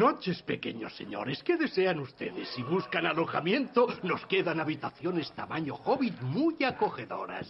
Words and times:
noches, 0.00 0.40
pequeños 0.42 0.96
señores. 0.96 1.42
¿Qué 1.42 1.58
desean 1.58 2.00
ustedes? 2.00 2.48
Si 2.56 2.62
buscan 2.62 3.04
alojamiento, 3.04 3.86
nos 4.02 4.24
quedan 4.26 4.58
habitaciones 4.58 5.30
tamaño 5.32 5.74
hobbit 5.74 6.18
muy 6.22 6.56
acogedoras. 6.64 7.46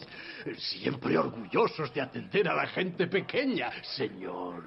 Siempre 0.59 1.17
orgullosos 1.17 1.95
de 1.95 2.01
atender 2.01 2.49
a 2.49 2.55
la 2.55 2.67
gente 2.67 3.07
pequeña, 3.07 3.71
señor. 3.97 4.65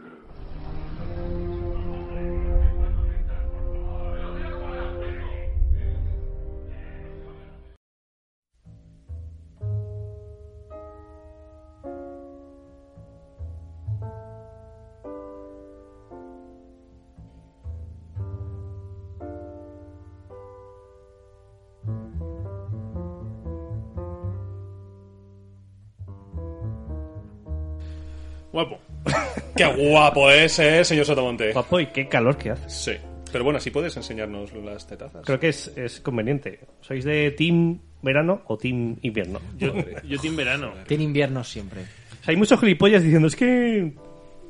Qué 29.55 29.65
guapo 29.65 30.29
es, 30.31 30.57
eh, 30.59 30.83
señor 30.83 31.05
Sotomonte. 31.05 31.51
Guapo 31.53 31.79
y 31.79 31.87
qué 31.87 32.07
calor 32.07 32.37
que 32.37 32.51
hace. 32.51 32.69
Sí. 32.69 32.91
Pero 33.31 33.43
bueno, 33.43 33.59
si 33.59 33.71
puedes 33.71 33.95
enseñarnos 33.97 34.53
las 34.53 34.85
tetazas. 34.87 35.25
Creo 35.25 35.39
que 35.39 35.49
es, 35.49 35.71
es 35.75 35.99
conveniente. 36.01 36.59
¿Sois 36.81 37.03
de 37.03 37.31
team 37.31 37.79
verano 38.01 38.41
o 38.47 38.57
team 38.57 38.95
invierno? 39.01 39.39
Yo, 39.57 39.73
yo 40.07 40.19
team 40.19 40.35
verano. 40.35 40.73
Tiene 40.87 41.03
invierno 41.03 41.43
siempre. 41.43 41.81
O 41.81 42.23
sea, 42.23 42.31
hay 42.31 42.35
muchos 42.35 42.59
gilipollas 42.59 43.01
diciendo, 43.03 43.27
es 43.27 43.35
que... 43.35 43.93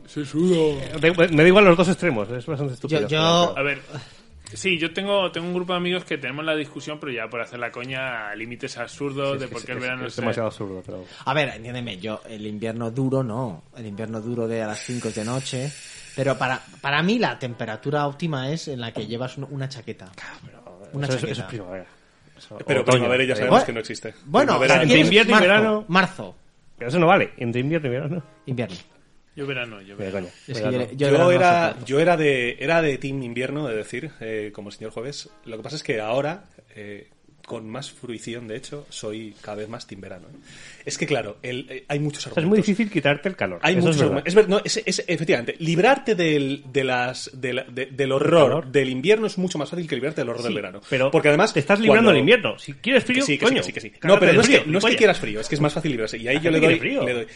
Se 0.05 0.25
sudo. 0.25 0.77
Da- 0.99 1.27
Me 1.29 1.43
da 1.43 1.47
igual 1.47 1.63
los 1.65 1.77
dos 1.77 1.87
extremos, 1.87 2.29
es 2.29 2.45
bastante 2.45 2.73
estúpido. 2.73 3.01
Yo, 3.01 3.07
yo- 3.07 3.57
A 3.57 3.61
ver, 3.63 3.79
sí, 4.55 4.77
yo 4.77 4.93
tengo, 4.93 5.31
tengo 5.31 5.47
un 5.47 5.53
grupo 5.53 5.73
de 5.73 5.77
amigos 5.77 6.03
que 6.05 6.17
tenemos 6.17 6.43
la 6.45 6.55
discusión, 6.55 6.99
pero 6.99 7.11
ya 7.11 7.27
por 7.27 7.41
hacer 7.41 7.59
la 7.59 7.71
coña 7.71 8.29
a 8.29 8.35
límites 8.35 8.77
absurdos 8.77 9.39
de 9.39 9.47
por 9.47 9.63
qué 9.63 9.71
es- 9.71 9.77
el 9.77 9.81
verano 9.81 10.05
es 10.05 10.13
es, 10.13 10.15
demasiado 10.17 10.47
absurdo, 10.47 10.81
pero... 10.85 11.05
A 11.25 11.33
ver, 11.33 11.49
entiéndeme, 11.49 11.97
yo 11.97 12.21
el 12.29 12.45
invierno 12.47 12.91
duro 12.91 13.23
no, 13.23 13.63
el 13.77 13.85
invierno 13.85 14.21
duro 14.21 14.47
de 14.47 14.61
a 14.63 14.67
las 14.67 14.79
5 14.79 15.09
de 15.11 15.25
noche, 15.25 15.71
pero 16.15 16.37
para, 16.37 16.61
para 16.81 17.01
mí 17.03 17.19
la 17.19 17.37
temperatura 17.39 18.07
óptima 18.07 18.49
es 18.49 18.67
en 18.67 18.81
la 18.81 18.91
que 18.91 19.05
llevas 19.07 19.37
un- 19.37 19.47
una 19.49 19.67
chaqueta. 19.69 20.11
Una 20.93 21.07
Eso, 21.07 21.15
es- 21.15 21.21
chaqueta. 21.21 21.31
eso 21.33 21.41
es 21.41 21.47
primavera. 21.47 21.85
Eso- 22.37 22.57
Pero 22.67 22.81
otoño, 22.81 22.97
primavera 22.97 23.23
ya 23.23 23.35
sabemos 23.35 23.49
igual. 23.57 23.65
que 23.65 23.73
no 23.73 23.79
existe. 23.79 24.13
Bueno, 24.25 24.63
entre 24.63 24.99
invierno 24.99 25.29
y 25.29 25.33
marzo, 25.33 25.47
verano- 25.47 25.85
Marzo, 25.87 26.35
Pero 26.77 26.89
eso 26.89 26.99
no 26.99 27.07
vale, 27.07 27.31
entre 27.37 27.61
invierno 27.61 27.87
y 27.87 27.91
verano. 27.91 28.23
invierno. 28.45 28.75
Yo 29.35 29.47
verano, 29.47 29.81
yo 29.81 29.97
verano. 29.97 30.27
coño. 30.27 30.33
Es 30.47 30.57
que 30.59 30.63
verano. 30.69 30.85
yo- 30.91 30.97
yo 30.97 31.09
Yo, 31.17 31.31
era, 31.31 31.77
yo 31.85 31.99
era 31.99 32.17
de 32.17 32.57
era 32.59 32.81
de 32.81 32.97
Team 32.97 33.23
Invierno, 33.23 33.67
de 33.67 33.75
decir, 33.75 34.11
eh, 34.19 34.51
como 34.53 34.69
el 34.69 34.75
señor 34.75 34.91
Jueves. 34.91 35.29
Lo 35.45 35.57
que 35.57 35.63
pasa 35.63 35.75
es 35.75 35.83
que 35.83 35.99
ahora, 35.99 36.45
eh, 36.75 37.09
con 37.45 37.69
más 37.69 37.91
fruición, 37.91 38.47
de 38.47 38.55
hecho, 38.55 38.85
soy 38.89 39.35
cada 39.41 39.57
vez 39.57 39.69
más 39.69 39.85
Team 39.85 40.01
Verano. 40.01 40.27
¿eh? 40.27 40.37
Es 40.85 40.97
que, 40.97 41.05
claro, 41.05 41.37
el- 41.41 41.67
eh, 41.69 41.83
hay 41.87 41.99
muchos 41.99 42.23
sea, 42.23 42.31
es 42.31 42.37
argumentos. 42.37 42.49
muy 42.49 42.73
difícil 42.73 42.89
quitarte 42.91 43.27
el 43.29 43.35
calor. 43.35 43.59
Hay 43.63 43.73
Eso 43.73 43.81
muchos 43.81 43.95
es 43.97 44.01
verdad. 44.01 44.17
argumentos. 44.17 44.27
Es 44.31 44.35
ver- 44.35 44.49
no, 44.49 44.61
es- 44.63 44.83
es- 44.99 45.05
efectivamente, 45.07 45.55
librarte 45.59 46.15
del, 46.15 46.63
de 46.71 46.83
las, 46.83 47.29
de 47.33 47.53
la- 47.53 47.63
de- 47.63 47.87
del 47.87 48.11
horror 48.11 48.67
del 48.71 48.89
invierno 48.89 49.27
es 49.27 49.37
mucho 49.37 49.57
más 49.57 49.69
fácil 49.69 49.87
que 49.87 49.95
librarte 49.95 50.21
del 50.21 50.29
horror 50.29 50.43
del 50.43 50.53
verano. 50.53 50.81
Pero 50.89 51.11
Porque 51.11 51.27
además. 51.29 51.53
te 51.53 51.59
estás 51.59 51.79
librando 51.79 52.09
del 52.11 52.19
invierno. 52.19 52.57
Si 52.59 52.73
quieres 52.73 53.03
frío, 53.03 53.17
que 53.19 53.33
sí, 53.33 53.37
que 53.37 53.45
coño. 53.45 53.61
sí, 53.63 53.73
que 53.73 53.79
sí, 53.81 53.89
que 53.89 53.95
sí. 53.97 54.07
No, 54.07 54.19
pero 54.19 54.33
no 54.33 54.41
es, 54.41 54.47
frío, 54.47 54.63
que, 54.63 54.69
no 54.69 54.77
es 54.79 54.85
que 54.85 54.95
quieras 54.95 55.19
frío, 55.19 55.39
es 55.39 55.47
que 55.49 55.55
es 55.55 55.61
más 55.61 55.73
fácil 55.73 55.91
librarse. 55.91 56.17
Y 56.17 56.27
ahí 56.27 56.39
yo 56.41 56.49
le 56.51 56.59
doy, 56.59 56.79
frío. 56.79 57.03
le 57.03 57.13
doy 57.13 57.27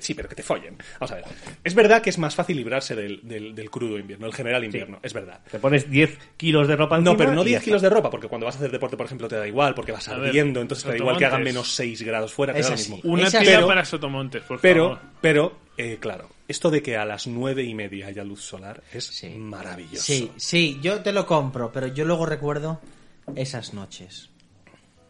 sí, 0.00 0.14
pero 0.14 0.28
que 0.28 0.34
te 0.34 0.42
follen. 0.42 0.76
Vamos 1.00 1.12
a 1.12 1.14
ver. 1.16 1.24
Es 1.62 1.74
verdad 1.74 2.02
que 2.02 2.10
es 2.10 2.18
más 2.18 2.34
fácil 2.34 2.56
librarse 2.56 2.94
del, 2.96 3.20
del- 3.22 3.54
del 3.54 3.70
crudo 3.70 3.98
invierno, 3.98 4.26
el 4.26 4.34
general 4.34 4.64
invierno. 4.64 4.98
Es 5.02 5.12
verdad. 5.12 5.40
Te 5.50 5.58
pones 5.58 5.88
10 5.88 6.18
kilos 6.36 6.66
de 6.68 6.76
ropa 6.76 6.96
No, 6.98 7.12
encima 7.12 7.16
pero 7.16 7.32
no 7.34 7.42
y 7.42 7.46
10 7.50 7.60
ya 7.60 7.64
kilos 7.64 7.82
de 7.82 7.90
ropa, 7.90 8.10
porque 8.10 8.28
cuando 8.28 8.46
vas 8.46 8.56
a 8.56 8.58
hacer 8.58 8.70
deporte, 8.70 8.96
por 8.96 9.06
ejemplo, 9.06 9.28
te 9.28 9.43
da 9.44 9.48
igual, 9.48 9.74
porque 9.74 9.92
vas 9.92 10.08
A 10.08 10.16
ver, 10.16 10.28
ardiendo, 10.28 10.60
entonces 10.60 10.84
te 10.84 10.90
da 10.90 10.96
igual 10.96 11.16
que 11.18 11.24
hagan 11.26 11.40
Sotomontes. 11.40 11.54
menos 11.54 11.74
6 11.74 12.02
grados 12.02 12.32
fuera, 12.32 12.52
te 12.52 12.60
Es 12.60 12.66
da 12.66 12.70
lo 12.72 12.76
mismo. 12.78 13.00
Una 13.04 13.28
Esa- 13.28 13.40
tira 13.40 13.52
pero- 13.56 13.66
para 13.66 13.84
Sotomontes, 13.84 14.42
por 14.42 14.60
Pero, 14.60 14.84
favor. 14.96 15.00
pero, 15.20 15.58
eh, 15.76 15.98
claro, 16.00 16.28
esto 16.48 16.70
de 16.70 16.82
que 16.82 16.96
a 16.96 17.04
las 17.04 17.26
nueve 17.26 17.62
y 17.62 17.74
media 17.74 18.06
haya 18.08 18.24
luz 18.24 18.42
solar 18.42 18.82
es 18.92 19.04
Sí. 19.06 19.28
maravilloso. 19.30 20.02
Sí, 20.02 20.30
sí, 20.36 20.78
yo 20.82 21.00
te 21.02 21.12
lo 21.12 21.26
compro, 21.26 21.70
pero 21.72 21.86
yo 21.86 22.04
luego 22.04 22.26
recuerdo 22.26 22.80
esas 23.36 23.74
noches. 23.74 24.30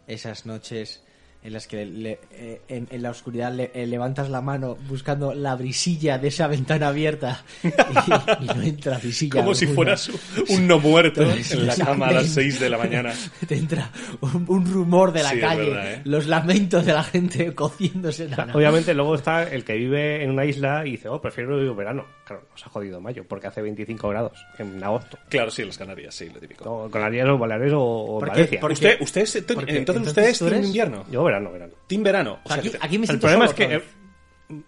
Esas 0.07 0.45
noches 0.45 1.03
en 1.45 1.53
las 1.53 1.67
que 1.67 1.85
le- 1.85 2.19
eh, 2.31 2.61
en, 2.67 2.87
en 2.91 3.01
la 3.03 3.11
oscuridad 3.11 3.53
le- 3.53 3.71
eh, 3.73 3.85
levantas 3.87 4.29
la 4.29 4.41
mano 4.41 4.77
buscando 4.87 5.33
la 5.33 5.55
brisilla 5.55 6.17
de 6.17 6.27
esa 6.29 6.47
ventana 6.47 6.87
abierta 6.89 7.43
y, 7.63 8.43
y 8.43 8.47
no 8.47 8.61
entra 8.63 8.97
brisilla. 8.97 9.41
Como 9.41 9.53
si 9.55 9.67
fueras 9.67 10.09
un 10.49 10.67
no 10.67 10.79
muerto 10.79 11.21
Entonces, 11.21 11.51
en 11.53 11.67
la 11.67 11.75
cama 11.75 12.07
a 12.07 12.11
las 12.13 12.27
6 12.27 12.59
de 12.59 12.69
la 12.69 12.77
mañana. 12.77 13.13
Te 13.47 13.55
entra 13.55 13.91
un, 14.21 14.45
un 14.47 14.65
rumor 14.71 15.11
de 15.13 15.23
la 15.23 15.29
Sí, 15.29 15.39
calle, 15.39 15.69
verdad, 15.69 15.93
¿eh? 15.93 16.01
los 16.05 16.27
lamentos 16.27 16.85
de 16.85 16.93
la 16.93 17.03
gente 17.03 17.53
cociéndose 17.53 18.25
en 18.25 18.31
la 18.31 18.47
Obviamente 18.53 18.93
luego 18.93 19.15
está 19.15 19.43
el 19.43 19.63
que 19.63 19.73
vive 19.75 20.23
en 20.23 20.31
una 20.31 20.45
isla 20.45 20.85
y 20.85 20.91
dice, 20.91 21.09
oh, 21.09 21.21
prefiero 21.21 21.59
el 21.59 21.71
verano. 21.75 22.05
Claro, 22.25 22.43
nos 22.51 22.65
ha 22.65 22.69
jodido 22.69 22.99
mayo, 22.99 23.23
porque 23.27 23.45
hace 23.47 23.61
25 23.61 24.09
grados 24.09 24.43
en 24.57 24.83
agosto. 24.83 25.19
Claro, 25.29 25.51
sí, 25.51 25.61
en 25.61 25.67
las 25.67 25.77
Canarias, 25.77 26.15
sí, 26.15 26.27
lo 26.33 26.39
típico. 26.39 26.63
No, 26.65 26.89
Canarias 26.89 27.27
o 27.29 27.37
Baleares 27.37 27.71
o, 27.73 27.79
o. 27.81 28.19
Valencia. 28.19 28.59
Por- 28.59 28.71
¿Usted, 28.71 28.97
usted 28.99 29.21
es- 29.21 29.35
entonces, 29.35 29.55
porque 29.55 29.77
entonces 29.77 30.01
entonces 30.01 30.11
usted 30.11 30.29
es 30.31 30.39
tú 30.39 30.45
team 30.45 30.55
eres- 30.57 30.67
invierno? 30.67 31.05
Yo 31.11 31.23
verano, 31.23 31.34
verano. 31.43 31.73
Team 31.87 32.03
verano. 32.03 32.39
O 32.43 32.47
sea, 32.49 32.57
Aquí, 32.57 32.69
que- 32.69 32.77
aquí 32.81 32.97
me 32.97 33.05
El 33.05 33.19
problema 33.19 33.45
es 33.45 33.51
solo 33.51 33.57
que 33.57 33.73
eh, 33.73 33.77
vez. 33.77 33.83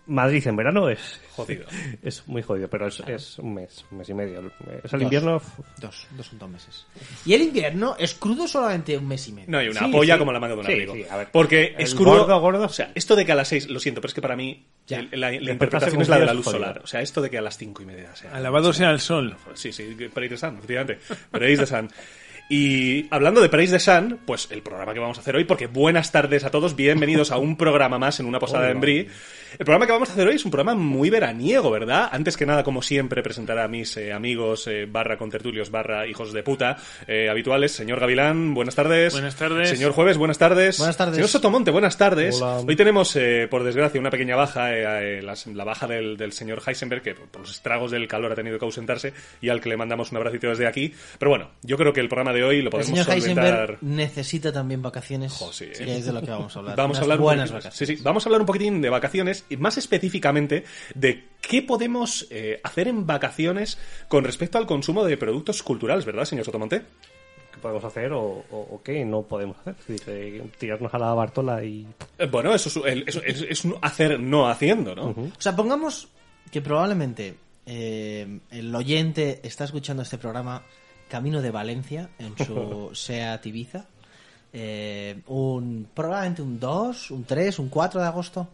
Madrid 0.08 0.48
en 0.48 0.56
verano 0.56 0.90
es 0.90 1.22
Jodido. 1.36 1.66
es 2.02 2.28
muy 2.28 2.42
jodido, 2.42 2.68
pero 2.68 2.88
es, 2.88 3.00
es 3.02 3.38
un 3.38 3.54
mes, 3.54 3.86
un 3.92 4.00
mes 4.00 4.10
y 4.10 4.14
medio. 4.16 4.40
Es 4.84 4.92
el 4.92 5.00
Dos. 5.00 5.02
invierno... 5.04 5.42
Dos, 5.80 6.08
dos 6.18 6.26
son 6.26 6.40
dos 6.40 6.50
meses. 6.50 6.88
Y 7.28 7.36
el 7.36 7.44
invierno 7.44 7.96
es 8.00 8.16
crudo 8.16 8.48
solamente 8.48 8.98
un 8.98 9.08
mes 9.08 9.28
y 9.28 9.34
medio. 9.34 9.52
No, 9.52 9.60
hay 9.60 9.70
una 9.70 9.82
Sí, 9.82 9.92
polla 9.92 10.16
sí. 10.16 10.20
como 10.20 10.32
la 10.32 10.40
manga 10.40 10.56
de 10.56 10.60
un 10.62 10.66
Sí, 10.66 10.72
abrigo. 10.72 10.94
sí, 10.96 11.06
a 11.08 11.18
ver. 11.18 11.28
Porque 11.32 11.76
es 11.78 11.94
crudo. 11.94 12.18
gordo, 12.26 12.40
gordo, 12.42 12.66
O 12.66 12.70
sea, 12.70 12.92
esto 12.96 13.16
de 13.16 13.24
que 13.24 13.34
a 13.34 13.36
las 13.36 13.50
6, 13.50 13.70
lo 13.70 13.80
siento, 13.80 14.02
pero 14.02 14.08
es 14.10 14.16
que 14.16 14.22
para 14.22 14.36
mí 14.36 14.66
Ya. 14.88 15.04
la, 15.12 15.30
la 15.30 15.30
Despertarse 15.30 15.52
interpretación 15.52 16.02
es 16.02 16.10
la 16.10 16.20
de 16.20 16.26
la 16.26 16.34
luz 16.34 16.48
es 16.48 16.54
jodido. 16.54 16.66
solar. 16.66 16.82
O 16.84 16.88
sea, 16.88 17.02
esto 17.02 17.22
de 17.22 17.30
que 17.30 17.38
a 17.38 17.42
las 17.44 17.58
5 17.60 17.84
y 17.84 17.86
media 17.86 18.16
sea. 18.16 18.32
Alabado 18.34 18.74
sea 18.74 18.90
el 18.90 19.00
sol. 19.00 19.36
Sí, 19.54 19.72
sí, 19.72 19.96
the 19.96 20.38
Sun, 20.38 20.56
efectivamente. 20.58 21.00
The 21.32 21.66
Sun. 21.68 21.92
Y 22.50 23.08
hablando 23.12 23.42
de 23.42 23.50
Praise 23.50 23.74
the 23.74 23.80
Sun, 23.80 24.20
pues 24.26 24.48
el 24.52 24.62
programa 24.62 24.94
que 24.94 25.00
vamos 25.02 25.18
a 25.18 25.22
hacer 25.22 25.36
hoy, 25.36 25.44
porque 25.44 25.68
buenas 25.68 26.14
tardes 26.14 26.46
a 26.46 26.50
todos, 26.50 26.78
bienvenidos 26.78 27.32
a 27.32 27.38
un 27.38 27.58
programa 27.58 28.00
más 28.00 28.22
en 28.22 28.26
una 28.26 28.40
posada 28.40 28.72
en 28.72 28.80
Brie. 28.80 29.08
El 29.60 29.66
programa 29.66 29.86
que 29.86 29.92
vamos 29.92 30.10
a 30.10 30.14
hacer 30.14 30.28
hoy 30.28 30.36
es 30.36 30.46
un 30.46 30.52
programa 30.52 30.80
muy 30.80 31.10
veraniego, 31.10 31.70
¿verdad? 31.72 32.08
Antes 32.12 32.38
que 32.38 32.46
nada, 32.46 32.64
como 32.64 32.82
siempre, 32.82 33.22
presentar 33.24 33.58
a 33.60 33.68
mis 33.68 33.98
eh, 33.98 34.14
amigos 34.14 34.66
eh, 34.68 34.86
barra 34.90 35.18
contertulios 35.18 35.72
barra 35.72 36.06
hijos 36.08 36.32
de 36.32 36.44
puta 36.44 36.78
eh, 37.08 37.28
habituales. 37.30 37.72
Señor 37.74 38.00
Gavilán, 38.00 38.54
buenas 38.54 38.76
tardes. 38.76 39.12
Buenas 39.14 39.36
tardes. 39.36 39.70
Señor 39.70 39.92
Jueves, 39.92 40.18
buenas 40.18 40.38
tardes. 40.38 40.78
Buenas 40.78 40.96
tardes. 40.98 41.16
Señor 41.16 41.30
Sotomonte, 41.30 41.72
buenas 41.72 41.98
tardes. 41.98 42.42
Hola. 42.42 42.60
Hoy 42.66 42.76
tenemos, 42.78 43.14
eh, 43.18 43.48
por 43.50 43.64
desgracia, 43.66 44.00
una 44.00 44.10
pequeña 44.12 44.38
baja, 44.38 44.70
las- 45.22 45.48
la 45.48 45.64
baja 45.66 45.86
del, 45.88 46.16
del 46.16 46.32
señor 46.32 46.62
Heisenberg, 46.66 47.02
que 47.02 47.16
por 47.16 47.42
los 47.42 47.52
estragos 47.52 47.92
del 47.92 48.08
calor 48.08 48.32
ha 48.32 48.36
tenido 48.36 48.58
que 48.60 48.66
ausentarse 48.66 49.14
y 49.42 49.50
al 49.50 49.60
que 49.60 49.68
le 49.70 49.76
mandamos 49.78 50.12
un 50.12 50.18
abracito 50.18 50.48
desde 50.48 50.68
aquí. 50.68 50.94
Pero 51.20 51.30
bueno, 51.30 51.50
yo 51.64 51.78
creo 51.78 51.92
que 51.94 52.00
el 52.02 52.08
programa 52.10 52.32
de 52.34 52.37
hoy 52.44 52.58
lo 52.58 52.66
El 52.66 52.70
podemos 52.72 52.88
señor 52.88 53.06
solventar. 53.06 53.46
Heisenberg 53.46 53.78
necesita 53.84 54.52
también 54.54 54.82
vacaciones. 54.82 55.34
Jo, 55.34 55.52
sí, 55.54 55.66
que 55.66 55.84
eh. 55.84 55.98
es 55.98 56.06
de 56.06 56.14
lo 56.14 56.22
que 56.22 56.32
vamos 56.32 56.56
a 56.56 56.60
hablar. 56.60 56.76
Vamos 56.76 56.98
a 56.98 57.02
hablar 57.02 57.18
un 57.20 57.24
buenas 57.24 57.50
poquitín- 57.50 57.54
vacaciones. 57.54 57.78
Sí, 57.90 57.98
sí, 57.98 58.04
vamos 58.04 58.26
a 58.26 58.30
hablar 58.30 58.42
un 58.42 58.48
poquitín 58.48 58.82
de 58.82 58.90
vacaciones 58.90 59.46
y 59.50 59.58
más 59.58 59.78
específicamente 59.78 60.64
de 60.96 61.26
qué 61.42 61.62
podemos 61.62 62.28
eh, 62.30 62.60
hacer 62.64 62.88
en 62.88 63.06
vacaciones 63.06 63.78
con 64.08 64.24
respecto 64.24 64.58
al 64.58 64.66
consumo 64.68 65.04
de 65.06 65.18
productos 65.18 65.64
culturales, 65.64 66.06
¿verdad, 66.06 66.26
señor 66.26 66.46
Sotomonte? 66.46 66.82
¿Qué 67.54 67.62
podemos 67.62 67.84
hacer 67.84 68.12
o, 68.14 68.22
o- 68.22 68.68
o 68.72 68.82
qué 68.84 69.04
no 69.04 69.24
podemos 69.24 69.58
hacer? 69.60 69.76
Tirarnos 70.60 70.94
a 70.94 71.00
la 71.00 71.14
Bartola 71.14 71.64
y... 71.64 71.88
Eh, 72.20 72.28
bueno, 72.28 72.54
eso 72.54 72.70
es, 72.70 72.92
el- 72.94 73.04
eso 73.08 73.22
es- 73.26 73.42
es 73.50 73.66
un 73.66 73.76
hacer 73.82 74.20
no 74.20 74.48
haciendo, 74.50 74.94
¿no? 74.96 75.10
O 75.10 75.32
sea, 75.40 75.56
pongamos 75.56 76.08
que 76.52 76.62
probablemente 76.62 77.36
eh, 77.66 78.40
el 78.52 78.74
oyente 78.76 79.40
está 79.44 79.64
escuchando 79.66 80.04
este 80.04 80.18
programa 80.18 80.62
camino 81.08 81.42
de 81.42 81.52
Valencia 81.52 82.10
en 82.20 82.38
su 82.46 82.90
SEAT 82.96 83.46
Ibiza. 83.46 83.86
Eh, 84.54 85.20
un, 85.28 85.88
probablemente 85.94 86.42
un 86.42 86.60
2, 86.60 87.12
un 87.12 87.24
3, 87.26 87.60
un 87.60 87.70
4 87.70 88.02
de 88.02 88.08
agosto. 88.08 88.48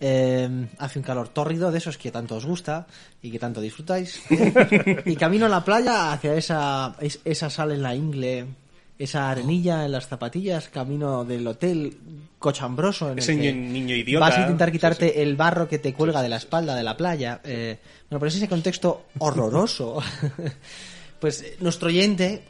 Eh, 0.00 0.66
hace 0.78 0.98
un 0.98 1.04
calor 1.04 1.28
tórrido, 1.28 1.70
de 1.70 1.78
esos 1.78 1.96
que 1.96 2.10
tanto 2.10 2.36
os 2.36 2.44
gusta 2.44 2.86
y 3.22 3.30
que 3.30 3.38
tanto 3.38 3.60
disfrutáis. 3.60 4.20
y 5.06 5.16
camino 5.16 5.46
a 5.46 5.48
la 5.48 5.64
playa 5.64 6.12
hacia 6.12 6.34
esa, 6.34 6.94
es- 7.00 7.20
esa 7.24 7.48
sal 7.48 7.72
en 7.72 7.82
la 7.82 7.94
ingle, 7.94 8.46
esa 8.98 9.30
arenilla 9.30 9.84
en 9.84 9.92
las 9.92 10.06
zapatillas, 10.08 10.68
camino 10.68 11.24
del 11.24 11.46
hotel 11.46 11.96
cochambroso 12.38 13.06
en 13.06 13.12
el 13.12 13.18
Ese 13.20 13.38
que 13.38 13.52
ni- 13.52 13.70
niño 13.80 13.94
idiota. 13.94 14.26
Vas 14.26 14.38
a 14.38 14.40
intentar 14.42 14.70
quitarte 14.72 15.08
Sí, 15.14 15.20
el 15.20 15.36
barro 15.36 15.66
que 15.68 15.78
te 15.78 15.94
cuelga 15.94 16.22
de 16.22 16.28
la 16.28 16.36
espalda 16.36 16.74
de 16.74 16.82
la 16.82 16.96
playa. 16.96 17.40
Eh, 17.44 17.78
bueno, 18.10 18.20
pero 18.20 18.28
es 18.28 18.36
ese 18.36 18.48
contexto 18.48 19.06
horroroso. 19.18 19.98
pues 21.20 21.42
eh, 21.42 21.56
nuestro 21.60 21.88
oyente 21.88 22.42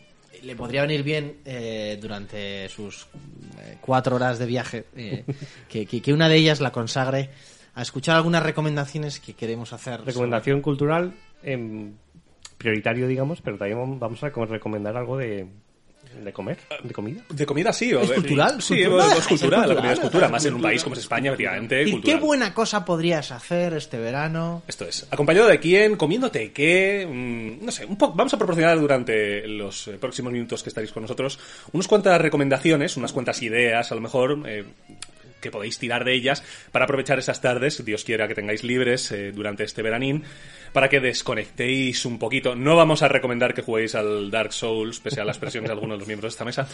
le 0.43 0.55
podría 0.57 0.83
venir 0.83 1.03
bien 1.03 1.39
eh, 1.45 1.99
durante 2.01 2.69
sus 2.69 3.07
eh, 3.61 3.79
cuatro 3.81 4.17
horas 4.17 4.39
de 4.39 4.47
viaje 4.47 4.85
eh, 4.97 5.25
que, 5.69 5.87
que- 5.87 6.01
que 6.03 6.13
una 6.13 6.29
de 6.29 6.37
ellas 6.37 6.61
la 6.61 6.73
consagre 6.73 7.31
a 7.75 7.83
escuchar 7.83 8.17
algunas 8.17 8.43
recomendaciones 8.43 9.21
que 9.21 9.35
queremos 9.35 9.73
hacer. 9.73 10.03
Recomendación 10.05 10.63
cultural 10.63 11.15
en 11.43 11.97
prioritario, 12.57 13.07
digamos, 13.07 13.43
pero 13.43 13.59
también 13.59 13.99
vamos 13.99 14.23
a 14.25 14.31
recomendar 14.31 14.97
algo 14.97 15.19
de, 15.19 15.47
de 16.25 16.33
comer, 16.33 16.59
de 16.83 16.93
comida. 16.95 17.23
De 17.29 17.47
comida 17.47 17.73
sí. 17.73 17.93
O 17.95 18.01
¿Es 18.03 18.09
de- 18.09 18.15
cultural? 18.17 18.61
Sí, 18.63 18.75
¿Cultural? 18.83 19.07
es, 19.07 19.13
¿Es 19.13 19.19
es 19.19 19.27
cultural. 19.29 19.69
La 19.69 19.75
comida 19.77 19.93
es 19.93 20.01
cultura. 20.01 20.29
Más 20.29 20.45
en 20.45 20.55
un 20.55 20.63
país 20.63 20.83
como 20.83 20.95
es 20.95 21.01
España, 21.01 21.31
efectivamente. 21.31 21.83
¿Y 21.83 21.93
cultural. 21.93 22.19
qué 22.19 22.25
buena 22.25 22.55
cosa 22.55 22.85
podrías 22.85 23.31
hacer 23.33 23.75
este 23.75 23.99
verano? 23.99 24.63
Esto 24.67 24.85
es, 24.87 25.07
acompañado 25.11 25.47
de 25.49 25.61
quién, 25.61 25.97
comiéndote 25.97 26.53
qué, 26.53 27.07
mm, 27.09 27.65
no 27.65 27.71
sé, 27.73 27.85
un 27.87 27.97
poco, 27.97 28.15
vamos 28.17 28.33
a 28.35 28.39
proporcionar 28.39 28.79
durante 28.81 29.47
los 29.47 29.89
eh, 29.89 29.93
próximos 30.01 30.33
minutos 30.33 30.63
que 30.63 30.71
estaréis 30.71 30.93
con 30.93 31.03
nosotros 31.03 31.39
unas 31.73 31.87
cuantas 31.89 32.21
recomendaciones, 32.21 32.97
unas 32.97 33.13
cuantas 33.13 33.43
ideas, 33.43 33.91
a 33.93 33.95
lo 33.95 34.01
mejor, 34.01 34.43
eh, 34.47 34.65
que 35.41 35.51
podéis 35.51 35.79
tirar 35.79 36.05
de 36.05 36.15
ellas 36.15 36.43
para 36.73 36.85
aprovechar 36.85 37.19
esas 37.19 37.41
tardes, 37.41 37.85
Dios 37.85 38.05
quiera 38.05 38.27
que 38.29 38.35
tengáis 38.35 38.65
libres 38.65 39.11
eh, 39.13 39.33
durante 39.33 39.65
este 39.65 39.83
veranín, 39.83 40.25
para 40.73 40.89
que 40.89 41.01
desconectéis 41.01 42.05
un 42.05 42.19
poquito. 42.19 42.55
No 42.55 42.77
vamos 42.77 43.03
a 43.03 43.09
recomendar 43.09 43.55
que 43.55 43.63
juguéis 43.63 43.95
al 43.95 44.31
Dark 44.31 44.53
Souls, 44.53 45.01
pese 45.01 45.21
a 45.21 45.25
las 45.25 45.39
presiones 45.39 45.69
de 45.69 45.73
algunos 45.75 45.97
de 45.97 45.99
los 46.01 46.07
miembros 46.09 46.33
de 46.33 46.35
esta 46.35 46.45
mesa, 46.45 46.69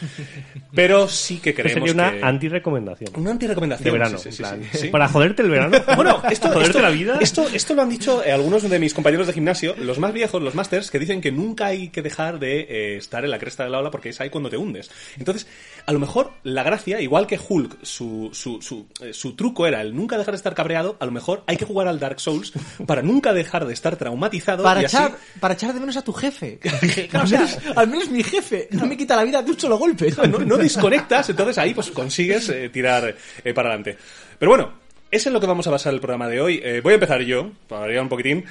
pero 0.74 1.08
sí 1.08 1.38
que 1.38 1.54
creemos 1.54 1.88
sería 1.90 1.92
una 2.08 2.12
que... 2.18 2.24
anti-recomendación. 2.24 3.10
Una 3.16 3.30
anti-recomendación. 3.32 3.84
De 3.84 3.90
verano, 3.90 4.18
sí, 4.18 4.32
sí, 4.32 4.42
en 4.42 4.48
plan, 4.48 4.70
sí. 4.72 4.88
Para 4.88 5.08
joderte 5.08 5.42
el 5.42 5.50
verano. 5.50 5.78
Bueno, 5.96 6.22
esto, 6.30 6.48
joderte 6.48 6.70
esto- 6.70 6.82
la 6.82 6.90
vida. 6.90 7.18
Esto, 7.20 7.46
esto 7.52 7.74
lo 7.74 7.82
han 7.82 7.88
dicho 7.90 8.24
eh, 8.24 8.32
algunos 8.32 8.68
de 8.68 8.78
mis 8.78 8.94
compañeros 8.94 9.26
de 9.26 9.32
gimnasio, 9.34 9.74
los 9.78 9.98
más 9.98 10.12
viejos, 10.12 10.42
los 10.42 10.54
masters, 10.54 10.90
que 10.90 10.98
dicen 10.98 11.20
que 11.20 11.30
nunca 11.30 11.66
hay 11.66 11.88
que 11.90 12.02
dejar 12.02 12.38
de 12.38 12.60
eh, 12.60 12.96
estar 12.96 13.24
en 13.24 13.30
la 13.30 13.38
cresta 13.38 13.64
de 13.64 13.70
la 13.70 13.78
ola 13.78 13.90
porque 13.90 14.08
es 14.08 14.20
ahí 14.20 14.30
cuando 14.30 14.50
te 14.50 14.56
hundes. 14.56 14.90
Entonces, 15.18 15.46
a 15.86 15.92
lo 15.92 15.98
mejor 15.98 16.32
la 16.42 16.62
gracia, 16.62 17.00
igual 17.00 17.26
que 17.26 17.38
Hulk, 17.38 17.78
su, 17.82 18.30
su, 18.32 18.60
su, 18.62 18.86
eh, 19.00 19.12
su 19.12 19.34
truco 19.34 19.66
era 19.66 19.80
el 19.80 19.94
nunca 19.94 20.18
dejar 20.18 20.32
de 20.32 20.36
estar 20.36 20.54
cabreado, 20.54 20.96
a 21.00 21.06
lo 21.06 21.12
mejor 21.12 21.42
hay 21.46 21.56
que 21.56 21.64
jugar 21.64 21.88
al 21.88 21.98
Dark 21.98 22.20
Souls 22.20 22.52
para 22.86 23.02
nunca 23.02 23.32
dejar 23.32 23.66
de 23.66 23.72
estar 23.72 23.96
traumatizado 23.96 24.62
Para 24.62 24.82
y 24.82 24.84
así... 24.84 24.96
echar, 24.96 25.16
para 25.40 25.54
echar 25.54 25.72
de 25.72 25.80
menos 25.80 25.96
a 25.96 26.02
tu 26.02 26.12
jefe. 26.12 26.58
o 27.22 27.26
sea, 27.26 27.46
al 27.76 27.88
menos 27.88 28.10
mi 28.10 28.22
jefe 28.22 28.68
no 28.70 28.86
me 28.86 28.96
quita 28.96 29.16
la 29.16 29.24
vida 29.24 29.42
de 29.42 29.50
un 29.50 29.58
solo 29.58 29.78
golpe. 29.78 30.12
no, 30.28 30.38
no 30.38 30.56
desconectas, 30.56 31.30
entonces 31.30 31.58
ahí 31.58 31.74
pues 31.74 31.90
consigues 31.90 32.48
eh, 32.48 32.68
tirar 32.68 33.14
eh, 33.44 33.54
para 33.54 33.68
adelante. 33.68 33.96
Pero 34.38 34.50
bueno, 34.50 34.82
eso 35.12 35.28
es 35.28 35.32
lo 35.34 35.40
que 35.40 35.46
vamos 35.46 35.66
a 35.66 35.70
basar 35.70 35.92
el 35.92 36.00
programa 36.00 36.26
de 36.26 36.40
hoy. 36.40 36.58
Eh, 36.64 36.80
voy 36.82 36.92
a 36.92 36.94
empezar 36.94 37.20
yo, 37.20 37.52
para 37.68 37.82
variar 37.82 38.02
un 38.02 38.08
poquitín. 38.08 38.46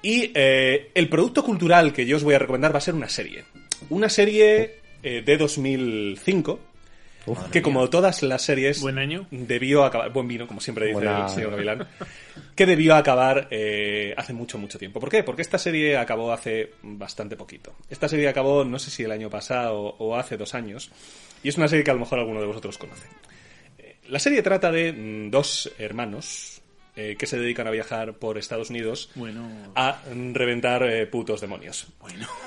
Y 0.00 0.32
eh, 0.34 0.90
el 0.94 1.10
producto 1.10 1.44
cultural 1.44 1.92
que 1.92 2.06
yo 2.06 2.16
os 2.16 2.24
voy 2.24 2.34
a 2.34 2.38
recomendar 2.38 2.72
va 2.74 2.78
a 2.78 2.80
ser 2.80 2.94
una 2.94 3.10
serie. 3.10 3.44
Una 3.90 4.08
serie 4.08 4.79
eh, 5.02 5.22
de 5.24 5.36
2005. 5.36 6.60
que 7.52 7.60
como 7.62 7.88
todas 7.90 8.22
las 8.22 8.42
series 8.42 8.80
Buen 8.80 8.98
año. 8.98 9.26
debió 9.30 9.84
acabar 9.84 10.10
buen 10.10 10.26
vino 10.26 10.46
como 10.46 10.60
siempre 10.60 10.86
dice 10.86 10.94
Buena- 11.00 11.24
el 11.26 11.28
señor 11.28 11.50
Gavilán 11.50 11.86
que 12.56 12.64
debió 12.66 12.94
acabar 12.96 13.46
eh, 13.50 14.14
hace 14.16 14.32
mucho 14.32 14.56
mucho 14.58 14.78
tiempo 14.78 14.98
¿por 15.00 15.10
qué? 15.10 15.22
porque 15.22 15.42
esta 15.42 15.58
serie 15.58 15.98
acabó 15.98 16.32
hace 16.32 16.70
bastante 16.82 17.36
poquito 17.36 17.74
esta 17.90 18.08
serie 18.08 18.26
acabó 18.26 18.64
no 18.64 18.78
sé 18.78 18.90
si 18.90 19.02
el 19.04 19.12
año 19.12 19.28
pasado 19.28 19.78
o 19.98 20.16
hace 20.16 20.38
dos 20.38 20.54
años 20.54 20.90
y 21.42 21.50
es 21.50 21.58
una 21.58 21.68
serie 21.68 21.84
que 21.84 21.90
a 21.90 21.94
lo 21.94 22.00
mejor 22.00 22.18
alguno 22.20 22.40
de 22.40 22.46
vosotros 22.46 22.78
conoce 22.78 23.06
Eh, 23.78 23.96
la 24.08 24.18
serie 24.18 24.42
trata 24.42 24.72
de 24.72 24.90
mm, 24.92 25.30
dos 25.30 25.70
hermanos 25.78 26.59
eh, 27.00 27.16
que 27.16 27.26
se 27.26 27.38
dedican 27.38 27.66
a 27.66 27.70
viajar 27.70 28.14
por 28.14 28.36
Estados 28.38 28.70
Unidos 28.70 29.10
Bueno. 29.14 29.48
a 29.74 29.98
reventar 30.32 30.82
eh, 30.82 31.06
putos 31.06 31.40
demonios. 31.40 31.86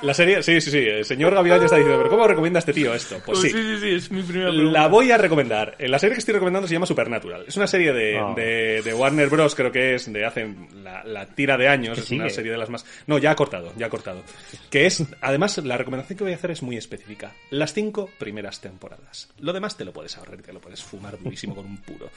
La 0.02 0.14
serie, 0.14 0.44
sí, 0.44 0.62
sí, 0.62 0.70
sí. 0.72 0.78
El 0.80 1.06
señor 1.06 1.34
Gavilán 1.34 1.60
ya 1.60 1.66
está 1.66 1.78
diciendo, 1.78 1.98
¿pero 1.98 2.10
cómo 2.10 2.28
recomienda 2.28 2.60
este 2.60 2.74
tío 2.74 2.94
esto? 2.94 3.18
Pues 3.26 3.40
sí. 3.42 3.50
sí, 3.50 3.56
sí, 3.62 3.80
sí, 3.80 3.90
es 3.96 4.12
mi 4.12 4.22
primera 4.24 4.50
pregunta. 4.52 4.80
La 4.82 4.88
voy 4.88 5.12
a 5.12 5.18
recomendar. 5.18 5.76
Eh, 5.80 5.88
La 5.88 6.00
serie 6.00 6.14
que 6.16 6.20
estoy 6.20 6.34
recomendando 6.34 6.68
se 6.68 6.74
llama 6.74 6.86
Supernatural. 6.86 7.46
Es 7.48 7.58
una 7.58 7.68
serie 7.68 7.94
de, 7.94 8.18
Ah. 8.18 8.34
de, 8.36 8.82
de 8.84 8.94
Warner 8.94 9.30
Bros. 9.30 9.56
Creo 9.56 9.72
que 9.72 9.96
es 9.96 10.12
de 10.12 10.26
hace 10.26 10.54
la, 10.84 11.04
la 11.04 11.26
tira 11.28 11.58
de 11.58 11.68
años. 11.68 11.98
¿Que 11.98 12.04
Es 12.04 12.12
una 12.12 12.30
serie 12.30 12.52
de 12.52 12.58
las 12.58 12.70
más. 12.70 12.86
No, 13.08 13.18
ya 13.18 13.32
ha 13.32 13.36
cortado, 13.36 13.74
ya 13.78 13.88
ha 13.88 13.90
cortado. 13.90 14.22
Que 14.70 14.86
es, 14.86 15.04
además, 15.22 15.58
la 15.60 15.78
recomendación 15.78 16.18
que 16.18 16.24
voy 16.24 16.34
a 16.34 16.36
hacer 16.36 16.52
es 16.52 16.62
muy 16.64 16.78
específica. 16.78 17.32
Las 17.50 17.74
cinco 17.74 18.10
primeras 18.20 18.62
temporadas. 18.62 19.30
Lo 19.40 19.54
demás 19.54 19.78
te 19.78 19.86
lo 19.86 19.94
puedes 19.94 20.18
ahorrar 20.18 20.40
y 20.40 20.44
te 20.44 20.54
lo 20.54 20.60
puedes 20.60 20.84
fumar 20.84 21.18
durísimo 21.18 21.56
con 21.56 21.66
un 21.66 21.78
puro. 21.78 22.10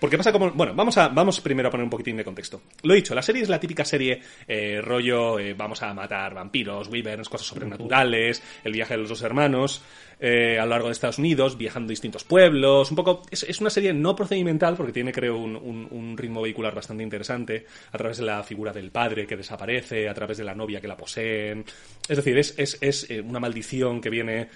Porque 0.00 0.16
pasa 0.18 0.32
como. 0.32 0.50
Bueno, 0.50 0.74
vamos 0.74 0.98
a, 0.98 1.08
vamos 1.08 1.40
primero 1.40 1.68
a 1.68 1.70
poner 1.70 1.83
un 1.84 1.90
poquitín 1.90 2.16
de 2.16 2.24
contexto. 2.24 2.62
Lo 2.82 2.92
he 2.94 2.96
dicho, 2.96 3.14
la 3.14 3.22
serie 3.22 3.42
es 3.42 3.48
la 3.48 3.60
típica 3.60 3.84
serie 3.84 4.20
eh, 4.48 4.80
rollo, 4.82 5.38
eh, 5.38 5.54
vamos 5.54 5.82
a 5.82 5.94
matar 5.94 6.34
vampiros, 6.34 6.88
wyverns, 6.88 7.28
cosas 7.28 7.46
sobrenaturales, 7.46 8.42
el 8.64 8.72
viaje 8.72 8.94
de 8.94 9.00
los 9.00 9.08
dos 9.08 9.22
hermanos 9.22 9.82
eh, 10.20 10.58
a 10.58 10.64
lo 10.64 10.70
largo 10.70 10.86
de 10.88 10.92
Estados 10.92 11.18
Unidos, 11.18 11.58
viajando 11.58 11.88
a 11.88 11.92
distintos 11.92 12.24
pueblos, 12.24 12.90
un 12.90 12.96
poco... 12.96 13.22
Es, 13.30 13.42
es 13.42 13.60
una 13.60 13.68
serie 13.70 13.92
no 13.92 14.14
procedimental 14.16 14.76
porque 14.76 14.92
tiene, 14.92 15.12
creo, 15.12 15.36
un, 15.36 15.56
un- 15.56 15.88
un 15.90 16.16
ritmo 16.16 16.40
vehicular 16.40 16.74
bastante 16.74 17.02
interesante, 17.02 17.66
a 17.92 17.98
través 17.98 18.18
de 18.18 18.24
la 18.24 18.42
figura 18.42 18.72
del 18.72 18.90
padre 18.90 19.26
que 19.26 19.36
desaparece, 19.36 20.08
a 20.08 20.14
través 20.14 20.38
de 20.38 20.44
la 20.44 20.54
novia 20.54 20.80
que 20.80 20.88
la 20.88 20.96
poseen. 20.96 21.64
Es 22.08 22.16
decir, 22.16 22.38
es, 22.38 22.54
es, 22.58 22.78
es, 22.80 23.10
eh, 23.10 23.20
una 23.20 23.40
maldición 23.40 24.00
que 24.00 24.10
viene... 24.10 24.48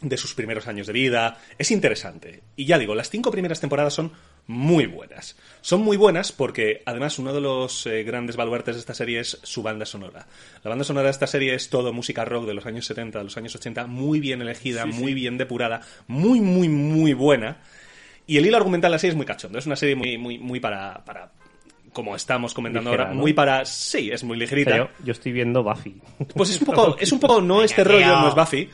de 0.00 0.16
sus 0.16 0.34
primeros 0.34 0.66
años 0.66 0.86
de 0.86 0.92
vida. 0.92 1.38
Es 1.58 1.70
interesante. 1.70 2.42
Y 2.56 2.66
ya 2.66 2.78
digo, 2.78 2.94
las 2.94 3.10
cinco 3.10 3.30
primeras 3.30 3.60
temporadas 3.60 3.94
son 3.94 4.12
muy 4.46 4.86
buenas. 4.86 5.36
Son 5.60 5.80
muy 5.80 5.96
buenas 5.96 6.32
porque, 6.32 6.82
además, 6.86 7.18
uno 7.18 7.32
de 7.32 7.40
los 7.40 7.86
eh, 7.86 8.04
grandes 8.04 8.36
baluartes 8.36 8.76
de 8.76 8.80
esta 8.80 8.94
serie 8.94 9.20
es 9.20 9.38
su 9.42 9.62
banda 9.62 9.86
sonora. 9.86 10.26
La 10.62 10.68
banda 10.68 10.84
sonora 10.84 11.06
de 11.06 11.10
esta 11.12 11.26
serie 11.26 11.54
es 11.54 11.68
todo 11.68 11.92
música 11.92 12.24
rock 12.24 12.46
de 12.46 12.54
los 12.54 12.66
años 12.66 12.86
70, 12.86 13.18
de 13.18 13.24
los 13.24 13.36
años 13.36 13.54
80, 13.54 13.86
muy 13.86 14.20
bien 14.20 14.42
elegida, 14.42 14.86
muy 14.86 15.14
bien 15.14 15.38
depurada, 15.38 15.80
muy, 16.06 16.40
muy, 16.40 16.68
muy 16.68 17.12
buena. 17.12 17.58
Y 18.26 18.38
el 18.38 18.46
hilo 18.46 18.56
argumental 18.56 18.90
de 18.90 18.94
la 18.94 18.98
serie 18.98 19.12
es 19.12 19.16
muy 19.16 19.26
cachondo. 19.26 19.58
Es 19.58 19.66
una 19.66 19.76
serie 19.76 19.96
muy, 19.96 20.18
muy, 20.18 20.38
muy 20.38 20.60
para... 20.60 21.04
para 21.04 21.30
como 21.92 22.14
estamos 22.14 22.52
comentando 22.52 22.90
Ligera, 22.90 23.04
ahora, 23.04 23.14
¿no? 23.14 23.22
muy 23.22 23.32
para... 23.32 23.64
Sí, 23.64 24.10
es 24.12 24.22
muy 24.22 24.36
ligerita. 24.36 24.90
yo, 25.02 25.12
estoy 25.12 25.32
viendo 25.32 25.62
Buffy. 25.62 25.98
Pues 26.34 26.50
es 26.50 26.60
un 26.60 26.66
poco, 26.66 26.96
es 27.00 27.10
un 27.10 27.18
poco 27.18 27.40
no 27.40 27.62
este 27.64 27.82
rollo, 27.84 28.20
no 28.20 28.28
es 28.28 28.34
Buffy, 28.34 28.68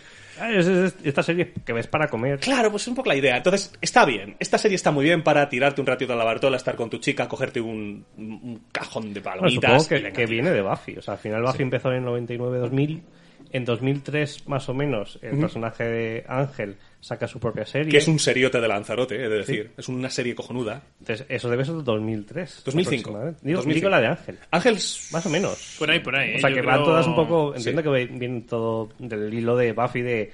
es- 0.50 0.66
es- 0.66 0.96
esta 1.04 1.22
serie 1.22 1.52
que 1.64 1.72
ves 1.72 1.86
para 1.86 2.08
comer. 2.08 2.38
Claro, 2.40 2.70
pues 2.70 2.82
es 2.82 2.88
un 2.88 2.94
poco 2.94 3.08
la 3.08 3.16
idea. 3.16 3.36
Entonces, 3.36 3.72
está 3.80 4.04
bien. 4.04 4.36
Esta 4.38 4.58
serie 4.58 4.76
está 4.76 4.90
muy 4.90 5.04
bien 5.04 5.22
para 5.22 5.48
tirarte 5.48 5.80
un 5.80 5.86
ratito 5.86 6.12
a 6.12 6.16
la 6.16 6.24
bartola, 6.24 6.56
estar 6.56 6.74
con 6.76 6.88
tu 6.90 6.98
chica, 6.98 7.28
cogerte 7.28 7.60
un, 7.60 8.04
un 8.16 8.62
cajón 8.72 9.12
de 9.12 9.20
Bueno, 9.20 9.40
palomitas. 9.40 9.82
supongo 9.84 10.12
que, 10.12 10.26
viene 10.26 10.50
de 10.50 10.62
Buffy. 10.62 10.96
O 10.98 11.02
sea, 11.02 11.14
al 11.14 11.20
final 11.20 11.42
Buffy 11.42 11.62
empezó 11.62 11.90
en 11.92 11.96
el 11.96 12.04
99-2000. 12.04 13.02
En 13.52 13.64
2003, 13.66 14.48
más 14.48 14.68
o 14.70 14.74
menos, 14.74 15.18
el 15.20 15.38
personaje 15.38 15.84
de 15.84 16.24
Ángel 16.26 16.76
saca 17.00 17.28
su 17.28 17.38
propia 17.38 17.66
serie. 17.66 17.90
Que 17.90 17.98
es 17.98 18.08
un 18.08 18.18
seriote 18.18 18.60
de 18.60 18.66
Lanzarote, 18.68 19.16
he 19.16 19.28
de 19.28 19.38
decir. 19.38 19.72
Es 19.76 19.88
una 19.88 20.08
serie 20.08 20.34
cojonuda. 20.34 20.82
Entonces, 21.00 21.26
eso 21.28 21.50
debe 21.50 21.64
ser 21.64 21.74
2003. 21.82 22.62
2005. 22.64 23.00
aproximadamente. 23.00 23.40
Digo, 23.42 23.56
2005. 23.58 23.74
digo 23.74 23.90
la 23.90 24.00
de 24.00 24.06
Ángel. 24.06 24.38
Ángel... 24.50 24.74
Más 25.12 25.26
o 25.26 25.28
menos. 25.28 25.76
Por 25.78 25.90
ahí, 25.90 26.00
por 26.00 26.16
ahí. 26.16 26.36
O 26.36 26.38
sea, 26.38 26.48
¿eh? 26.48 26.54
que 26.54 26.60
Yo 26.60 26.66
van 26.66 26.76
creo- 26.76 26.86
todas 26.86 27.06
un 27.06 27.14
poco. 27.14 27.54
Entiendo 27.54 27.82
que 27.82 28.06
viene 28.06 28.40
todo 28.42 28.88
del 28.98 29.34
hilo 29.34 29.56
de 29.56 29.72
Buffy 29.72 30.00
de 30.00 30.32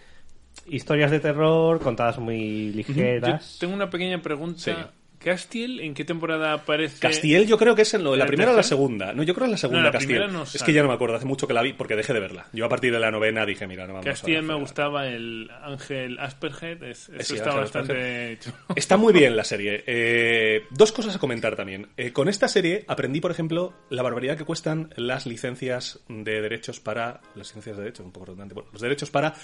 historias 0.66 1.11
de 1.11 1.21
terror 1.21 1.81
contadas 1.81 2.19
muy 2.19 2.71
Yo 2.71 2.76
ligeras. 2.76 3.57
tengo 3.59 3.75
una 3.75 3.90
pequeña 3.90 4.21
pregunta. 4.23 4.61
Sí. 4.61 4.73
¿Castiel 5.19 5.81
en 5.81 5.95
qué 5.95 6.05
temporada 6.05 6.53
aparece? 6.53 7.01
Castiel 7.01 7.47
yo 7.47 7.59
creo 7.59 7.75
que 7.75 7.83
es 7.83 7.95
en 7.95 8.05
lo, 8.05 8.13
la 8.13 8.25
¿La 8.25 8.27
primera 8.27 8.53
o 8.53 8.57
la 8.57 8.63
segunda. 8.63 9.13
No, 9.13 9.23
yo 9.23 9.35
creo 9.35 9.47
que 9.47 9.49
es 9.49 9.51
la 9.53 9.57
segunda 9.59 9.81
No, 9.81 9.87
la 9.87 9.93
Castiel. 9.93 10.33
no 10.33 10.43
es 10.45 10.63
que 10.63 10.73
ya 10.73 10.83
no 10.83 10.89
me 10.89 10.95
acuerdo, 10.95 11.17
hace 11.17 11.27
mucho 11.27 11.47
que 11.47 11.55
la 11.55 11.63
vi 11.63 11.73
porque 11.73 11.97
dejé 11.97 12.13
de 12.13 12.21
verla. 12.21 12.47
Yo 12.53 12.65
a 12.65 12.69
partir 12.69 12.93
de 12.93 13.01
la 13.01 13.11
novena 13.11 13.45
dije, 13.45 13.67
mira, 13.67 13.87
no 13.87 13.95
vamos 13.95 14.07
Castiel 14.07 14.39
a 14.39 14.43
me 14.43 14.55
gustaba 14.55 15.09
el 15.09 15.51
Ángel 15.63 16.19
Asperger. 16.19 16.85
Es, 16.85 17.09
eso 17.09 17.23
Sí, 17.23 17.35
está 17.35 17.51
Ángel 17.51 17.61
bastante 17.63 18.39
chulo. 18.41 18.57
Está 18.77 18.97
muy 18.97 19.13
bien 19.13 19.37
la 19.37 19.45
serie. 19.45 19.83
Eh, 19.87 20.63
dos 20.71 20.93
cosas 20.93 21.17
a 21.17 21.19
comentar 21.19 21.57
también. 21.57 21.89
Eh, 21.97 22.13
con 22.13 22.29
esta 22.29 22.49
serie 22.49 22.85
aprendí, 22.87 23.21
por 23.21 23.31
ejemplo, 23.31 23.75
la 23.91 24.03
barbaridad 24.03 24.37
que 24.37 24.45
cuestan 24.45 24.91
las 24.97 25.27
licencias 25.27 26.01
de 26.09 26.41
derechos 26.41 26.81
para. 26.81 27.21
Las 27.35 27.49
licencias 27.49 27.77
de 27.77 27.83
derechos, 27.83 28.07
un 28.07 28.13
poco 28.13 28.27
redundante. 28.27 28.55
Bueno, 28.55 28.71
los 28.73 28.81
derechos 28.83 29.11
para 29.11 29.35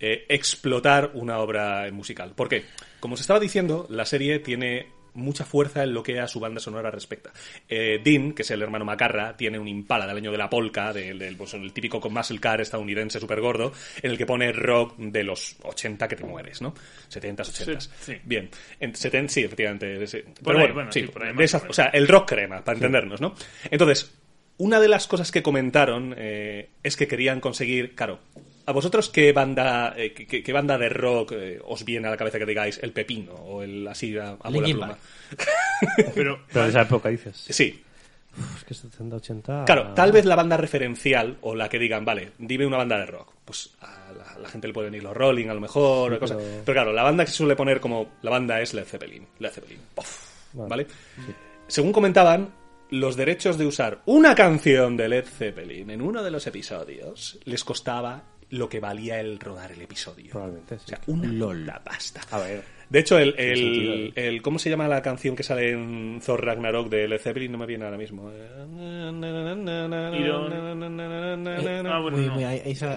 eh, 0.00 0.26
explotar 0.28 1.10
una 1.14 1.38
obra 1.38 1.90
musical. 1.92 2.34
¿Por 2.34 2.48
qué? 2.48 2.64
Como 3.00 3.14
os 3.14 3.20
estaba 3.20 3.40
diciendo, 3.40 3.86
la 3.90 4.04
serie 4.06 4.38
tiene 4.38 4.86
mucha 5.14 5.44
fuerza 5.44 5.82
en 5.82 5.94
lo 5.94 6.02
que 6.02 6.20
a 6.20 6.28
su 6.28 6.40
banda 6.40 6.60
sonora 6.60 6.90
respecta. 6.90 7.32
Eh, 7.68 8.00
Dean, 8.04 8.32
que 8.32 8.42
es 8.42 8.50
el 8.50 8.62
hermano 8.62 8.84
Macarra, 8.84 9.36
tiene 9.36 9.58
un 9.58 9.68
impala 9.68 10.06
del 10.06 10.16
año 10.16 10.30
de 10.32 10.38
la 10.38 10.50
polka, 10.50 10.92
del, 10.92 11.18
del, 11.18 11.36
pues, 11.36 11.54
el 11.54 11.72
típico 11.72 12.00
con 12.00 12.12
muscle 12.12 12.38
car 12.40 12.60
estadounidense 12.60 13.20
súper 13.20 13.40
gordo, 13.40 13.72
en 14.02 14.10
el 14.10 14.18
que 14.18 14.26
pone 14.26 14.52
rock 14.52 14.96
de 14.98 15.24
los 15.24 15.56
80 15.62 16.08
que 16.08 16.16
te 16.16 16.24
mueres, 16.24 16.60
¿no? 16.62 16.74
70s, 17.10 17.36
80s. 17.50 17.80
Sí, 17.80 17.88
sí. 18.12 18.16
Bien. 18.24 18.50
En 18.80 18.94
70, 18.94 19.32
sí, 19.32 19.44
efectivamente. 19.44 20.06
sí. 20.06 20.18
Por 20.22 20.34
Pero 20.34 20.58
ahí, 20.58 20.62
bueno, 20.72 20.74
bueno, 20.74 20.92
sí, 20.92 21.02
de 21.36 21.44
esas- 21.44 21.64
o 21.68 21.72
sea, 21.72 21.86
el 21.86 22.08
rock 22.08 22.28
crema, 22.30 22.62
para 22.64 22.76
entendernos, 22.76 23.20
¿no? 23.20 23.34
Entonces, 23.70 24.12
una 24.56 24.78
de 24.80 24.88
las 24.88 25.06
cosas 25.06 25.32
que 25.32 25.42
comentaron 25.42 26.14
eh, 26.16 26.68
es 26.82 26.96
que 26.96 27.08
querían 27.08 27.40
conseguir, 27.40 27.94
claro, 27.94 28.20
¿a 28.66 28.72
vosotros 28.72 29.08
qué 29.10 29.32
banda, 29.32 29.94
eh, 29.96 30.12
qué, 30.12 30.42
qué 30.42 30.52
banda 30.52 30.76
de 30.78 30.88
rock 30.88 31.32
eh, 31.32 31.60
os 31.64 31.84
viene 31.84 32.08
a 32.08 32.10
la 32.10 32.16
cabeza 32.16 32.38
que 32.38 32.46
digáis 32.46 32.78
el 32.82 32.92
pepino 32.92 33.32
o 33.34 33.62
el 33.62 33.86
así 33.88 34.16
a, 34.18 34.30
a 34.32 34.50
pluma? 34.50 34.96
Pero, 36.14 36.40
Pero 36.52 36.64
de 36.64 36.70
esa 36.70 36.82
época 36.82 37.08
dices. 37.08 37.46
Sí, 37.50 37.82
Uf, 38.36 38.56
es 38.58 38.64
que 38.64 38.74
70, 38.74 39.16
80. 39.16 39.64
Claro, 39.64 39.92
tal 39.94 40.10
vez 40.10 40.24
la 40.24 40.34
banda 40.34 40.56
referencial 40.56 41.36
o 41.42 41.54
la 41.54 41.68
que 41.68 41.78
digan, 41.78 42.04
vale, 42.04 42.32
dime 42.38 42.66
una 42.66 42.78
banda 42.78 42.98
de 42.98 43.06
rock. 43.06 43.32
Pues 43.44 43.70
a 43.80 44.10
la, 44.12 44.38
la 44.40 44.48
gente 44.48 44.66
le 44.66 44.74
puede 44.74 44.88
venir 44.90 45.04
los 45.04 45.16
Rolling 45.16 45.48
a 45.48 45.54
lo 45.54 45.60
mejor, 45.60 46.10
Sí, 46.10 46.16
o 46.16 46.20
cosas. 46.20 46.36
pero- 46.38 46.62
Pero... 46.64 46.74
claro, 46.74 46.92
la 46.92 47.02
banda 47.04 47.24
que 47.24 47.30
se 47.30 47.36
suele 47.36 47.54
poner 47.56 47.78
como 47.80 48.12
la 48.22 48.30
banda 48.30 48.60
es 48.60 48.74
Led 48.74 48.84
Zeppelin. 48.86 49.24
Led 49.38 49.50
Zeppelin. 49.50 49.78
¿Vale? 50.54 50.86
Según 51.68 51.92
comentaban, 51.92 52.52
los 52.90 53.16
derechos 53.16 53.56
de 53.56 53.66
usar 53.66 54.00
una 54.06 54.34
canción 54.34 54.96
de 54.96 55.08
Led 55.08 55.24
Zeppelin 55.26 55.90
en 55.90 56.02
uno 56.02 56.22
de 56.22 56.30
los 56.30 56.46
episodios 56.46 57.38
les 57.44 57.62
costaba 57.64 58.22
lo 58.56 58.68
que 58.68 58.80
valía 58.80 59.20
el 59.20 59.38
rodar 59.38 59.72
el 59.72 59.82
episodio. 59.82 60.30
Probablemente, 60.30 60.78
sí. 60.78 60.84
O 60.86 60.88
sea, 60.88 61.00
una 61.06 61.54
la 61.54 61.82
pasta. 61.82 62.20
A 62.30 62.38
ver. 62.38 62.62
De 62.88 62.98
hecho, 63.00 63.18
el, 63.18 63.34
el, 63.38 63.56
sentido. 63.58 63.94
el- 64.14 64.42
¿Cómo 64.42 64.58
se 64.58 64.70
llama 64.70 64.86
la 64.88 65.02
canción 65.02 65.34
que 65.34 65.42
sale 65.42 65.70
en 65.72 66.20
Thor 66.24 66.44
Ragnarok 66.44 66.88
de 66.90 67.08
Led 67.08 67.18
Zeppelin? 67.20 67.50
No 67.50 67.58
me 67.58 67.66
viene 67.66 67.84
ahora 67.84 67.96
mismo. 67.96 68.30
Ah, 68.30 69.10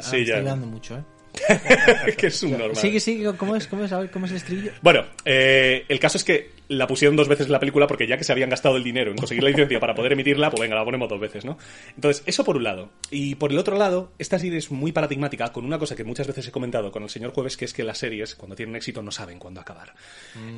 Sí, 0.02 0.18
está 0.22 0.24
ya. 0.24 0.40
hilando 0.42 0.68
mucho, 0.68 0.98
¿eh? 0.98 1.04
que 2.18 2.28
es 2.28 2.44
un 2.44 2.52
normal. 2.52 2.76
Sigue, 2.76 3.00
sigue, 3.00 3.32
¿cómo 3.38 3.56
es? 3.56 3.68
¿Cómo 3.68 3.84
es? 3.84 3.92
A 3.92 4.00
ver, 4.00 4.12
¿cómo 4.12 4.26
es 4.26 4.32
el 4.32 4.38
estribillo? 4.38 4.72
Bueno, 4.82 5.06
eh, 5.24 5.86
el 5.88 6.00
caso 6.00 6.18
es 6.18 6.24
que 6.24 6.50
la 6.70 6.88
pusieron 6.88 7.16
dos 7.16 7.28
veces 7.28 7.46
en 7.48 7.52
la 7.52 7.60
película 7.60 7.88
porque 7.88 8.08
ya 8.08 8.18
que 8.18 8.24
se 8.24 8.32
habían 8.32 8.50
gastado 8.50 8.78
el 8.78 8.84
dinero 8.84 9.12
en 9.12 9.18
conseguir 9.18 9.44
la 9.44 9.50
licencia 9.50 9.80
para 9.80 9.96
poder 9.96 10.14
emitirla, 10.14 10.50
pues 10.50 10.62
venga, 10.62 10.76
la 10.76 10.84
ponemos 10.84 11.10
dos 11.10 11.20
veces, 11.20 11.46
¿no? 11.46 11.58
Entonces, 11.96 12.24
eso 12.26 12.44
por 12.44 12.58
un 12.58 12.64
lado. 12.64 12.90
Y 13.10 13.36
por 13.36 13.52
el 13.52 13.58
otro 13.58 13.78
lado, 13.78 14.12
esta 14.18 14.40
serie 14.40 14.58
es 14.58 14.72
muy 14.72 14.92
paradigmática 14.92 15.52
con 15.52 15.66
una 15.66 15.80
cosa 15.80 15.96
que 15.96 16.04
muchas 16.04 16.28
veces 16.28 16.48
he 16.48 16.52
comentado 16.52 16.92
con 16.92 17.04
el 17.04 17.10
señor 17.10 17.32
Jueves, 17.34 17.58
que 17.58 17.66
es 17.66 17.74
que 17.74 17.84
las 17.84 17.98
series, 17.98 18.36
cuando 18.36 18.56
tienen 18.56 18.76
éxito, 18.76 19.02
no 19.02 19.12
saben 19.12 19.40
cuándo 19.40 19.62
acabar. 19.62 19.94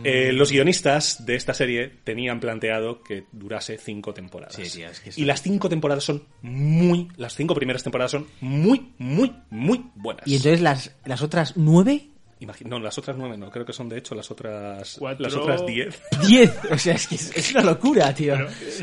Eh, 0.03 0.31
los 0.33 0.51
guionistas 0.51 1.25
de 1.25 1.35
esta 1.35 1.53
serie 1.53 1.91
tenían 2.03 2.39
planteado 2.39 3.03
que 3.03 3.25
durase 3.31 3.77
cinco 3.77 4.13
temporadas. 4.13 4.55
Sí, 4.55 4.83
es 4.83 4.99
que 4.99 5.11
y 5.15 5.25
las 5.25 5.41
cinco 5.41 5.69
temporadas 5.69 6.03
son 6.03 6.23
muy... 6.41 7.07
Las 7.17 7.35
cinco 7.35 7.55
primeras 7.55 7.83
temporadas 7.83 8.11
son 8.11 8.27
muy, 8.41 8.93
muy, 8.97 9.33
muy 9.49 9.85
buenas. 9.95 10.27
Y 10.27 10.35
entonces 10.35 10.61
las, 10.61 10.95
las 11.05 11.21
otras 11.21 11.53
nueve, 11.55 12.08
Imagi- 12.41 12.65
no, 12.65 12.79
las 12.79 12.97
otras 12.97 13.17
nueve 13.17 13.37
no, 13.37 13.49
creo 13.51 13.65
que 13.65 13.73
son 13.73 13.89
de 13.89 13.97
hecho 13.97 14.15
las 14.15 14.31
otras 14.31 14.95
Cuatro. 14.97 15.25
las 15.25 15.35
otras 15.35 15.65
diez. 15.65 16.01
diez. 16.25 16.51
O 16.71 16.77
sea, 16.77 16.93
es 16.95 17.07
que 17.07 17.15
es, 17.15 17.35
es 17.35 17.51
una 17.51 17.63
locura, 17.63 18.13
tío. 18.13 18.35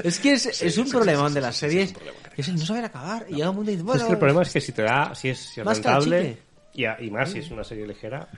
es 0.05 0.19
que 0.19 0.33
es, 0.35 0.63
es 0.63 0.77
un 0.77 0.91
problemón 0.91 1.33
de 1.33 1.41
las 1.41 1.57
series. 1.57 1.95
que 2.35 2.43
es 2.43 2.49
el 2.49 2.57
no 2.57 2.67
saber 2.67 2.85
acabar. 2.85 3.25
Y 3.31 3.37
llega 3.37 3.49
un 3.51 3.57
mundo 3.57 3.71
y 3.71 3.75
dice, 3.77 3.85
bueno, 3.85 4.01
es 4.03 4.07
que 4.07 4.13
el 4.13 4.19
problema 4.19 4.43
es 4.43 4.53
que 4.53 4.61
si 4.61 4.73
te 4.73 4.83
da, 4.83 5.15
si 5.15 5.31
es, 5.31 5.39
si 5.39 5.61
es 5.61 5.65
Más 5.65 5.79
rentable, 5.79 6.37
y, 6.75 6.85
a- 6.85 6.99
y 7.01 7.11
más 7.11 7.31
si 7.33 7.39
es 7.39 7.51
una 7.51 7.65
serie 7.65 7.87
ligera, 7.87 8.29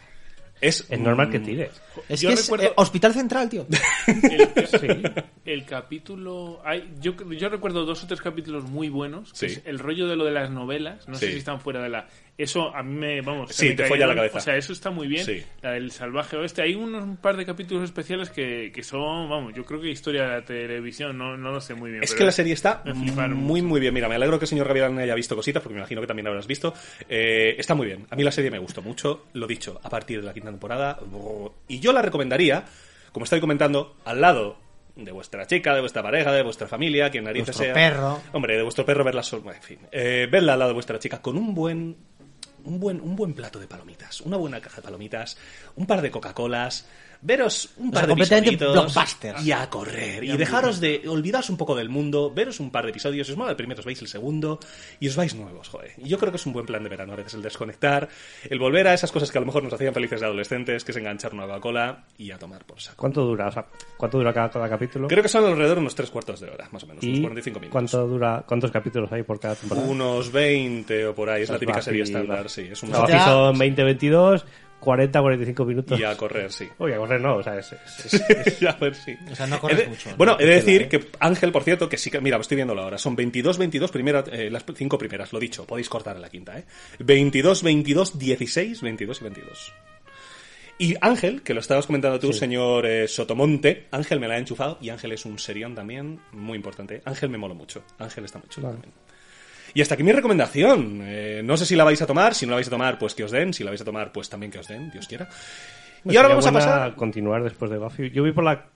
Es, 0.60 0.84
es 0.88 0.98
normal 1.00 1.30
que 1.30 1.38
mm, 1.40 1.44
tires. 1.44 1.70
es 2.08 2.20
Yo 2.20 2.28
que 2.28 2.34
es 2.34 2.46
recuerdo- 2.48 2.66
eh, 2.66 2.72
Hospital 2.76 3.12
Central, 3.14 3.48
tío. 3.48 3.66
El, 4.06 4.66
Sí. 4.68 5.02
el 5.44 5.64
capítulo. 5.64 6.60
Hay, 6.64 6.94
yo, 7.00 7.14
yo 7.32 7.48
recuerdo 7.48 7.84
dos 7.84 8.04
o 8.04 8.06
tres 8.06 8.20
capítulos 8.20 8.64
muy 8.64 8.88
buenos. 8.88 9.32
Que 9.32 9.48
Sí. 9.48 9.54
es 9.56 9.62
el 9.66 9.78
rollo 9.78 10.06
de 10.06 10.14
lo 10.16 10.24
de 10.24 10.32
las 10.32 10.50
novelas. 10.50 11.08
No 11.08 11.14
sé 11.16 11.26
Sí. 11.26 11.32
si 11.32 11.38
están 11.38 11.60
fuera 11.60 11.82
de 11.82 11.88
la. 11.88 12.06
Eso 12.38 12.72
a 12.74 12.84
mí 12.84 12.94
me. 12.94 13.20
Vamos. 13.20 13.50
Sí, 13.52 13.70
me 13.70 13.74
te 13.74 13.86
folla 13.86 14.06
la 14.06 14.14
cabeza. 14.14 14.38
O 14.38 14.40
sea, 14.40 14.56
eso 14.56 14.72
está 14.72 14.90
muy 14.90 15.08
bien. 15.08 15.24
Sí. 15.24 15.42
La 15.60 15.72
del 15.72 15.90
salvaje 15.90 16.36
oeste. 16.36 16.62
Hay 16.62 16.76
unos 16.76 17.02
un 17.02 17.16
par 17.16 17.36
de 17.36 17.44
capítulos 17.44 17.82
especiales 17.82 18.30
que, 18.30 18.70
que 18.72 18.82
son. 18.84 19.28
Vamos, 19.28 19.52
yo 19.54 19.64
creo 19.64 19.80
que 19.80 19.90
historia 19.90 20.22
de 20.22 20.28
la 20.28 20.44
televisión. 20.44 21.18
No, 21.18 21.36
no 21.36 21.50
lo 21.50 21.60
sé 21.60 21.74
muy 21.74 21.90
bien. 21.90 22.04
Es 22.04 22.10
pero 22.10 22.18
que 22.20 22.24
la 22.26 22.32
serie 22.32 22.52
está 22.52 22.82
muy, 22.84 23.10
mucho. 23.10 23.66
muy 23.66 23.80
bien. 23.80 23.92
Mira, 23.92 24.08
me 24.08 24.14
alegro 24.14 24.38
que 24.38 24.44
el 24.44 24.48
señor 24.48 24.68
Gavilán 24.68 24.96
haya 25.00 25.16
visto 25.16 25.34
cositas, 25.34 25.60
porque 25.60 25.74
me 25.74 25.80
imagino 25.80 26.00
que 26.00 26.06
también 26.06 26.28
habrás 26.28 26.46
visto. 26.46 26.72
Eh, 27.08 27.56
está 27.58 27.74
muy 27.74 27.86
bien. 27.88 28.06
A 28.08 28.14
mí 28.14 28.22
la 28.22 28.30
serie 28.30 28.52
me 28.52 28.60
gustó 28.60 28.82
mucho, 28.82 29.26
lo 29.32 29.48
dicho, 29.48 29.80
a 29.82 29.90
partir 29.90 30.20
de 30.20 30.26
la 30.26 30.32
quinta 30.32 30.50
temporada. 30.50 31.00
Y 31.66 31.80
yo 31.80 31.92
la 31.92 32.02
recomendaría, 32.02 32.64
como 33.10 33.24
estoy 33.24 33.40
comentando, 33.40 33.96
al 34.04 34.20
lado 34.20 34.58
de 34.94 35.12
vuestra 35.12 35.46
chica, 35.46 35.74
de 35.74 35.80
vuestra 35.80 36.02
pareja, 36.02 36.32
de 36.32 36.42
vuestra 36.42 36.66
familia, 36.68 37.10
quien 37.10 37.24
narices 37.24 37.56
Vuestro 37.56 37.64
sea. 37.66 37.74
perro. 37.74 38.20
Hombre, 38.32 38.56
de 38.56 38.62
vuestro 38.62 38.84
perro, 38.84 39.02
verla 39.04 39.22
solo. 39.22 39.52
En 39.52 39.62
fin. 39.62 39.78
Eh, 39.90 40.28
verla 40.30 40.52
al 40.52 40.58
lado 40.60 40.70
de 40.70 40.74
vuestra 40.74 40.98
chica 40.98 41.20
con 41.20 41.36
un 41.36 41.54
buen. 41.54 41.96
Un 42.64 42.80
buen, 42.80 43.00
un 43.00 43.16
buen 43.16 43.34
plato 43.34 43.58
de 43.58 43.66
palomitas, 43.66 44.20
una 44.20 44.36
buena 44.36 44.60
caja 44.60 44.76
de 44.76 44.82
palomitas, 44.82 45.36
un 45.76 45.86
par 45.86 46.02
de 46.02 46.10
Coca-Colas, 46.10 46.86
veros 47.20 47.70
un 47.78 47.88
O 47.88 47.92
par 47.92 48.06
sea, 48.24 48.40
de 48.40 48.56
blockbuster. 48.56 49.34
y 49.42 49.52
a 49.52 49.68
correr. 49.68 50.24
Y 50.24 50.36
dejaros 50.36 50.80
de 50.80 51.02
olvidaros 51.08 51.50
un 51.50 51.56
poco 51.56 51.74
del 51.74 51.88
mundo, 51.88 52.32
veros 52.34 52.60
un 52.60 52.70
par 52.70 52.84
de 52.84 52.90
episodios, 52.90 53.26
si 53.26 53.32
os 53.32 53.38
mola 53.38 53.50
el 53.50 53.56
primero, 53.56 53.80
os 53.80 53.86
veis 53.86 54.00
el 54.02 54.08
segundo 54.08 54.58
y 55.00 55.08
os 55.08 55.16
vais 55.16 55.34
nuevos, 55.34 55.68
joder. 55.68 55.92
Y 55.98 56.08
yo 56.08 56.18
creo 56.18 56.30
que 56.32 56.36
es 56.36 56.46
un 56.46 56.52
buen 56.52 56.66
plan 56.66 56.82
de 56.82 56.88
verano 56.88 57.12
a 57.12 57.16
veces 57.16 57.34
el 57.34 57.42
desconectar, 57.42 58.08
el 58.48 58.58
volver 58.58 58.86
a 58.88 58.94
esas 58.94 59.10
cosas 59.12 59.30
que 59.30 59.38
a 59.38 59.40
lo 59.40 59.46
mejor 59.46 59.62
nos 59.62 59.72
hacían 59.72 59.92
felices 59.94 60.20
de 60.20 60.26
adolescentes, 60.26 60.84
que 60.84 60.92
es 60.92 60.96
enganchar 60.98 61.34
una 61.34 61.44
Coca-Cola 61.46 62.04
y 62.16 62.30
a 62.30 62.38
tomar 62.38 62.64
por 62.64 62.80
saco. 62.80 62.96
¿Cuánto 62.96 63.24
dura? 63.24 63.48
O 63.48 63.52
sea, 63.52 63.66
¿cuánto 63.96 64.18
dura 64.18 64.32
cada, 64.32 64.50
cada 64.50 64.68
capítulo? 64.68 65.08
Creo 65.08 65.22
que 65.22 65.28
son 65.28 65.44
alrededor 65.44 65.76
de 65.76 65.80
unos 65.82 65.94
tres 65.94 66.10
cuartos 66.10 66.40
de 66.40 66.50
hora, 66.50 66.68
más 66.70 66.84
o 66.84 66.86
menos, 66.86 67.02
unos 67.04 67.18
¿Y 67.18 67.22
45 67.22 67.60
minutos. 67.60 67.72
cuánto 67.72 68.06
dura, 68.06 68.44
cuántos 68.46 68.70
capítulos 68.70 69.10
hay 69.12 69.22
por 69.22 69.40
cada 69.40 69.54
temporada? 69.54 69.86
Unos 69.86 70.30
20 70.32 71.06
o 71.06 71.14
por 71.14 71.30
ahí, 71.30 71.42
es 71.42 71.48
la 71.48 71.54
Pues 71.54 71.60
típica 71.60 71.82
serie 71.82 72.02
estándar, 72.02 72.48
sí. 72.48 72.68
Es 72.70 72.82
un 72.82 72.92
son 72.92 73.58
20, 73.58 73.82
22, 73.84 74.44
40, 74.80 75.20
45 75.20 75.64
minutos. 75.64 75.98
y 76.00 76.04
a 76.04 76.16
correr, 76.16 76.52
sí. 76.52 76.68
Oye, 76.78 76.94
a 76.94 76.98
correr 76.98 77.20
no, 77.20 77.36
o 77.36 77.42
sea, 77.42 77.58
es, 77.58 77.72
es- 77.72 78.14
es- 78.14 78.62
a 78.66 78.72
ver, 78.74 78.94
sí. 78.94 79.14
O 79.30 79.34
sea, 79.34 79.46
no 79.46 79.58
corres 79.58 79.78
de- 79.78 79.86
mucho, 79.88 80.10
¿no? 80.10 80.16
Bueno, 80.16 80.36
he 80.38 80.46
de 80.46 80.54
decir 80.54 80.82
¿eh? 80.82 80.88
que 80.88 81.08
Ángel, 81.20 81.50
por 81.52 81.64
cierto, 81.64 81.88
que 81.88 81.96
sí 81.98 82.10
que, 82.10 82.20
mira, 82.20 82.36
lo 82.36 82.42
estoy 82.42 82.56
viendo 82.56 82.78
ahora, 82.78 82.98
son 82.98 83.16
22, 83.16 83.58
22, 83.58 83.90
primera, 83.90 84.24
eh, 84.30 84.50
las 84.50 84.64
cinco 84.74 84.96
primeras, 84.98 85.32
lo 85.32 85.38
dicho, 85.40 85.66
podéis 85.66 85.88
cortar 85.88 86.16
en 86.16 86.22
la 86.22 86.28
quinta, 86.30 86.58
¿eh? 86.58 86.64
22, 87.00 87.62
22, 87.62 88.18
16, 88.18 88.80
22 88.82 89.20
y 89.20 89.24
22. 89.24 89.72
Y 90.80 90.94
Ángel, 91.00 91.42
que 91.42 91.54
lo 91.54 91.60
estabas 91.60 91.86
comentando 91.86 92.20
tú, 92.20 92.32
señor 92.32 92.86
eh, 92.86 93.08
Sotomonte, 93.08 93.86
Ángel 93.90 94.20
me 94.20 94.28
la 94.28 94.34
ha 94.34 94.38
enchufado 94.38 94.78
y 94.80 94.90
Ángel 94.90 95.10
es 95.10 95.24
un 95.24 95.36
serión 95.40 95.74
también, 95.74 96.20
muy 96.30 96.54
importante. 96.56 97.02
Ángel 97.04 97.30
me 97.30 97.36
mola 97.38 97.54
mucho, 97.54 97.82
Ángel 97.98 98.24
está 98.26 98.38
muy 98.38 98.48
chulo 98.48 98.68
Vale. 98.68 98.80
también. 98.80 99.07
Y 99.74 99.82
hasta 99.82 99.94
aquí 99.94 100.02
mi 100.02 100.12
recomendación. 100.12 101.00
Eh, 101.04 101.42
no 101.44 101.56
sé 101.56 101.66
si 101.66 101.76
la 101.76 101.84
vais 101.84 102.00
a 102.02 102.06
tomar, 102.06 102.34
si 102.34 102.46
no 102.46 102.50
la 102.50 102.56
vais 102.56 102.66
a 102.68 102.70
tomar, 102.70 102.98
pues 102.98 103.14
que 103.14 103.24
os 103.24 103.30
den, 103.30 103.52
si 103.54 103.64
la 103.64 103.70
vais 103.70 103.80
a 103.80 103.84
tomar, 103.84 104.12
pues 104.12 104.28
también 104.28 104.50
que 104.52 104.58
os 104.58 104.66
den, 104.68 104.90
Dios 104.90 105.06
quiera. 105.06 105.28
Y 106.04 106.16
ahora 106.16 106.28
vamos 106.30 106.46
a 106.46 106.52
pasar... 106.52 106.94
continuar 106.94 107.42
después 107.42 107.70
de 107.70 107.78
Buffy. 107.78 108.10
Yo 108.10 108.22
vi 108.22 108.32
por 108.32 108.44
la 108.44 108.66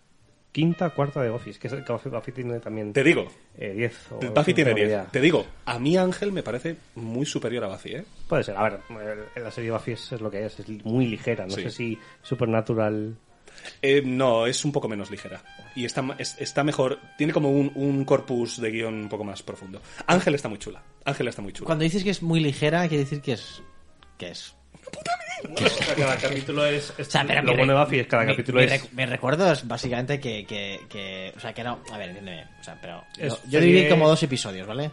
quinta, 0.51 0.91
cuarta 0.91 1.23
de 1.23 1.31
Buffy. 1.31 1.51
Es 1.51 1.59
que 1.59 1.69
es- 1.69 1.75
que 1.75 1.93
Buffy, 1.93 2.09
Buffy 2.11 2.33
tiene 2.33 2.61
también 2.61 2.93
Te 2.93 3.03
digo, 3.03 3.27
eh, 3.57 3.73
10. 3.75 4.13
o- 4.13 4.17
Buffy 4.35 4.53
tiene 4.53 4.71
tengo 4.71 4.77
10. 4.77 4.89
idea. 4.89 5.07
Te 5.11 5.21
digo, 5.21 5.47
a 5.65 5.79
mí 5.79 5.97
Ángel 5.97 6.31
me 6.33 6.43
parece 6.43 6.77
muy 6.97 7.25
superior 7.25 7.65
a 7.65 7.69
Buffy, 7.69 7.95
¿eh? 7.95 8.05
Puede 8.29 8.43
ser. 8.45 8.57
A 8.57 8.65
ver, 8.65 8.81
eh, 9.37 9.41
la 9.41 9.51
serie 9.51 9.71
Buffy 9.71 9.93
es, 9.93 10.13
es 10.13 10.21
lo 10.21 10.31
que 10.31 10.45
es. 10.45 10.61
Es 10.61 10.69
muy 10.85 11.07
ligera. 11.07 11.45
No 11.47 11.53
Sí. 11.55 11.63
sé 11.63 11.71
si 11.71 11.99
Supernatural... 12.23 13.15
Eh, 13.81 14.03
No, 14.05 14.47
es 14.47 14.65
un 14.65 14.73
poco 14.73 14.89
menos 14.89 15.11
ligera. 15.11 15.43
Y 15.75 15.85
está, 15.85 16.05
es- 16.19 16.37
está 16.39 16.63
mejor. 16.65 16.99
Tiene 17.19 17.33
como 17.33 17.51
un, 17.51 17.73
un 17.75 18.05
corpus 18.05 18.61
de 18.61 18.71
guion 18.71 18.95
un 18.95 19.09
poco 19.09 19.25
más 19.25 19.43
profundo. 19.43 19.81
Ángel 20.07 20.35
está 20.35 20.49
muy 20.49 20.59
chula. 20.59 20.83
Ángel 21.05 21.29
está 21.29 21.43
muy 21.43 21.53
chula. 21.53 21.67
Cuando 21.67 21.85
dices 21.85 22.05
que 22.05 22.11
es 22.11 22.23
muy 22.23 22.41
ligera, 22.41 22.87
quiere 22.89 23.05
decir 23.05 23.21
que 23.21 23.33
es. 23.33 23.63
que 24.19 24.31
es. 24.31 24.55
Cada 25.97 26.17
capítulo 26.17 26.65
es... 26.67 26.93
es- 26.99 27.09
O 27.09 27.11
sea, 27.11 27.25
pero 27.27 27.43
lo 27.43 27.57
bueno 27.57 27.75
de 27.77 27.85
Buffy 27.85 27.99
es 28.01 28.07
cada 28.07 28.25
mi- 28.25 28.33
capítulo 28.33 28.61
mi 28.61 28.67
es... 28.67 28.93
Mi 28.93 29.05
recuerdo 29.07 29.51
es 29.53 29.67
básicamente 29.67 30.21
que, 30.21 30.45
que, 30.47 30.81
que- 30.89 31.33
O 31.37 31.41
sea, 31.41 31.53
que 31.53 31.65
no. 31.65 31.81
A 31.93 31.99
ver, 31.99 32.11
entiéndeme. 32.11 32.47
O 32.61 32.65
sea, 32.65 32.79
pero. 32.81 33.03
Es 33.19 33.33
Yo, 33.35 33.39
yo 33.47 33.51
serie- 33.61 33.73
viví 33.75 33.89
como 33.89 34.09
dos 34.09 34.23
episodios, 34.23 34.67
¿vale? 34.67 34.91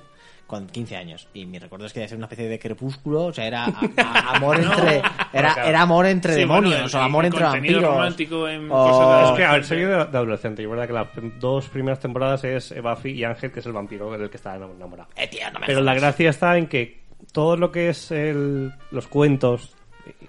Con 0.50 0.66
15 0.66 0.96
años. 0.98 1.28
Y 1.36 1.46
mi 1.46 1.60
recuerdo 1.60 1.86
es 1.86 1.94
que 1.94 2.04
era 2.04 2.16
una 2.16 2.26
especie 2.26 2.50
de 2.50 2.58
crepúsculo. 2.58 3.26
O 3.26 3.34
sea, 3.34 3.46
era 3.46 3.66
a- 3.66 3.70
a- 3.98 4.36
amor 4.36 4.60
entre. 4.60 4.98
Era, 5.32 5.54
claro. 5.54 5.70
era 5.70 5.82
amor 5.84 6.06
entre 6.08 6.34
Sí, 6.34 6.40
demonios. 6.40 6.74
bueno, 6.74 6.88
el- 6.88 6.96
o 6.96 7.00
amor 7.00 7.24
el 7.26 7.28
entre 7.28 7.44
vampiros. 7.46 7.84
romántico 7.84 8.48
en 8.50 8.66
o- 8.72 8.74
cosas 8.74 9.22
de 9.22 9.30
Es 9.32 9.38
que, 9.38 9.46
a 9.46 9.52
ver, 9.54 9.64
serie 9.64 9.86
de, 9.86 9.94
de 9.94 10.02
adolescente. 10.18 10.62
Y 10.64 10.66
es 10.66 10.72
verdad 10.72 10.88
que 10.88 10.94
las 10.94 11.08
dos 11.40 11.70
primeras 11.70 12.00
temporadas 12.00 12.44
es 12.46 12.74
Buffy 12.82 13.12
y 13.12 13.24
Ángel, 13.24 13.52
que 13.52 13.60
es 13.60 13.66
el 13.68 13.74
vampiro 13.74 14.12
del 14.12 14.28
que 14.30 14.38
está 14.38 14.56
enamorado. 14.56 15.08
Eh, 15.16 15.28
tío, 15.28 15.52
no 15.54 15.60
me 15.60 15.68
Pero 15.68 15.82
la 15.82 15.94
gracia 15.94 16.32
está 16.32 16.58
en 16.58 16.66
que 16.66 17.00
todo 17.32 17.56
lo 17.56 17.72
que 17.72 17.90
es 17.90 18.10
el, 18.10 18.74
los 18.90 19.08
cuentos 19.08 19.76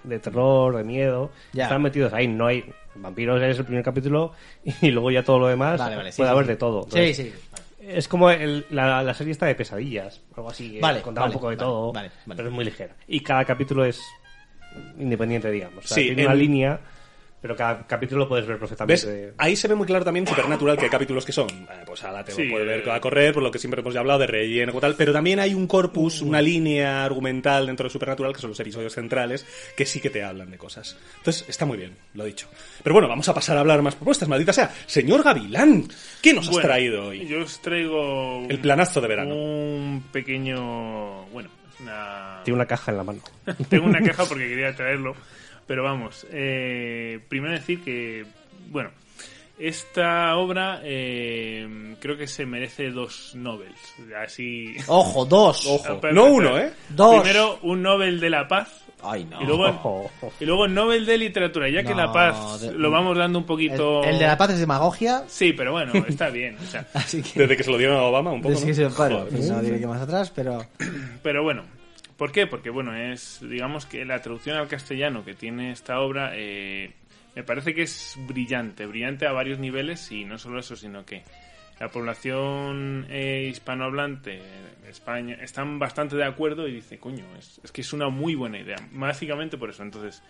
de 0.03 0.19
terror, 0.19 0.75
de 0.75 0.83
miedo, 0.83 1.31
Ya. 1.53 1.63
están 1.63 1.81
metidos 1.81 2.13
ahí. 2.13 2.27
No 2.27 2.45
hay 2.45 2.63
vampiros 2.93 3.41
es 3.41 3.57
el 3.57 3.65
primer 3.65 3.83
capítulo 3.83 4.33
y 4.81 4.91
luego 4.91 5.09
ya 5.09 5.23
todo 5.23 5.39
lo 5.39 5.47
demás 5.47 5.79
Vale, 5.79 5.95
vale, 5.95 6.11
sí, 6.11 6.17
puede 6.17 6.29
sí, 6.29 6.31
haber 6.31 6.45
sí. 6.45 6.51
de 6.51 6.55
todo. 6.57 6.87
Sí, 6.91 7.13
sí. 7.15 7.33
Es 7.81 8.07
como 8.07 8.29
el- 8.29 8.65
la, 8.69 9.01
la 9.03 9.13
serie 9.13 9.31
está 9.31 9.45
de 9.47 9.55
pesadillas, 9.55 10.21
algo 10.35 10.49
así. 10.49 10.77
eh, 10.77 10.81
Vale, 10.81 11.01
contaba 11.01 11.25
vale, 11.25 11.35
un 11.35 11.39
poco 11.39 11.49
de 11.49 11.55
vale, 11.55 11.65
todo, 11.65 11.93
vale. 11.93 12.11
pero 12.35 12.47
es 12.47 12.53
muy 12.53 12.63
ligera. 12.65 12.95
Y 13.07 13.21
cada 13.21 13.43
capítulo 13.45 13.83
es 13.85 13.99
independiente, 14.99 15.49
digamos. 15.51 15.85
O 15.85 15.87
sea, 15.87 15.95
Sí, 15.95 16.03
tiene 16.05 16.21
en- 16.21 16.27
una 16.27 16.35
línea, 16.35 16.79
pero 17.41 17.55
cada 17.55 17.87
capítulo 17.87 18.21
lo 18.21 18.29
puedes 18.29 18.45
ver 18.45 18.57
¿Ves? 18.59 18.69
perfectamente. 18.69 19.33
Ahí 19.37 19.55
se 19.55 19.67
ve 19.67 19.75
muy 19.75 19.87
claro 19.87 20.05
también 20.05 20.27
Supernatural 20.27 20.77
que 20.77 20.83
hay 20.85 20.89
capítulos 20.91 21.25
que 21.25 21.31
son, 21.31 21.49
eh, 21.49 21.83
pues 21.85 22.03
ahora 22.03 22.23
te 22.23 22.31
Sí, 22.33 22.43
puedes 22.49 22.67
ver 22.67 22.89
a 22.89 23.01
correr, 23.01 23.33
por 23.33 23.41
lo 23.41 23.49
que 23.51 23.57
siempre 23.59 23.81
hemos 23.81 23.93
ya 23.93 23.99
hablado 24.01 24.19
de 24.19 24.27
relleno 24.27 24.71
y 24.75 24.79
tal, 24.79 24.95
pero 24.95 25.11
también 25.11 25.39
hay 25.39 25.53
un 25.55 25.65
corpus, 25.67 26.21
una 26.21 26.41
línea 26.41 27.03
argumental 27.03 27.65
dentro 27.65 27.85
de 27.85 27.89
Supernatural, 27.89 28.33
que 28.33 28.39
son 28.41 28.51
los 28.51 28.59
episodios 28.59 28.93
centrales, 28.93 29.45
que 29.75 29.85
sí 29.85 29.99
que 29.99 30.09
te 30.11 30.23
hablan 30.23 30.51
de 30.51 30.57
cosas. 30.57 30.97
Entonces, 31.17 31.45
está 31.49 31.65
muy 31.65 31.77
bien, 31.77 31.95
lo 32.13 32.25
dicho. 32.25 32.47
Pero 32.83 32.93
bueno, 32.93 33.07
vamos 33.07 33.27
a 33.27 33.33
pasar 33.33 33.57
a 33.57 33.61
hablar 33.61 33.81
más 33.81 33.95
propuestas, 33.95 34.29
maldita 34.29 34.53
sea. 34.53 34.71
Señor 34.85 35.23
Gavilán, 35.23 35.87
¿qué 36.21 36.33
nos 36.33 36.45
has 36.45 36.51
Bueno, 36.51 36.67
traído 36.67 37.07
hoy? 37.07 37.25
Yo 37.27 37.41
os 37.41 37.59
traigo. 37.61 38.45
El 38.49 38.59
planazo 38.59 39.01
de 39.01 39.07
verano. 39.07 39.35
Un 39.35 40.03
pequeño. 40.11 41.25
Bueno, 41.25 41.49
es 41.73 41.79
una. 41.81 42.41
Tiene 42.43 42.55
una 42.55 42.65
caja 42.67 42.91
en 42.91 42.97
la 42.97 43.03
mano. 43.03 43.21
Tengo 43.69 43.85
una 43.85 44.01
caja 44.01 44.25
porque 44.25 44.47
quería 44.47 44.75
traerlo. 44.75 45.15
Pero 45.71 45.83
vamos, 45.83 46.27
eh, 46.33 47.17
primero 47.29 47.53
decir 47.53 47.81
que, 47.81 48.25
bueno, 48.71 48.89
esta 49.57 50.35
obra 50.35 50.81
eh, 50.83 51.95
creo 52.01 52.17
que 52.17 52.27
se 52.27 52.45
merece 52.45 52.89
dos 52.89 53.31
Nobels. 53.35 53.79
Así. 54.21 54.75
Ojo, 54.87 55.23
dos. 55.23 55.65
Ojo. 55.69 55.97
Pero- 56.01 56.13
No 56.13 56.23
pero- 56.23 56.35
uno, 56.35 56.57
¿eh? 56.57 56.73
Dos. 56.89 57.21
Primero 57.21 57.57
un 57.61 57.81
Nobel 57.83 58.19
de 58.19 58.29
la 58.29 58.49
Paz 58.49 58.83
Ay, 59.01 59.23
no. 59.23 59.41
y 59.41 59.45
luego 59.45 60.11
y 60.41 60.43
luego 60.45 60.67
Nobel 60.67 61.05
de 61.05 61.17
literatura. 61.17 61.69
Ya 61.69 61.83
que 61.83 61.91
No, 61.91 61.95
la 61.95 62.11
Paz 62.11 62.59
de- 62.59 62.73
lo 62.73 62.91
vamos 62.91 63.17
dando 63.17 63.39
un 63.39 63.45
poquito. 63.45 64.03
el 64.03 64.19
de 64.19 64.25
la 64.27 64.37
paz 64.37 64.49
es 64.49 64.59
demagogia. 64.59 65.23
Sí, 65.29 65.53
pero 65.53 65.71
bueno, 65.71 65.93
está 66.05 66.29
bien. 66.31 66.57
o 66.61 66.65
sea, 66.65 66.85
Así 66.93 67.21
que. 67.21 67.39
Desde 67.39 67.55
que 67.55 67.63
se 67.63 67.71
lo 67.71 67.77
dieron 67.77 67.95
a 67.95 68.01
Obama, 68.03 68.33
un 68.33 68.41
poco. 68.41 68.55
Sí, 68.55 68.67
¿no? 68.67 68.73
sí, 68.73 68.83
bueno, 68.97 69.19
Joder. 69.21 69.39
no 69.53 69.61
diré 69.61 69.79
que 69.79 69.87
más 69.87 70.01
atrás, 70.01 70.33
pero. 70.35 70.65
Pero 71.23 71.43
bueno, 71.43 71.63
¿por 72.21 72.31
qué? 72.31 72.45
Porque 72.45 72.69
bueno, 72.69 72.95
es, 72.95 73.39
digamos 73.41 73.87
que 73.87 74.05
la 74.05 74.21
traducción 74.21 74.55
al 74.55 74.67
castellano 74.67 75.25
que 75.25 75.33
tiene 75.33 75.71
esta 75.71 75.99
obra 76.01 76.33
eh, 76.35 76.93
me 77.35 77.41
parece 77.41 77.73
que 77.73 77.81
es 77.81 78.15
brillante, 78.27 78.85
brillante 78.85 79.25
a 79.25 79.31
varios 79.31 79.57
niveles 79.57 80.11
y 80.11 80.23
no 80.23 80.37
solo 80.37 80.59
eso, 80.59 80.75
sino 80.75 81.03
que 81.03 81.23
la 81.79 81.89
población 81.89 83.07
eh, 83.09 83.47
hispanohablante 83.49 84.39
de 84.83 84.89
España 84.91 85.35
están 85.41 85.79
bastante 85.79 86.15
de 86.15 86.23
acuerdo 86.23 86.67
y 86.67 86.73
dice, 86.73 86.99
coño, 86.99 87.25
es, 87.39 87.59
es 87.63 87.71
que 87.71 87.81
es 87.81 87.91
una 87.91 88.09
muy 88.09 88.35
buena 88.35 88.59
idea. 88.59 88.77
Básicamente 88.91 89.57
por 89.57 89.71
eso. 89.71 89.81
Entonces, 89.81 90.21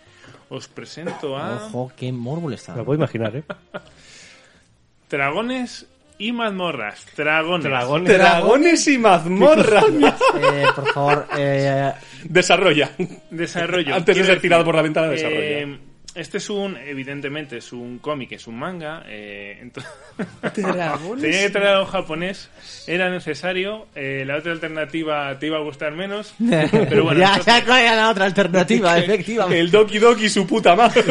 os 0.48 0.70
presento 0.70 1.38
a 1.38 1.58
Ojo, 1.58 1.92
qué 1.98 2.14
morbo 2.14 2.50
está. 2.52 2.72
Me 2.72 2.78
lo 2.78 2.86
puedo 2.86 3.00
imaginar, 3.00 3.36
¿eh? 3.36 3.44
Dragones 5.10 5.91
y 6.28 6.32
mazmorras. 6.32 7.06
Dragones. 7.16 7.64
Dragones. 7.64 8.18
Dragones 8.18 8.88
y 8.88 8.98
mazmorras. 8.98 9.86
Eh, 10.42 10.66
por 10.76 10.94
favor, 10.94 11.28
eh, 11.38 11.92
Desarrolla. 12.24 12.92
Desarrollo. 13.30 13.96
Antes 13.96 14.16
de 14.16 14.24
ser 14.24 14.36
decir, 14.36 14.42
tirado 14.42 14.64
por 14.64 14.76
la 14.76 14.82
ventana, 14.82 15.08
desarrolla. 15.10 15.40
eh, 15.42 15.78
este 16.14 16.40
es 16.40 16.50
un, 16.50 16.76
evidentemente, 16.76 17.58
es 17.60 17.72
un 17.72 18.00
cómic, 18.00 18.34
es 18.34 18.46
un 18.46 18.60
manga. 18.60 19.04
Eh, 19.08 19.58
entonces, 19.62 19.90
tenía 20.54 21.00
que 21.44 21.50
traer 21.50 21.68
algo 21.70 21.86
japonés, 21.86 22.50
era 22.86 23.10
necesario. 23.10 23.88
eh, 23.96 24.24
la 24.28 24.36
otra 24.36 24.52
alternativa 24.52 25.40
te 25.40 25.48
iba 25.48 25.58
a 25.58 25.62
gustar 25.62 25.94
menos. 25.94 26.34
Pero 26.40 27.06
bueno, 27.06 27.20
ya, 27.22 27.28
entonces- 27.36 27.46
ya 27.46 27.66
cuál 27.66 27.82
era 27.82 27.96
la 27.96 28.10
otra 28.10 28.26
alternativa, 28.26 28.98
efectivamente. 29.00 29.60
El 29.62 29.72
Doki 29.72 30.00
Doki 30.00 30.30
su 30.30 30.46
puta 30.46 30.76
madre. 30.76 31.02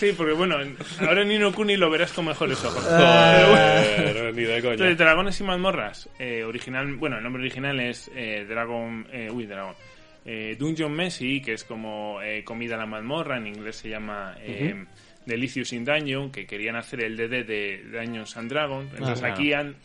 Sí, 0.00 0.12
porque 0.16 0.32
bueno, 0.32 0.56
ahora 1.00 1.22
en 1.22 1.28
Nino 1.28 1.52
Kuni 1.52 1.76
lo 1.76 1.90
verás 1.90 2.12
con 2.12 2.24
mejores 2.26 2.64
ojos. 2.64 2.82
Joder, 2.84 4.34
ni 4.34 4.42
de 4.42 4.60
coña. 4.60 4.72
Entonces, 4.72 4.98
Dragones 4.98 5.40
y 5.40 5.44
mazmorras. 5.44 6.08
Eh, 6.18 6.42
original, 6.44 6.94
bueno, 6.96 7.18
el 7.18 7.22
nombre 7.22 7.42
original 7.42 7.78
es 7.80 8.10
eh, 8.14 8.44
Dragon. 8.48 9.06
eh, 9.12 9.30
uy, 9.30 9.46
Dragon. 9.46 9.74
Eh, 10.24 10.56
Dungeon 10.58 10.92
Messi, 10.92 11.40
que 11.40 11.54
es 11.54 11.64
como 11.64 12.20
eh, 12.22 12.44
comida 12.44 12.74
a 12.74 12.78
la 12.78 12.86
mazmorra, 12.86 13.38
en 13.38 13.46
inglés 13.46 13.76
se 13.76 13.88
llama 13.88 14.34
eh, 14.40 14.84
Delicious 15.24 15.72
in 15.72 15.84
Dungeon, 15.84 16.30
que 16.30 16.46
querían 16.46 16.76
hacer 16.76 17.02
el 17.04 17.16
DD 17.16 17.44
de 17.46 17.84
Dungeons 17.90 18.36
and 18.36 18.50
Dragons. 18.50 18.90
Entonces 18.92 19.22
Ajá. 19.24 19.32
aquí 19.32 19.52
han 19.54 19.76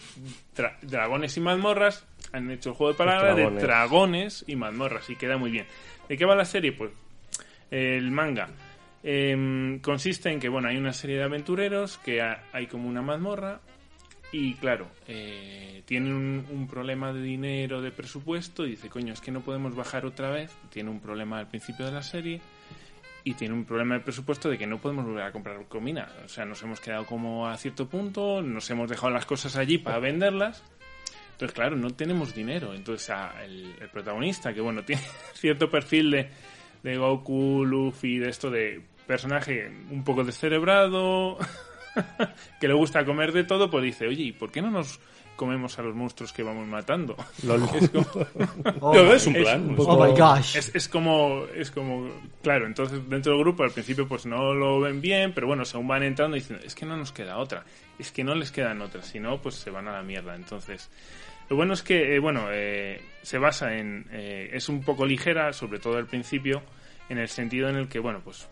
tra- 0.56 0.78
dragones 0.82 1.38
y 1.38 1.40
mazmorras, 1.40 2.06
han 2.34 2.52
hecho 2.52 2.72
el 2.72 2.76
juego 2.76 2.92
de 2.94 2.98
palabras 2.98 3.36
de 3.36 3.42
dragones. 3.44 3.64
dragones 3.64 4.46
y 4.48 4.56
mazmorras, 4.58 5.10
y 5.10 5.16
queda 5.16 5.38
muy 5.38 5.52
bien. 5.52 5.66
¿De 6.10 6.18
qué 6.18 6.26
va 6.26 6.36
la 6.36 6.46
serie? 6.46 6.74
Pues 6.74 6.92
el 7.72 8.12
manga 8.12 8.50
em, 9.08 9.80
consiste 9.82 10.32
en 10.32 10.40
que 10.40 10.50
bueno 10.50 10.68
hay 10.68 10.78
una 10.78 10.92
serie 10.92 11.18
de 11.18 11.24
aventureros 11.24 12.00
que 12.00 12.22
ha- 12.22 12.44
hay 12.52 12.66
como 12.66 12.90
una 12.90 13.04
mazmorra 13.04 13.62
y 14.32 14.56
claro 14.56 14.88
eh, 15.08 15.84
tienen 15.86 16.14
un, 16.14 16.68
problema 16.68 17.14
de 17.14 17.22
dinero 17.22 17.82
de 17.84 17.92
presupuesto 17.92 18.66
y 18.66 18.72
dice 18.72 18.90
coño 18.90 19.14
es 19.14 19.22
que 19.22 19.32
no 19.32 19.42
podemos 19.42 19.76
bajar 19.76 20.08
otra 20.08 20.32
vez 20.32 20.52
tiene 20.72 20.90
un 20.90 21.00
problema 21.00 21.38
al 21.38 21.48
principio 21.48 21.86
de 21.86 21.92
la 21.92 22.02
serie 22.02 22.42
y 23.24 23.36
tiene 23.36 23.54
un 23.54 23.64
problema 23.66 23.94
de 23.94 24.02
presupuesto 24.02 24.50
de 24.50 24.58
que 24.58 24.66
no 24.66 24.80
podemos 24.80 25.06
volver 25.06 25.24
a 25.24 25.32
comprar 25.32 25.64
comida 25.68 26.12
o 26.26 26.28
sea 26.28 26.46
nos 26.46 26.64
hemos 26.64 26.80
quedado 26.80 27.06
como 27.06 27.48
a 27.48 27.56
cierto 27.58 27.88
punto 27.88 28.42
nos 28.42 28.68
hemos 28.72 28.90
dejado 28.90 29.12
las 29.14 29.28
cosas 29.28 29.56
allí 29.56 29.78
para 29.78 30.00
venderlas 30.00 30.64
entonces, 31.34 31.54
claro, 31.54 31.76
no 31.76 31.90
tenemos 31.90 32.34
dinero. 32.34 32.74
Entonces, 32.74 33.14
el, 33.44 33.76
el 33.82 33.90
protagonista, 33.90 34.54
que 34.54 34.62
bueno, 34.62 34.84
tiene 34.86 35.02
cierto 35.34 35.70
perfil 35.70 36.10
de, 36.12 36.30
de 36.82 36.96
Goku, 36.96 37.66
Luffy, 37.66 38.20
de 38.20 38.30
esto 38.30 38.50
de 38.50 38.82
personaje 39.08 39.72
un 39.92 40.04
poco 40.04 40.24
descerebrado, 40.24 41.38
que 42.60 42.68
le 42.68 42.74
gusta 42.74 43.06
comer 43.06 43.32
de 43.32 43.44
todo, 43.44 43.70
pues 43.70 43.84
dice, 43.84 44.08
oye, 44.08 44.24
¿y 44.24 44.32
por 44.32 44.52
qué 44.52 44.62
no 44.62 44.72
nos 44.72 45.00
comemos 45.36 45.78
a 45.80 45.82
los 45.82 45.94
monstruos 45.96 46.32
que 46.32 46.44
vamos 46.44 46.66
matando? 46.68 47.16
Es 47.76 47.90
como, 47.90 48.06
Oh, 48.82 48.96
es 48.96 49.28
un 49.28 49.36
es 49.36 49.42
plan. 49.44 49.70
un 49.70 49.76
pues. 49.76 49.88
oh 49.90 50.06
my 50.06 50.12
gosh. 50.20 50.56
es, 50.56 50.74
es 50.74 50.88
como, 50.88 51.44
es 51.54 51.72
como, 51.72 52.10
claro, 52.42 52.66
entonces 52.66 53.00
dentro 53.10 53.34
del 53.34 53.42
grupo 53.42 53.64
al 53.64 53.72
principio 53.72 54.08
pues 54.08 54.26
no 54.26 54.54
lo 54.54 54.80
ven 54.80 55.02
bien, 55.02 55.34
pero 55.34 55.48
bueno, 55.48 55.66
según 55.66 55.88
van 55.88 56.04
entrando 56.04 56.36
dicen, 56.36 56.60
es 56.64 56.74
que 56.76 56.86
no 56.86 56.96
nos 56.98 57.12
queda 57.12 57.38
otra, 57.38 57.64
es 58.00 58.12
que 58.12 58.24
no 58.24 58.34
les 58.36 58.52
quedan 58.52 58.82
otras, 58.82 59.06
si 59.08 59.20
no, 59.20 59.42
pues 59.42 59.56
se 59.56 59.70
van 59.72 59.88
a 59.88 59.92
la 59.94 60.04
mierda. 60.04 60.36
Entonces, 60.36 60.90
lo 61.50 61.56
bueno 61.58 61.74
es 61.74 61.84
que, 61.84 62.16
eh, 62.16 62.20
bueno, 62.20 62.48
eh, 62.52 63.02
se 63.22 63.38
basa 63.38 63.76
en, 63.76 64.06
eh, 64.12 64.50
es 64.54 64.68
un 64.70 64.82
poco 64.84 65.06
ligera, 65.06 65.52
sobre 65.54 65.80
todo 65.80 65.98
al 65.98 66.08
principio, 66.08 66.62
en 67.10 67.18
el 67.18 67.28
sentido 67.28 67.70
en 67.70 67.76
el 67.76 67.88
que, 67.88 68.00
bueno, 68.00 68.22
pues 68.24 68.48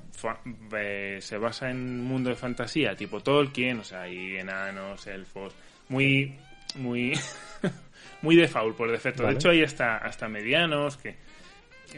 eh, 0.78 1.18
se 1.22 1.38
basa 1.38 1.70
en 1.72 1.78
un 1.78 2.04
mundo 2.06 2.30
de 2.30 2.36
fantasía, 2.36 2.96
tipo 2.96 3.22
Tolkien, 3.22 3.80
o 3.80 3.84
sea, 3.84 4.02
hay 4.02 4.38
enanos, 4.38 5.08
elfos, 5.08 5.54
muy, 5.90 6.36
muy, 6.76 7.14
muy 8.22 8.36
de 8.36 8.48
faul 8.48 8.76
por 8.76 8.92
defecto. 8.92 9.24
Vale. 9.24 9.34
De 9.36 9.40
hecho, 9.40 9.50
hay 9.50 9.64
hasta, 9.64 9.98
hasta 9.98 10.28
medianos, 10.28 10.98
que 10.98 11.16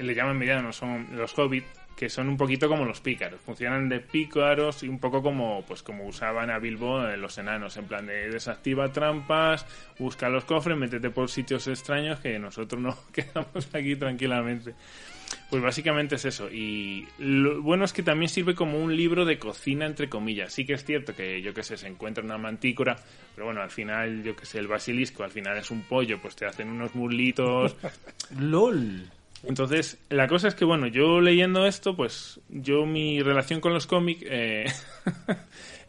le 0.02 0.16
llaman 0.16 0.38
medianos, 0.38 0.76
son 0.76 1.08
los 1.12 1.38
hobbits, 1.38 1.68
que 1.96 2.10
son 2.10 2.28
un 2.28 2.38
poquito 2.38 2.68
como 2.68 2.84
los 2.84 3.00
pícaros, 3.00 3.40
funcionan 3.40 3.88
de 3.88 4.02
pícaros 4.02 4.84
y 4.84 4.90
un 4.90 5.00
poco 5.00 5.24
como 5.24 5.64
pues 5.66 5.82
como 5.82 6.06
usaban 6.06 6.50
a 6.50 6.60
Bilbo 6.60 7.08
eh, 7.08 7.16
los 7.16 7.38
enanos, 7.38 7.78
en 7.78 7.86
plan 7.86 8.06
de 8.06 8.30
desactiva 8.30 8.92
trampas, 8.92 9.66
busca 9.98 10.28
los 10.28 10.44
cofres, 10.44 10.78
métete 10.78 11.10
por 11.10 11.30
sitios 11.30 11.68
extraños 11.68 12.20
que 12.20 12.38
nosotros 12.38 12.82
no 12.82 12.98
quedamos 13.14 13.74
aquí 13.74 13.96
tranquilamente. 13.96 14.74
Pues 15.50 15.62
básicamente 15.62 16.16
es 16.16 16.26
eso. 16.26 16.50
Y 16.50 17.08
lo 17.20 17.62
bueno 17.62 17.86
es 17.86 17.94
que 17.94 18.04
también 18.04 18.30
sirve 18.30 18.56
como 18.56 18.80
un 18.80 18.96
libro 18.96 19.26
de 19.26 19.38
cocina, 19.38 19.86
entre 19.86 20.10
comillas. 20.10 20.54
Sí 20.54 20.66
que 20.66 20.74
es 20.74 20.84
cierto 20.84 21.16
que, 21.16 21.42
yo 21.42 21.54
que 21.54 21.64
sé, 21.64 21.78
se 21.78 21.88
encuentra 21.88 22.24
una 22.24 22.38
mantícora, 22.38 22.96
pero 23.36 23.46
bueno, 23.46 23.62
al 23.62 23.70
final, 23.70 24.24
yo 24.24 24.36
que 24.36 24.46
sé, 24.46 24.60
el 24.60 24.68
basilisco 24.68 25.24
al 25.24 25.32
final 25.32 25.58
es 25.58 25.70
un 25.70 25.84
pollo, 25.84 26.20
pues 26.22 26.36
te 26.36 26.46
hacen 26.46 26.70
unos 26.70 26.96
muslitos. 26.96 27.76
LOL. 28.40 29.10
Entonces, 29.44 30.00
la 30.10 30.28
cosa 30.28 30.48
es 30.48 30.56
que, 30.56 30.66
bueno, 30.66 30.88
yo 30.88 31.22
leyendo 31.22 31.68
esto, 31.68 31.96
pues 31.96 32.40
yo 32.50 32.86
mi 32.86 33.22
relación 33.22 33.62
con 33.62 33.74
los 33.74 33.86
cómics 33.86 34.24
eh, 34.28 34.66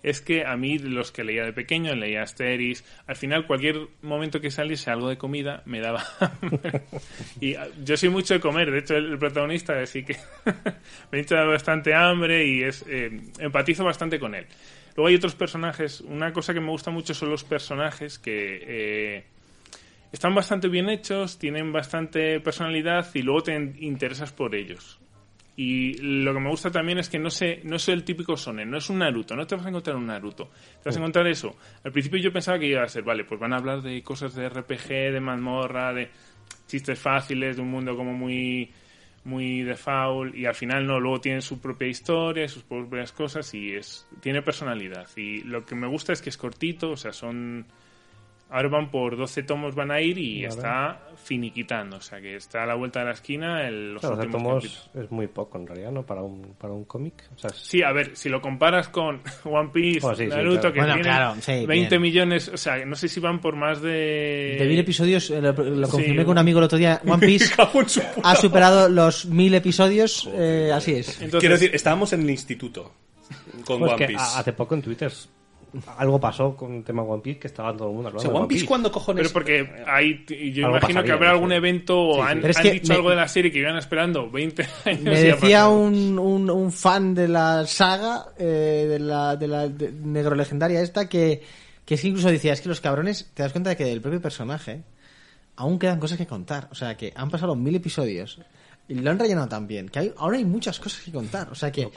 es 0.06 0.20
que 0.20 0.46
a 0.46 0.56
mí, 0.56 0.78
los 0.78 1.10
que 1.10 1.24
leía 1.24 1.44
de 1.44 1.52
pequeño, 1.52 1.92
leía 1.96 2.22
Asterix, 2.22 2.84
al 3.08 3.16
final 3.16 3.44
cualquier 3.48 3.88
momento 4.02 4.40
que 4.40 4.52
saliese 4.52 4.88
algo 4.88 5.08
de 5.08 5.18
comida 5.18 5.64
me 5.66 5.80
daba 5.80 6.04
hambre. 6.20 6.82
Y 7.40 7.56
ah, 7.56 7.66
yo 7.84 7.96
soy 7.96 8.08
mucho 8.08 8.34
de 8.34 8.40
comer, 8.40 8.70
de 8.70 8.78
hecho 8.78 8.94
el, 8.96 9.18
protagonista 9.18 9.80
así 9.80 10.04
que 10.04 10.16
me 11.10 11.18
echa 11.18 11.42
bastante 11.42 11.92
hambre 11.92 12.46
y 12.46 12.62
es 12.62 12.84
eh, 12.88 13.20
empatizo 13.40 13.84
bastante 13.84 14.20
con 14.20 14.36
él. 14.36 14.46
Luego 14.94 15.08
hay 15.08 15.16
otros 15.16 15.34
personajes, 15.34 16.00
una 16.02 16.32
cosa 16.32 16.54
que 16.54 16.60
me 16.60 16.70
gusta 16.70 16.92
mucho 16.92 17.12
son 17.12 17.30
los 17.30 17.42
personajes 17.42 18.20
que... 18.20 18.62
eh, 18.64 19.24
están 20.12 20.36
bastante 20.36 20.68
bien 20.68 20.88
hechos, 20.88 21.36
tienen 21.36 21.72
bastante 21.72 22.38
personalidad 22.38 23.12
y 23.12 23.22
luego 23.22 23.42
te 23.42 23.74
interesas 23.80 24.32
por 24.32 24.54
ellos. 24.54 25.00
Y 25.56 25.94
lo 25.98 26.34
que 26.34 26.40
me 26.40 26.50
gusta 26.50 26.70
también 26.70 26.98
es 26.98 27.08
que 27.08 27.18
no 27.18 27.30
sé, 27.30 27.60
no 27.64 27.76
es 27.76 27.88
el 27.88 28.04
típico 28.04 28.36
sonen, 28.36 28.70
no 28.70 28.76
es 28.76 28.90
un 28.90 28.98
Naruto, 28.98 29.34
no 29.34 29.46
te 29.46 29.56
vas 29.56 29.64
a 29.64 29.70
encontrar 29.70 29.96
un 29.96 30.06
Naruto. 30.06 30.50
Te 30.82 30.90
vas 30.90 30.96
a 30.96 30.98
encontrar 30.98 31.26
eso. 31.26 31.56
Al 31.82 31.92
principio 31.92 32.20
yo 32.20 32.32
pensaba 32.32 32.58
que 32.58 32.66
iba 32.66 32.82
a 32.82 32.88
ser, 32.88 33.04
vale, 33.04 33.24
pues 33.24 33.40
van 33.40 33.54
a 33.54 33.56
hablar 33.56 33.80
de 33.80 34.02
cosas 34.02 34.34
de 34.34 34.48
RPG, 34.48 35.12
de 35.12 35.20
mazmorra, 35.20 35.94
de 35.94 36.10
chistes 36.66 36.98
fáciles, 36.98 37.56
de 37.56 37.62
un 37.62 37.70
mundo 37.70 37.96
como 37.96 38.12
muy 38.12 38.70
muy 39.24 39.62
de 39.62 39.74
foul 39.74 40.36
y 40.36 40.46
al 40.46 40.54
final 40.54 40.86
no, 40.86 41.00
luego 41.00 41.20
tiene 41.20 41.40
su 41.40 41.60
propia 41.60 41.88
historia, 41.88 42.48
sus 42.48 42.62
propias 42.62 43.10
cosas 43.10 43.52
y 43.54 43.74
es 43.74 44.06
tiene 44.20 44.40
personalidad. 44.40 45.08
Y 45.16 45.42
lo 45.42 45.64
que 45.64 45.74
me 45.74 45.88
gusta 45.88 46.12
es 46.12 46.22
que 46.22 46.30
es 46.30 46.36
cortito, 46.36 46.90
o 46.90 46.96
sea, 46.96 47.12
son 47.12 47.66
Ahora 48.48 48.68
van 48.68 48.90
por 48.92 49.16
12 49.16 49.42
tomos, 49.42 49.74
van 49.74 49.90
a 49.90 50.00
ir 50.00 50.16
y 50.18 50.42
Vale. 50.44 50.54
está 50.54 51.00
finiquitando. 51.16 51.96
O 51.96 52.00
sea, 52.00 52.20
que 52.20 52.36
está 52.36 52.62
a 52.62 52.66
la 52.66 52.76
vuelta 52.76 53.00
de 53.00 53.06
la 53.06 53.10
esquina 53.10 53.66
el, 53.66 53.94
los 53.94 54.00
Claro, 54.00 54.14
12 54.16 54.26
últimos 54.28 54.42
tomos 54.48 54.64
capítulos. 54.64 55.04
es 55.04 55.10
muy 55.10 55.26
poco 55.26 55.58
en 55.58 55.66
realidad, 55.66 55.90
¿no? 55.90 56.06
Para 56.06 56.22
un, 56.22 56.54
para 56.56 56.72
un 56.72 56.84
cómic. 56.84 57.24
O 57.34 57.38
sea, 57.38 57.50
es- 57.50 57.56
Sí, 57.56 57.82
a 57.82 57.90
ver, 57.90 58.14
si 58.16 58.28
lo 58.28 58.40
comparas 58.40 58.88
con 58.88 59.20
One 59.44 59.70
Piece, 59.72 60.00
sí, 60.00 60.14
sí, 60.16 60.26
Naruto, 60.28 60.60
claro. 60.60 60.72
que 60.74 60.78
Bueno, 60.80 60.94
tienen 60.94 61.12
claro, 61.12 61.34
sí, 61.40 61.66
20 61.66 61.88
bien. 61.90 62.02
millones, 62.02 62.48
o 62.48 62.56
sea, 62.56 62.84
no 62.84 62.94
sé 62.94 63.08
si 63.08 63.18
van 63.18 63.40
por 63.40 63.56
más 63.56 63.82
de... 63.82 64.56
De 64.60 64.66
mil 64.68 64.78
episodios, 64.78 65.28
eh, 65.30 65.40
lo, 65.42 65.52
lo 65.52 65.88
confirmé 65.88 66.18
Sí. 66.20 66.24
con 66.24 66.32
un 66.32 66.38
amigo 66.38 66.60
el 66.60 66.64
otro 66.66 66.78
día. 66.78 67.00
One 67.04 67.18
Piece 67.26 67.52
ha 68.22 68.36
superado 68.36 68.88
los 68.88 69.26
mil 69.26 69.54
episodios, 69.56 70.30
eh, 70.32 70.70
así 70.72 70.92
es. 70.92 71.08
Entonces, 71.20 71.40
Quiero 71.40 71.56
decir, 71.56 71.74
estábamos 71.74 72.12
en 72.12 72.20
el 72.22 72.30
instituto 72.30 72.92
con 73.64 73.80
Pues 73.80 73.92
One 73.92 74.06
Piece. 74.06 74.22
hace 74.36 74.52
poco 74.52 74.76
en 74.76 74.82
Twitter 74.82 75.12
algo 75.98 76.18
pasó 76.18 76.56
con 76.56 76.74
el 76.74 76.84
tema 76.84 77.02
One 77.02 77.20
Piece 77.22 77.38
que 77.40 77.46
estaba 77.48 77.76
todo 77.76 77.88
el 77.88 77.94
mundo 77.94 78.08
O 78.08 78.10
hablando 78.10 78.22
sea, 78.22 78.30
de 78.30 78.36
One 78.38 78.48
Piece, 78.48 78.64
¿cuándo 78.66 78.90
cojones? 78.90 79.22
Pero 79.24 79.32
porque 79.32 79.84
hay, 79.86 80.24
yo 80.52 80.66
Algo 80.66 80.78
imagino 80.78 81.02
que 81.02 81.08
pasaría, 81.10 81.14
habrá 81.14 81.26
no 81.28 81.32
algún 81.34 81.50
sé. 81.50 81.56
evento 81.56 82.00
o 82.00 82.22
han, 82.22 82.40
Pero 82.40 82.50
es 82.50 82.56
han 82.56 82.62
que 82.62 82.70
dicho 82.72 82.88
me- 82.88 82.94
algo 82.96 83.10
de 83.10 83.16
la 83.16 83.28
serie 83.28 83.50
que 83.52 83.58
iban 83.58 83.76
esperando 83.76 84.30
20 84.30 84.66
años. 84.86 85.02
Me 85.02 85.20
decía 85.22 85.68
un, 85.68 86.18
un, 86.18 86.50
un 86.50 86.72
fan 86.72 87.14
de 87.14 87.28
la 87.28 87.66
saga, 87.66 88.26
eh, 88.38 88.86
de 88.88 88.98
la, 88.98 89.36
de 89.36 89.48
la 89.48 89.68
de- 89.68 89.92
negro 89.92 90.34
legendaria 90.34 90.80
esta, 90.80 91.08
que, 91.08 91.42
que 91.84 91.94
es 91.94 92.00
que 92.00 92.08
incluso 92.08 92.28
decía, 92.30 92.52
es 92.52 92.60
que 92.60 92.68
los 92.68 92.80
cabrones, 92.80 93.30
te 93.34 93.42
das 93.42 93.52
cuenta 93.52 93.70
de 93.70 93.76
que 93.76 93.84
del 93.84 94.00
propio 94.00 94.20
personaje 94.22 94.82
aún 95.56 95.78
quedan 95.78 95.98
cosas 96.00 96.16
que 96.18 96.26
contar. 96.26 96.68
O 96.70 96.74
sea, 96.74 96.96
que 96.96 97.12
han 97.16 97.30
pasado 97.30 97.54
mil 97.54 97.74
episodios 97.74 98.40
y 98.88 98.94
lo 98.94 99.10
han 99.10 99.18
rellenado 99.18 99.48
tan 99.48 99.66
bien, 99.66 99.88
que 99.88 99.98
hay, 99.98 100.12
ahora 100.16 100.36
hay 100.36 100.44
muchas 100.44 100.78
cosas 100.78 101.02
que 101.02 101.10
contar. 101.10 101.48
O 101.50 101.54
sea 101.54 101.72
que, 101.72 101.88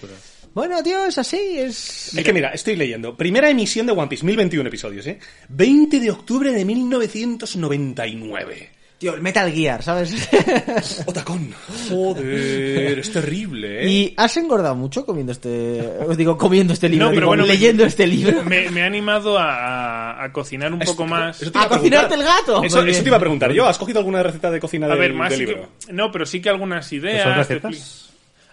bueno, 0.53 0.81
tío, 0.81 1.05
es 1.05 1.17
así, 1.17 1.37
es... 1.37 2.15
Es 2.15 2.23
que 2.23 2.33
mira, 2.33 2.49
estoy 2.49 2.75
leyendo. 2.75 3.15
Primera 3.15 3.49
emisión 3.49 3.85
de 3.85 3.91
One 3.91 4.07
Piece, 4.07 4.25
1021 4.25 4.67
episodios, 4.67 5.05
¿eh? 5.07 5.19
20 5.49 5.99
de 5.99 6.11
octubre 6.11 6.51
de 6.51 6.65
1999. 6.65 8.78
Tío, 8.99 9.15
el 9.15 9.21
Metal 9.21 9.49
Gear, 9.51 9.81
¿sabes? 9.81 10.27
Otacón. 11.07 11.53
Joder, 11.89 12.99
es 12.99 13.11
terrible, 13.13 13.83
¿eh? 13.85 13.87
¿Y 13.89 14.13
has 14.17 14.35
engordado 14.35 14.75
mucho 14.75 15.05
comiendo 15.05 15.31
este... 15.31 15.79
Os 16.05 16.17
digo, 16.17 16.37
comiendo 16.37 16.73
este 16.73 16.89
libro, 16.89 17.05
No, 17.05 17.11
pero 17.11 17.21
digo, 17.21 17.27
bueno, 17.29 17.43
me- 17.43 17.49
leyendo 17.53 17.85
este 17.85 18.05
libro. 18.05 18.43
Me, 18.43 18.69
me 18.71 18.81
ha 18.83 18.87
animado 18.87 19.39
a, 19.39 20.21
a- 20.21 20.33
cocinar 20.33 20.73
un 20.73 20.79
poco 20.79 21.07
más. 21.07 21.41
¡A 21.53 21.69
cocinarte 21.69 22.15
el 22.15 22.23
gato! 22.23 22.61
Eso, 22.61 22.83
te 22.83 22.91
iba 23.07 23.15
a 23.15 23.19
preguntar 23.21 23.53
yo. 23.53 23.65
¿Has 23.67 23.77
cogido 23.77 23.99
alguna 23.99 24.21
receta 24.21 24.51
de 24.51 24.59
cocina 24.59 24.85
A 24.87 24.89
del, 24.89 24.99
ver, 24.99 25.13
más 25.13 25.29
del 25.29 25.39
sí 25.39 25.45
que- 25.45 25.51
libro? 25.53 25.69
no, 25.91 26.11
pero 26.11 26.25
sí 26.25 26.41
que 26.41 26.49
algunas 26.49 26.91
ideas. 26.91 27.49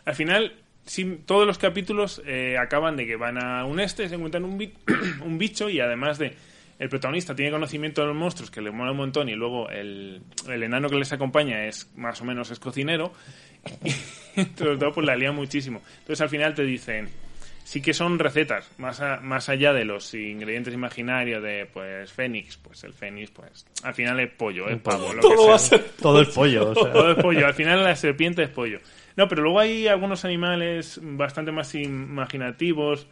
Al 0.04 0.14
final, 0.14 0.52
sí, 0.85 1.18
todos 1.26 1.44
los 1.44 1.59
capítulos 1.59 2.22
eh, 2.24 2.56
acaban 2.56 2.96
de 2.96 3.04
que 3.04 3.16
van 3.16 3.42
a 3.42 3.64
un 3.64 3.80
este, 3.80 4.09
se 4.09 4.14
encuentran 4.14 4.44
un, 4.44 4.59
bi- 4.59 4.72
un 5.24 5.38
bicho 5.38 5.68
y 5.68 5.80
además 5.80 6.18
de 6.18 6.35
el 6.78 6.88
protagonista 6.88 7.34
tiene 7.34 7.50
conocimiento 7.50 8.00
de 8.02 8.08
los 8.08 8.16
monstruos 8.16 8.50
que 8.50 8.60
le 8.60 8.70
mola 8.70 8.90
un 8.92 8.98
montón 8.98 9.28
y 9.28 9.34
luego 9.34 9.68
el, 9.70 10.20
el 10.48 10.62
enano 10.62 10.88
que 10.88 10.96
les 10.96 11.12
acompaña 11.12 11.64
es 11.66 11.90
más 11.96 12.20
o 12.20 12.24
menos 12.24 12.50
es 12.50 12.58
cocinero 12.58 13.12
y 13.84 13.92
entre 14.40 14.66
los 14.66 14.78
dos 14.78 14.92
pues 14.94 15.06
la 15.06 15.16
lía 15.16 15.32
muchísimo. 15.32 15.80
Entonces 16.00 16.20
al 16.20 16.28
final 16.28 16.54
te 16.54 16.64
dicen 16.64 17.08
sí 17.64 17.82
que 17.82 17.92
son 17.94 18.18
recetas 18.18 18.70
más, 18.78 19.00
a- 19.00 19.18
más 19.20 19.48
allá 19.48 19.72
de 19.72 19.84
los 19.84 20.14
ingredientes 20.14 20.72
imaginarios 20.72 21.42
de 21.42 21.66
pues 21.72 22.12
fénix 22.12 22.56
pues 22.58 22.84
el 22.84 22.92
fénix 22.92 23.30
pues 23.32 23.66
al 23.82 23.92
final 23.94 24.20
es 24.20 24.30
pollo 24.30 24.68
es 24.68 24.78
pavo 24.78 25.12
lo 25.12 25.20
que 25.22 25.28
Todo 25.28 25.36
sea. 25.38 25.48
va 25.48 25.54
a 25.56 25.58
ser... 25.58 25.84
Todo 26.00 26.20
el 26.20 26.26
pollo. 26.28 26.70
o 26.70 26.74
sea. 26.74 26.92
Todo 26.92 27.10
es 27.12 27.16
pollo. 27.22 27.46
Al 27.46 27.54
final 27.54 27.82
la 27.82 27.96
serpiente 27.96 28.42
es 28.44 28.50
pollo. 28.50 28.78
No, 29.16 29.26
pero 29.28 29.42
luego 29.42 29.58
hay 29.60 29.88
algunos 29.88 30.24
animales 30.26 31.00
bastante 31.02 31.50
más 31.50 31.74
imaginativos. 31.74 33.06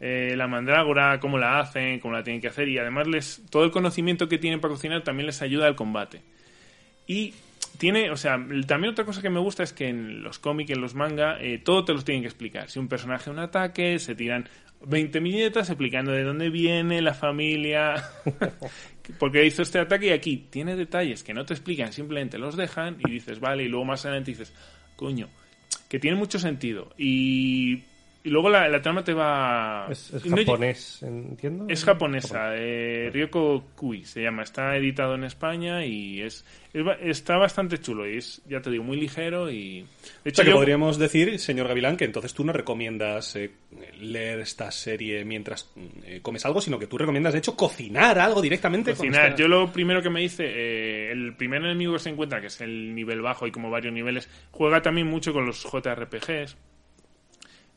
Eh, 0.00 0.34
la 0.36 0.46
mandrágora, 0.46 1.18
cómo 1.20 1.38
la 1.38 1.60
hacen, 1.60 2.00
cómo 2.00 2.14
la 2.14 2.22
tienen 2.22 2.40
que 2.40 2.48
hacer. 2.48 2.68
Y 2.68 2.78
además 2.78 3.06
les 3.06 3.42
todo 3.50 3.64
el 3.64 3.70
conocimiento 3.70 4.28
que 4.28 4.38
tienen 4.38 4.60
para 4.60 4.74
cocinar 4.74 5.02
también 5.02 5.26
les 5.26 5.42
ayuda 5.42 5.66
al 5.66 5.76
combate. 5.76 6.22
Y 7.06 7.34
tiene, 7.78 8.10
o 8.10 8.16
sea, 8.16 8.36
también 8.66 8.92
otra 8.92 9.04
cosa 9.04 9.22
que 9.22 9.30
me 9.30 9.40
gusta 9.40 9.62
es 9.62 9.72
que 9.72 9.88
en 9.88 10.22
los 10.22 10.38
cómics, 10.38 10.70
en 10.70 10.80
los 10.80 10.94
manga, 10.94 11.40
eh, 11.40 11.58
todo 11.58 11.84
te 11.84 11.92
los 11.92 12.04
tienen 12.04 12.22
que 12.22 12.28
explicar. 12.28 12.68
Si 12.70 12.78
un 12.78 12.88
personaje 12.88 13.30
un 13.30 13.38
ataque, 13.38 13.98
se 13.98 14.14
tiran 14.14 14.48
20 14.86 15.20
viñetas 15.20 15.70
explicando 15.70 16.12
de 16.12 16.22
dónde 16.22 16.50
viene 16.50 17.00
la 17.02 17.14
familia, 17.14 18.04
porque 19.18 19.46
hizo 19.46 19.62
este 19.62 19.78
ataque 19.78 20.06
y 20.06 20.10
aquí 20.10 20.46
tiene 20.50 20.76
detalles 20.76 21.22
que 21.22 21.34
no 21.34 21.44
te 21.44 21.54
explican, 21.54 21.92
simplemente 21.92 22.38
los 22.38 22.56
dejan 22.56 22.98
y 23.04 23.10
dices, 23.10 23.40
vale, 23.40 23.64
y 23.64 23.68
luego 23.68 23.84
más 23.84 24.04
adelante 24.04 24.32
dices, 24.32 24.52
coño, 24.96 25.28
que 25.88 25.98
tiene 25.98 26.16
mucho 26.16 26.38
sentido. 26.38 26.92
Y, 26.96 27.82
y 28.24 28.30
luego 28.30 28.50
la, 28.50 28.68
la 28.68 28.82
trama 28.82 29.02
te 29.04 29.14
va... 29.14 29.86
Es, 29.90 30.12
es 30.12 30.26
y 30.26 30.28
no- 30.30 30.36
japonés, 30.38 31.02
entiendo. 31.02 31.66
es 31.68 31.84
japonesa, 31.84 32.50
eh, 32.56 33.10
Ryoko 33.12 33.64
Kui 33.76 34.04
se 34.04 34.22
llama. 34.22 34.42
Está 34.42 34.76
editado 34.76 35.14
en 35.14 35.24
España 35.24 35.84
y 35.86 36.20
es, 36.20 36.44
es 36.72 36.84
ba- 36.84 36.98
está 37.00 37.36
bastante 37.36 37.78
chulo 37.78 38.08
y 38.10 38.18
es, 38.18 38.42
ya 38.48 38.60
te 38.60 38.70
digo, 38.70 38.82
muy 38.84 38.98
ligero 39.00 39.50
y... 39.50 39.80
De 39.80 39.84
O 39.84 40.28
hecho, 40.28 40.36
sea, 40.36 40.44
que 40.44 40.50
yo- 40.50 40.56
podríamos 40.56 40.98
decir, 40.98 41.38
señor 41.38 41.68
Gavilán, 41.68 41.96
que 41.96 42.04
entonces 42.04 42.34
tú 42.34 42.44
no 42.44 42.52
recomiendas 42.52 43.34
eh, 43.36 43.50
leer 44.00 44.40
esta 44.40 44.70
serie 44.72 45.24
mientras 45.24 45.70
eh, 46.04 46.18
comes 46.20 46.44
algo, 46.44 46.60
sino 46.60 46.78
que 46.78 46.86
tú 46.88 46.98
recomiendas, 46.98 47.32
de 47.32 47.38
hecho, 47.38 47.56
cocinar 47.56 48.18
algo 48.18 48.42
directamente. 48.42 48.90
con 48.90 49.06
cocinar. 49.06 49.26
esta- 49.30 49.36
Yo 49.40 49.48
lo 49.48 49.72
primero 49.72 50.02
que 50.02 50.10
me 50.10 50.22
hice, 50.22 50.44
eh, 50.44 51.12
el 51.12 51.34
primer 51.36 51.62
enemigo 51.62 51.92
que 51.94 51.98
se 52.00 52.10
encuentra, 52.10 52.40
que 52.40 52.48
es 52.48 52.60
el 52.60 52.94
nivel 52.94 53.22
bajo 53.22 53.46
y 53.46 53.52
como 53.52 53.70
varios 53.70 53.94
niveles, 53.94 54.28
juega 54.50 54.82
también 54.82 55.06
mucho 55.06 55.32
con 55.32 55.46
los 55.46 55.62
JRPGs. 55.62 56.56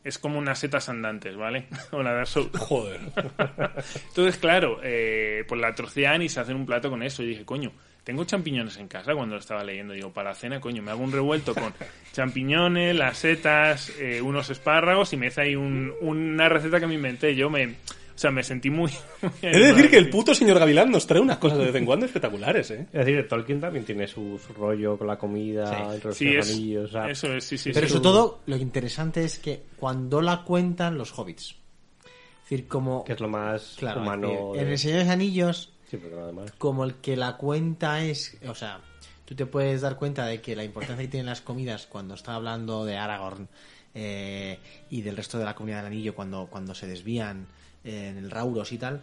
Es 0.04 0.18
como 0.18 0.40
unas 0.40 0.58
setas 0.60 0.90
andantes, 0.90 1.36
¿vale? 1.36 1.66
o 1.92 2.02
la 2.02 2.14
Dark 2.14 2.28
Souls. 2.28 2.50
Joder. 2.58 3.00
Entonces, 4.10 4.38
claro, 4.40 4.80
eh, 4.84 5.44
pues 5.48 5.62
la 5.62 5.74
trocean 5.76 6.22
y 6.22 6.30
se 6.30 6.40
hacen 6.40 6.56
un 6.56 6.66
plato 6.66 6.90
con 6.90 7.04
eso. 7.04 7.22
Y 7.24 7.28
dije, 7.28 7.46
coño, 7.46 7.72
tengo 8.04 8.24
champiñones 8.26 8.78
en 8.78 8.88
casa 8.88 9.14
cuando 9.14 9.36
lo 9.36 9.40
estaba 9.42 9.64
leyendo. 9.64 9.94
Digo, 9.94 10.12
para 10.12 10.30
la 10.32 10.36
cena, 10.36 10.60
coño, 10.60 10.82
me 10.82 10.92
hago 10.92 11.04
un 11.04 11.12
revuelto 11.12 11.54
con 11.54 11.74
champiñones, 12.14 12.96
las 12.96 13.18
setas, 13.18 13.92
eh, 14.00 14.22
unos 14.22 14.50
espárragos 14.50 15.14
y 15.14 15.18
me 15.18 15.28
hice 15.28 15.42
ahí 15.42 15.56
un- 15.56 15.94
una 16.02 16.50
receta 16.50 16.80
que 16.80 16.88
me 16.88 16.96
inventé. 16.96 17.36
Yo 17.36 17.50
me... 17.50 17.76
O 18.21 18.25
sea, 18.25 18.29
me 18.29 18.43
sentí 18.43 18.69
muy... 18.69 18.91
muy 19.23 19.31
He 19.41 19.49
de 19.49 19.73
decir 19.73 19.89
que 19.89 19.97
el 19.97 20.07
puto 20.12 20.36
señor 20.36 20.60
Gavilán 20.60 20.91
nos 20.91 21.07
trae 21.07 21.19
unas 21.19 21.39
cosas 21.39 21.57
de 21.57 21.65
vez 21.65 21.75
en 21.75 21.86
cuando 21.88 22.05
espectaculares, 22.05 22.69
¿eh? 22.69 22.86
Es 22.93 23.03
decir, 23.03 23.27
Tolkien 23.27 23.60
también 23.60 23.84
tiene 23.84 24.05
su, 24.07 24.39
su 24.45 24.53
rollo 24.53 24.95
con 24.95 25.07
la 25.07 25.17
comida, 25.17 25.91
entre 25.95 26.10
los 26.10 26.17
Sí, 26.17 26.27
es, 26.36 26.51
anillos, 26.51 26.89
o 26.89 26.93
sea, 26.93 27.10
eso 27.10 27.34
es, 27.34 27.43
sí, 27.43 27.57
sí. 27.57 27.71
Pero 27.73 27.88
sí. 27.88 27.93
sobre 27.93 28.03
todo, 28.03 28.41
lo 28.45 28.57
interesante 28.57 29.23
es 29.23 29.39
que 29.39 29.63
cuando 29.75 30.21
la 30.21 30.43
cuentan 30.43 30.99
los 30.99 31.17
hobbits. 31.17 31.55
Es 32.43 32.49
decir, 32.51 32.67
como... 32.67 33.03
que 33.05 33.13
es 33.13 33.19
lo 33.19 33.27
más 33.27 33.73
Claro, 33.79 34.01
humano. 34.01 34.27
es 34.27 34.36
decir, 34.36 34.53
de- 34.53 34.62
en 34.62 34.67
El 34.71 34.77
Señor 34.77 34.97
de 34.99 35.03
los 35.05 35.13
Anillos, 35.13 35.73
Sí, 35.89 35.99
además. 36.23 36.51
como 36.60 36.84
el 36.84 36.93
que 36.97 37.17
la 37.17 37.38
cuenta 37.38 38.03
es... 38.03 38.38
O 38.47 38.53
sea, 38.53 38.81
tú 39.25 39.34
te 39.34 39.47
puedes 39.47 39.81
dar 39.81 39.95
cuenta 39.95 40.27
de 40.27 40.41
que 40.41 40.55
la 40.55 40.63
importancia 40.63 41.03
que 41.05 41.10
tienen 41.10 41.25
las 41.25 41.41
comidas 41.41 41.88
cuando 41.88 42.13
está 42.13 42.36
hablando 42.36 42.86
de 42.86 42.97
Aragorn 42.97 43.47
eh, 43.95 44.60
y 44.91 45.01
del 45.01 45.17
resto 45.17 45.39
de 45.39 45.45
la 45.45 45.55
comunidad 45.55 45.77
del 45.79 45.88
anillo 45.93 46.13
cuando, 46.13 46.45
cuando 46.51 46.75
se 46.75 46.86
desvían 46.86 47.47
en 47.84 48.17
el 48.17 48.32
Rauros 48.32 48.72
y 48.72 48.78
tal, 48.78 49.02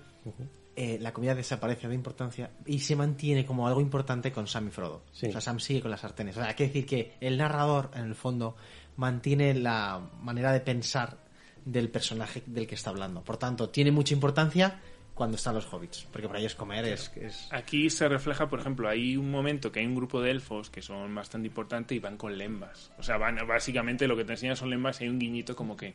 eh, 0.76 0.98
la 1.00 1.12
comida 1.12 1.34
desaparece 1.34 1.88
de 1.88 1.94
importancia 1.94 2.50
y 2.64 2.78
se 2.78 2.94
mantiene 2.94 3.44
como 3.44 3.66
algo 3.66 3.80
importante 3.80 4.30
con 4.30 4.46
Sam 4.46 4.68
y 4.68 4.70
Frodo. 4.70 5.02
Sí. 5.12 5.26
O 5.26 5.32
sea, 5.32 5.40
Sam 5.40 5.58
sigue 5.58 5.80
con 5.80 5.90
las 5.90 6.00
sartenes. 6.00 6.36
O 6.36 6.40
sea, 6.40 6.50
hay 6.50 6.54
que 6.54 6.68
decir 6.68 6.86
que 6.86 7.14
el 7.20 7.36
narrador, 7.36 7.90
en 7.94 8.04
el 8.04 8.14
fondo, 8.14 8.56
mantiene 8.96 9.54
la 9.54 10.00
manera 10.22 10.52
de 10.52 10.60
pensar 10.60 11.18
del 11.64 11.90
personaje 11.90 12.42
del 12.46 12.66
que 12.66 12.76
está 12.76 12.90
hablando. 12.90 13.22
Por 13.22 13.36
tanto, 13.36 13.70
tiene 13.70 13.90
mucha 13.90 14.14
importancia 14.14 14.80
cuando 15.14 15.36
están 15.36 15.56
los 15.56 15.66
hobbits, 15.66 16.06
porque 16.12 16.28
para 16.28 16.38
ellos 16.38 16.54
comer 16.54 16.84
es... 16.84 17.10
es... 17.16 17.48
Aquí 17.50 17.90
se 17.90 18.08
refleja, 18.08 18.48
por 18.48 18.60
ejemplo, 18.60 18.88
hay 18.88 19.16
un 19.16 19.32
momento 19.32 19.72
que 19.72 19.80
hay 19.80 19.86
un 19.86 19.96
grupo 19.96 20.20
de 20.20 20.30
elfos 20.30 20.70
que 20.70 20.80
son 20.80 21.12
bastante 21.12 21.48
importantes 21.48 21.96
y 21.96 21.98
van 21.98 22.16
con 22.16 22.38
lembas. 22.38 22.92
O 22.98 23.02
sea, 23.02 23.16
van 23.16 23.36
básicamente 23.48 24.06
lo 24.06 24.16
que 24.16 24.24
te 24.24 24.34
enseñan 24.34 24.54
son 24.54 24.70
lembas 24.70 25.00
y 25.00 25.04
hay 25.04 25.10
un 25.10 25.18
guiñito 25.18 25.56
como 25.56 25.76
que 25.76 25.94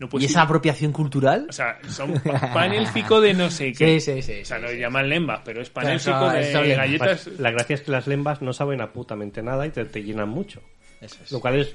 no 0.00 0.08
¿Y 0.18 0.24
esa 0.24 0.42
apropiación 0.42 0.90
cultural? 0.92 1.46
O 1.48 1.52
sea, 1.52 1.78
son 1.88 2.14
pa- 2.14 2.52
panélfico 2.52 3.20
de 3.20 3.34
no 3.34 3.50
sé 3.50 3.72
qué. 3.78 4.00
Sí, 4.00 4.12
sí, 4.14 4.22
sí, 4.22 4.40
O 4.42 4.44
sea, 4.44 4.56
sí, 4.56 4.62
no 4.64 4.68
sí. 4.70 4.78
llaman 4.78 5.08
lembas, 5.08 5.42
pero 5.44 5.60
es 5.62 5.70
panélfico 5.70 6.28
de 6.30 6.74
galletas. 6.74 7.28
La 7.38 7.50
gracia 7.52 7.74
es 7.74 7.82
que 7.82 7.90
las 7.92 8.06
lembas 8.06 8.42
no 8.42 8.52
saben 8.52 8.80
a 8.80 8.92
putamente 8.92 9.42
nada 9.42 9.66
y 9.66 9.70
te, 9.70 9.84
te 9.84 10.02
llenan 10.02 10.28
mucho. 10.30 10.60
Eso 11.00 11.16
es. 11.22 11.30
Lo 11.30 11.40
cual 11.40 11.60
es. 11.60 11.74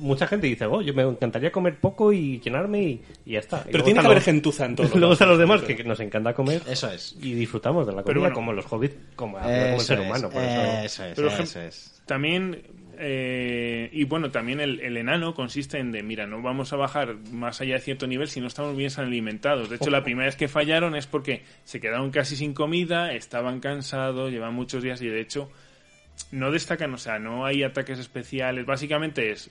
Mucha 0.00 0.26
gente 0.26 0.46
dice, 0.46 0.64
oh, 0.64 0.80
yo 0.80 0.94
me 0.94 1.02
encantaría 1.02 1.52
comer 1.52 1.78
poco 1.78 2.10
y 2.10 2.40
llenarme 2.40 2.82
y, 2.82 3.02
y 3.26 3.32
ya 3.32 3.40
está. 3.40 3.64
Pero 3.70 3.84
tiene 3.84 4.00
que 4.00 4.06
haber 4.06 4.22
gentuza 4.22 4.64
en 4.64 4.76
todo. 4.76 4.88
Luego 4.94 5.12
están 5.12 5.28
los 5.28 5.38
demás 5.38 5.60
que, 5.60 5.76
que 5.76 5.84
nos 5.84 6.00
encanta 6.00 6.32
comer 6.32 6.62
Eso 6.66 6.90
es. 6.90 7.14
y 7.20 7.34
disfrutamos 7.34 7.86
de 7.86 7.92
la 7.92 7.96
comida 8.02 8.06
Pero 8.06 8.20
bueno. 8.20 8.34
como 8.34 8.52
los 8.54 8.64
hobbits, 8.72 8.96
como, 9.14 9.36
como 9.38 9.46
el 9.50 9.80
ser 9.80 10.00
es, 10.00 10.06
humano. 10.06 10.30
Por 10.30 10.42
eso. 10.42 10.62
eso 10.84 11.04
es, 11.04 11.12
Pero, 11.16 11.28
eso 11.28 11.60
es. 11.60 12.02
También, 12.06 12.62
eh, 12.98 13.88
y 13.92 14.04
bueno, 14.04 14.30
también 14.30 14.60
el, 14.60 14.80
el 14.80 14.96
enano 14.96 15.34
consiste 15.34 15.78
en 15.78 15.92
de, 15.92 16.02
mira, 16.02 16.26
no 16.26 16.42
vamos 16.42 16.72
a 16.72 16.76
bajar 16.76 17.16
más 17.32 17.60
allá 17.60 17.74
de 17.74 17.80
cierto 17.80 18.06
nivel 18.06 18.28
si 18.28 18.40
no 18.40 18.46
estamos 18.46 18.76
bien 18.76 18.90
alimentados. 18.96 19.70
De 19.70 19.76
hecho, 19.76 19.90
la 19.90 20.04
primera 20.04 20.26
vez 20.26 20.36
que 20.36 20.48
fallaron 20.48 20.94
es 20.96 21.06
porque 21.06 21.42
se 21.64 21.80
quedaron 21.80 22.10
casi 22.10 22.36
sin 22.36 22.54
comida, 22.54 23.12
estaban 23.12 23.60
cansados, 23.60 24.30
llevan 24.30 24.54
muchos 24.54 24.82
días 24.82 25.00
y 25.02 25.08
de 25.08 25.20
hecho 25.20 25.50
no 26.30 26.50
destacan, 26.50 26.92
o 26.94 26.98
sea, 26.98 27.18
no 27.18 27.44
hay 27.44 27.62
ataques 27.62 27.98
especiales. 27.98 28.66
Básicamente 28.66 29.30
es, 29.30 29.50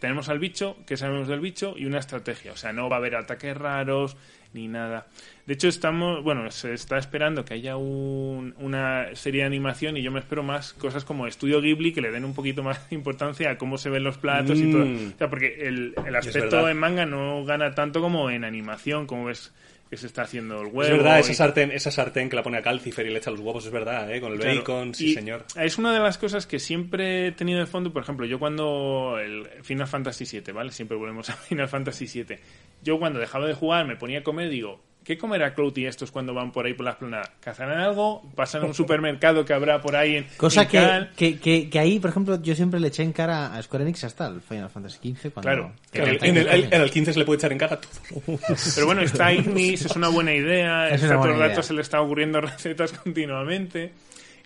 tenemos 0.00 0.28
al 0.28 0.38
bicho, 0.40 0.76
que 0.86 0.96
sabemos 0.96 1.28
del 1.28 1.38
bicho, 1.40 1.74
y 1.76 1.84
una 1.86 1.98
estrategia. 1.98 2.52
O 2.52 2.56
sea, 2.56 2.72
no 2.72 2.88
va 2.88 2.96
a 2.96 2.98
haber 2.98 3.14
ataques 3.14 3.56
raros 3.56 4.16
ni 4.52 4.66
nada. 4.66 5.06
De 5.46 5.54
hecho, 5.54 5.68
estamos, 5.68 6.24
bueno, 6.24 6.50
se 6.50 6.72
está 6.74 6.98
esperando 6.98 7.44
que 7.44 7.54
haya 7.54 7.76
un- 7.76 8.54
una 8.58 9.14
serie 9.14 9.42
de 9.42 9.46
animación 9.46 9.96
y 9.96 10.02
yo 10.02 10.10
me 10.10 10.18
espero 10.18 10.42
más 10.42 10.72
cosas 10.72 11.04
como 11.04 11.28
Estudio 11.28 11.60
Ghibli 11.60 11.92
que 11.92 12.00
le 12.00 12.10
den 12.10 12.24
un 12.24 12.34
poquito 12.34 12.62
más 12.64 12.88
de 12.90 12.96
importancia 12.96 13.50
a 13.50 13.58
cómo 13.58 13.78
se 13.78 13.90
ven 13.90 14.02
los 14.02 14.18
platos 14.18 14.58
y 14.58 14.72
todo. 14.72 14.84
Mm. 14.84 15.12
O 15.14 15.18
sea, 15.18 15.30
porque 15.30 15.54
el, 15.68 15.94
el 16.04 16.16
aspecto 16.16 16.68
en 16.68 16.76
manga 16.78 17.06
no 17.06 17.44
gana 17.44 17.74
tanto 17.76 18.00
como 18.00 18.28
en 18.30 18.42
animación, 18.44 19.06
como 19.06 19.26
ves 19.26 19.52
que 19.90 19.96
se 19.96 20.06
está 20.06 20.22
haciendo 20.22 20.60
el 20.60 20.68
huevo. 20.68 20.82
Es 20.84 20.90
verdad, 20.90 21.16
y- 21.18 21.20
esa 21.22 21.34
sartén, 21.34 21.72
esa 21.72 21.90
sartén 21.90 22.30
que 22.30 22.36
la 22.36 22.44
pone 22.44 22.56
a 22.58 22.62
Calcifer 22.62 23.04
y 23.06 23.10
le 23.10 23.18
echa 23.18 23.30
los 23.32 23.40
huevos, 23.40 23.66
es 23.66 23.72
verdad, 23.72 24.10
¿eh? 24.14 24.20
Con 24.20 24.32
el 24.32 24.38
Claro, 24.38 24.60
bacon, 24.60 24.94
sí 24.94 25.08
y 25.10 25.14
señor. 25.14 25.44
Es 25.56 25.78
una 25.78 25.92
de 25.92 25.98
las 25.98 26.16
cosas 26.16 26.46
que 26.46 26.60
siempre 26.60 27.26
he 27.26 27.32
tenido 27.32 27.58
de 27.58 27.66
fondo. 27.66 27.92
Por 27.92 28.02
ejemplo, 28.04 28.24
yo 28.24 28.38
cuando 28.38 29.18
el 29.18 29.48
Final 29.62 29.88
Fantasy 29.88 30.24
VII, 30.40 30.52
¿vale? 30.52 30.70
Siempre 30.70 30.96
volvemos 30.96 31.28
a 31.28 31.32
Final 31.48 31.68
Fantasy 31.68 32.06
VII. 32.22 32.38
Yo 32.82 32.98
cuando 33.00 33.18
dejaba 33.18 33.46
de 33.46 33.54
jugar, 33.54 33.84
me 33.86 33.96
ponía 33.96 34.20
a 34.20 34.22
comer, 34.22 34.48
digo, 34.48 34.80
¿qué 35.10 35.16
¿qué 35.16 35.18
comerá 35.20 35.54
Clouty 35.54 35.86
estos 35.86 36.10
cuando 36.12 36.32
van 36.34 36.52
por 36.52 36.66
ahí 36.66 36.74
por 36.74 36.84
la 36.84 36.92
esplanada? 36.92 37.32
¿Cazarán 37.40 37.80
algo? 37.80 38.22
¿Pasan 38.36 38.62
a 38.62 38.66
un 38.66 38.74
supermercado 38.74 39.44
que 39.44 39.52
habrá 39.52 39.80
por 39.82 39.96
ahí 39.96 40.16
en 40.16 40.26
Cosa 40.36 40.62
en 40.62 40.68
que, 40.68 41.06
que, 41.16 41.38
que, 41.40 41.68
que 41.68 41.78
ahí, 41.80 41.98
por 41.98 42.10
ejemplo, 42.10 42.40
yo 42.40 42.54
siempre 42.54 42.78
le 42.78 42.88
eché 42.88 43.02
en 43.02 43.12
cara 43.12 43.54
a 43.54 43.60
Square 43.62 43.82
Enix 43.84 44.04
hasta 44.04 44.28
el 44.28 44.40
Final 44.40 44.70
Fantasy 44.70 44.98
XV. 45.14 45.32
Cuando, 45.32 45.42
Claro. 45.42 45.72
En 45.92 46.02
el, 46.02 46.08
en 46.24 46.36
el- 46.36 46.46
también. 46.46 46.68
en 46.74 46.80
el 46.82 46.90
15 46.90 47.12
se 47.12 47.18
le 47.18 47.24
puede 47.24 47.38
echar 47.38 47.50
en 47.52 47.58
cara 47.58 47.80
todo. 47.80 47.90
Pero 48.74 48.86
bueno, 48.86 49.02
está 49.02 49.32
Ignis, 49.32 49.84
es 49.84 49.96
una 49.96 50.08
buena 50.08 50.32
idea, 50.32 50.88
Es 50.88 51.02
está 51.02 51.06
una 51.06 51.14
todo 51.16 51.24
el 51.24 51.30
buena 51.32 51.46
rato 51.48 51.52
idea. 51.54 51.62
se 51.64 51.74
le 51.74 51.82
está 51.82 52.00
ocurriendo 52.00 52.40
recetas 52.42 52.92
continuamente. 52.92 53.92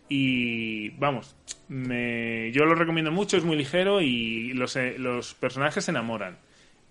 Y 0.08 0.90
vamos, 0.98 1.34
me, 1.68 2.50
yo 2.52 2.64
lo 2.64 2.74
recomiendo 2.74 3.10
mucho, 3.10 3.36
es 3.36 3.44
muy 3.44 3.56
ligero 3.56 4.00
y 4.00 4.52
los, 4.52 4.76
eh, 4.76 4.96
los 4.98 5.34
personajes 5.34 5.84
se 5.84 5.90
enamoran. 5.90 6.36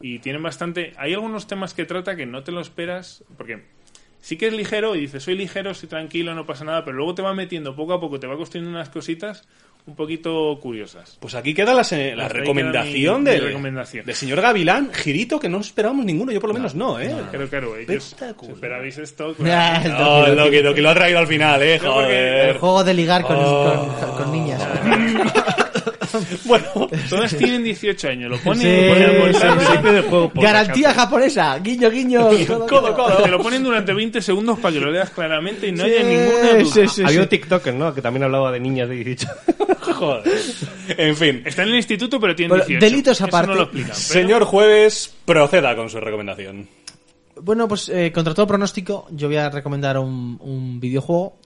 Y 0.06 0.20
tienen 0.20 0.44
bastante... 0.44 0.92
Hay 0.98 1.14
algunos 1.14 1.48
temas 1.48 1.74
que 1.74 1.86
trata 1.86 2.16
que 2.18 2.26
no 2.26 2.44
te 2.44 2.52
lo 2.52 2.60
esperas, 2.60 3.24
porque 3.38 3.64
sí 4.20 4.36
que 4.38 4.48
es 4.48 4.54
ligero 4.54 4.96
y 4.96 5.00
dices, 5.00 5.24
soy 5.24 5.36
ligero, 5.38 5.72
estoy 5.72 5.88
tranquilo, 5.88 6.36
no 6.36 6.46
pasa 6.46 6.66
nada, 6.66 6.84
pero 6.84 6.98
luego 6.98 7.16
te 7.16 7.22
va 7.22 7.34
metiendo 7.34 7.74
poco 7.74 7.94
a 7.94 8.02
poco, 8.02 8.20
te 8.20 8.28
va 8.28 8.36
construyendo 8.36 8.70
unas 8.70 8.90
cositas 8.90 9.48
un 9.86 9.96
poquito 9.96 10.58
curiosas. 10.62 11.18
Pues 11.20 11.36
aquí 11.36 11.54
queda 11.54 11.74
la, 11.74 11.84
se- 11.84 12.16
la 12.16 12.30
recomendación, 12.30 13.24
queda 13.24 13.32
mi- 13.34 13.38
del, 13.38 13.42
mi 13.42 13.48
recomendación. 13.48 14.06
del 14.06 14.16
señor 14.16 14.40
Gavilán, 14.42 14.94
girito 14.94 15.40
que 15.42 15.50
no 15.50 15.60
esperábamos 15.60 16.06
ninguno, 16.06 16.32
yo 16.32 16.40
por 16.42 16.50
lo 16.50 16.54
menos 16.54 16.74
no, 16.76 17.00
¿eh? 17.02 17.14
Claro, 17.32 17.50
claro, 17.50 17.76
ellos 17.78 18.16
esperabais 18.50 18.98
esto. 18.98 19.34
Claro. 19.38 19.86
el 19.86 19.92
No, 19.92 20.20
Doki 20.20 20.30
lo 20.32 20.36
Doki. 20.44 20.52
que, 20.52 20.64
lo 20.64 20.74
que 20.76 20.82
lo 20.82 20.90
ha 20.90 20.94
traído 20.96 21.20
al 21.20 21.28
final, 21.28 21.62
eh, 21.64 21.80
No, 21.84 22.02
El 22.02 22.58
juego 22.58 22.84
de 22.84 22.94
ligar 22.94 23.24
con, 23.24 23.36
Oh. 23.40 23.98
con, 24.00 24.18
con 24.24 24.32
niñas. 24.34 24.62
Bueno, 26.46 26.66
Todas 27.10 27.36
tienen 27.36 27.64
18 27.64 28.08
años, 28.10 28.32
lo 28.32 28.38
ponen, 28.38 28.62
Sí, 28.62 28.88
lo 28.88 28.94
ponen 28.94 29.36
al 29.36 29.36
sí, 29.36 29.66
sí. 29.78 29.84
del 29.84 30.02
juego. 30.04 30.32
Garantía 30.36 30.90
acaso. 30.90 31.02
japonesa. 31.06 31.60
Guiño, 31.60 31.90
guiño. 31.90 32.30
codo, 32.70 32.94
codo. 32.96 33.24
Te 33.24 33.30
lo 33.30 33.40
ponen 33.42 33.64
durante 33.64 33.94
20 33.94 34.22
segundos 34.22 34.60
para 34.60 34.74
que 34.74 34.80
lo 34.80 34.92
leas 34.92 35.10
claramente 35.12 35.68
y 35.68 35.72
no 35.72 35.84
Sí, 35.86 35.92
haya 35.92 36.04
ninguna 36.04 36.54
duda. 36.64 36.66
sí, 36.74 36.88
sí. 36.88 37.04
Había 37.06 37.22
un 37.22 37.28
TikToker, 37.28 37.74
¿no? 37.74 37.94
Que 37.94 38.02
también 38.02 38.24
hablaba 38.24 38.52
de 38.52 38.60
niñas 38.60 38.90
de 38.90 38.96
18. 38.96 39.28
Joder. 39.94 40.32
En 40.98 41.16
fin. 41.16 41.42
Está 41.46 41.64
en 41.64 41.70
el 41.70 41.76
instituto, 41.76 42.20
pero 42.20 42.36
tiene 42.36 42.54
Pero 42.54 42.66
18. 42.66 42.86
delitos 42.86 43.18
Eso 43.18 43.26
aparte. 43.26 43.48
no 43.50 43.56
lo 43.56 43.64
explican. 43.64 43.90
pero- 43.92 44.00
Señor 44.00 44.44
Jueves, 44.46 45.14
proceda 45.26 45.76
con 45.76 45.90
su 45.90 46.00
recomendación. 46.00 46.68
Bueno, 47.42 47.68
pues 47.68 47.90
eh, 47.90 48.12
contra 48.14 48.34
todo 48.34 48.48
pronóstico, 48.48 49.08
yo 49.12 49.28
voy 49.28 49.38
a 49.38 49.50
recomendar 49.50 49.98
un, 49.98 50.38
un 50.42 50.80
videojuego. 50.80 51.38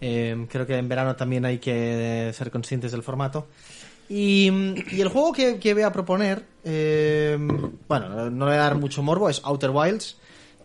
Eh, 0.00 0.46
creo 0.50 0.66
que 0.66 0.76
en 0.76 0.88
verano 0.88 1.14
también 1.16 1.44
hay 1.44 1.58
que 1.58 2.30
ser 2.34 2.50
conscientes 2.50 2.92
del 2.92 3.02
formato. 3.02 3.46
Y, 4.08 4.50
y 4.92 5.00
el 5.00 5.08
juego 5.08 5.32
que, 5.32 5.58
que 5.58 5.74
voy 5.74 5.82
a 5.82 5.92
proponer, 5.92 6.44
eh, 6.64 7.36
bueno, 7.88 8.30
no 8.30 8.46
le 8.46 8.52
voy 8.52 8.54
a 8.54 8.64
dar 8.64 8.78
mucho 8.78 9.02
morbo, 9.02 9.28
es 9.30 9.40
Outer 9.44 9.70
Wilds. 9.70 10.16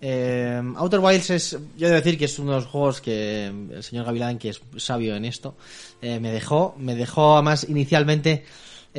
Eh, 0.02 0.62
Outer 0.78 1.00
Wilds 1.00 1.30
es, 1.30 1.58
yo 1.78 1.88
he 1.88 1.90
de 1.90 1.96
decir 1.98 2.18
que 2.18 2.26
es 2.26 2.40
uno 2.40 2.52
de 2.52 2.58
los 2.58 2.66
juegos 2.68 3.02
que 3.02 3.48
el 3.48 3.84
señor 3.84 4.06
Gavilán, 4.06 4.38
que 4.38 4.50
es 4.50 4.62
sabio 4.78 5.16
en 5.16 5.26
esto, 5.26 5.56
eh, 6.02 6.20
me 6.20 6.32
dejó. 6.32 6.76
Me 6.78 6.96
dejó, 6.96 7.36
además, 7.36 7.66
inicialmente. 7.68 8.46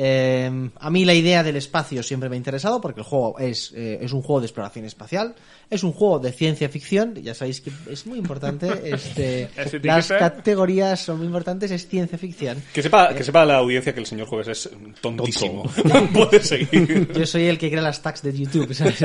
Eh, 0.03 0.69
a 0.79 0.89
mí 0.89 1.05
la 1.05 1.13
idea 1.13 1.43
del 1.43 1.57
espacio 1.57 2.01
siempre 2.01 2.27
me 2.27 2.35
ha 2.35 2.37
interesado 2.37 2.81
porque 2.81 3.01
el 3.01 3.05
juego 3.05 3.37
es, 3.37 3.71
eh, 3.75 3.99
es 4.01 4.11
un 4.13 4.23
juego 4.23 4.41
de 4.41 4.47
exploración 4.47 4.83
espacial, 4.85 5.35
es 5.69 5.83
un 5.83 5.91
juego 5.91 6.17
de 6.17 6.31
ciencia 6.31 6.69
ficción, 6.69 7.13
ya 7.21 7.35
sabéis 7.35 7.61
que 7.61 7.71
es 7.87 8.07
muy 8.07 8.17
importante, 8.17 8.67
este, 8.83 9.51
¿Las 9.83 10.07
categorías 10.07 11.01
son 11.01 11.19
muy 11.19 11.27
importantes, 11.27 11.69
es 11.69 11.87
ciencia 11.87 12.17
ficción. 12.17 12.63
Que 12.73 12.81
sepa, 12.81 13.13
que 13.13 13.23
sepa 13.23 13.45
la 13.45 13.57
audiencia 13.57 13.93
que 13.93 13.99
el 13.99 14.07
señor 14.07 14.25
Jueves 14.25 14.47
es 14.47 14.71
tontísimo. 15.01 15.69
Puede 16.13 16.41
seguir. 16.41 17.11
Yo 17.15 17.27
soy 17.27 17.43
el 17.43 17.59
que 17.59 17.69
crea 17.69 17.83
las 17.83 18.01
tags 18.01 18.23
de 18.23 18.33
YouTube, 18.33 18.73
¿sabes? 18.73 19.03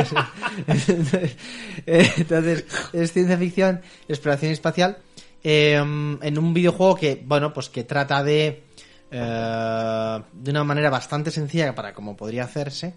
Entonces, 1.85 2.65
es 2.95 3.13
ciencia 3.13 3.37
ficción, 3.37 3.83
exploración 4.09 4.51
espacial, 4.51 4.97
eh, 5.45 5.75
en 5.75 6.39
un 6.39 6.55
videojuego 6.55 6.95
que, 6.95 7.23
bueno, 7.23 7.53
pues 7.53 7.69
que 7.69 7.85
trata 7.85 8.25
de, 8.25 8.66
eh, 9.11 10.23
de 10.33 10.51
una 10.51 10.65
manera 10.65 10.91
bastante 10.91 11.31
sencilla 11.31 11.75
para 11.75 11.93
cómo 11.93 12.17
podría 12.17 12.45
hacerse, 12.45 12.95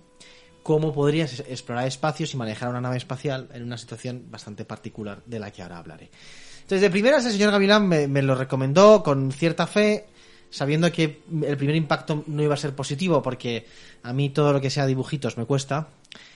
cómo 0.64 0.94
podrías 0.94 1.40
explorar 1.42 1.88
espacios 1.88 2.34
y 2.34 2.38
manejar 2.38 2.70
una 2.70 2.82
nave 2.82 2.98
espacial 2.98 3.48
en 3.54 3.64
una 3.64 3.78
situación 3.78 4.26
bastante 4.30 4.66
particular 4.66 5.22
de 5.26 5.40
la 5.40 5.52
que 5.52 5.62
ahora 5.62 5.78
hablaré. 5.78 6.10
Entonces, 6.62 6.82
de 6.82 6.90
primeras, 6.90 7.26
el 7.26 7.32
señor 7.32 7.52
Gavilán 7.52 7.88
me, 7.88 8.08
me 8.08 8.22
lo 8.22 8.36
recomendó 8.36 9.02
con 9.02 9.32
cierta 9.32 9.66
fe, 9.66 10.06
sabiendo 10.52 10.92
que 10.92 11.22
el 11.44 11.58
primer 11.58 11.76
impacto 11.76 12.24
no 12.28 12.44
iba 12.44 12.54
a 12.54 12.58
ser 12.58 12.76
positivo, 12.76 13.22
porque 13.22 13.66
a 14.04 14.14
mí 14.14 14.30
todo 14.30 14.54
lo 14.54 14.62
que 14.62 14.70
sea 14.70 14.86
dibujitos 14.86 15.38
me 15.38 15.46
cuesta. 15.46 15.88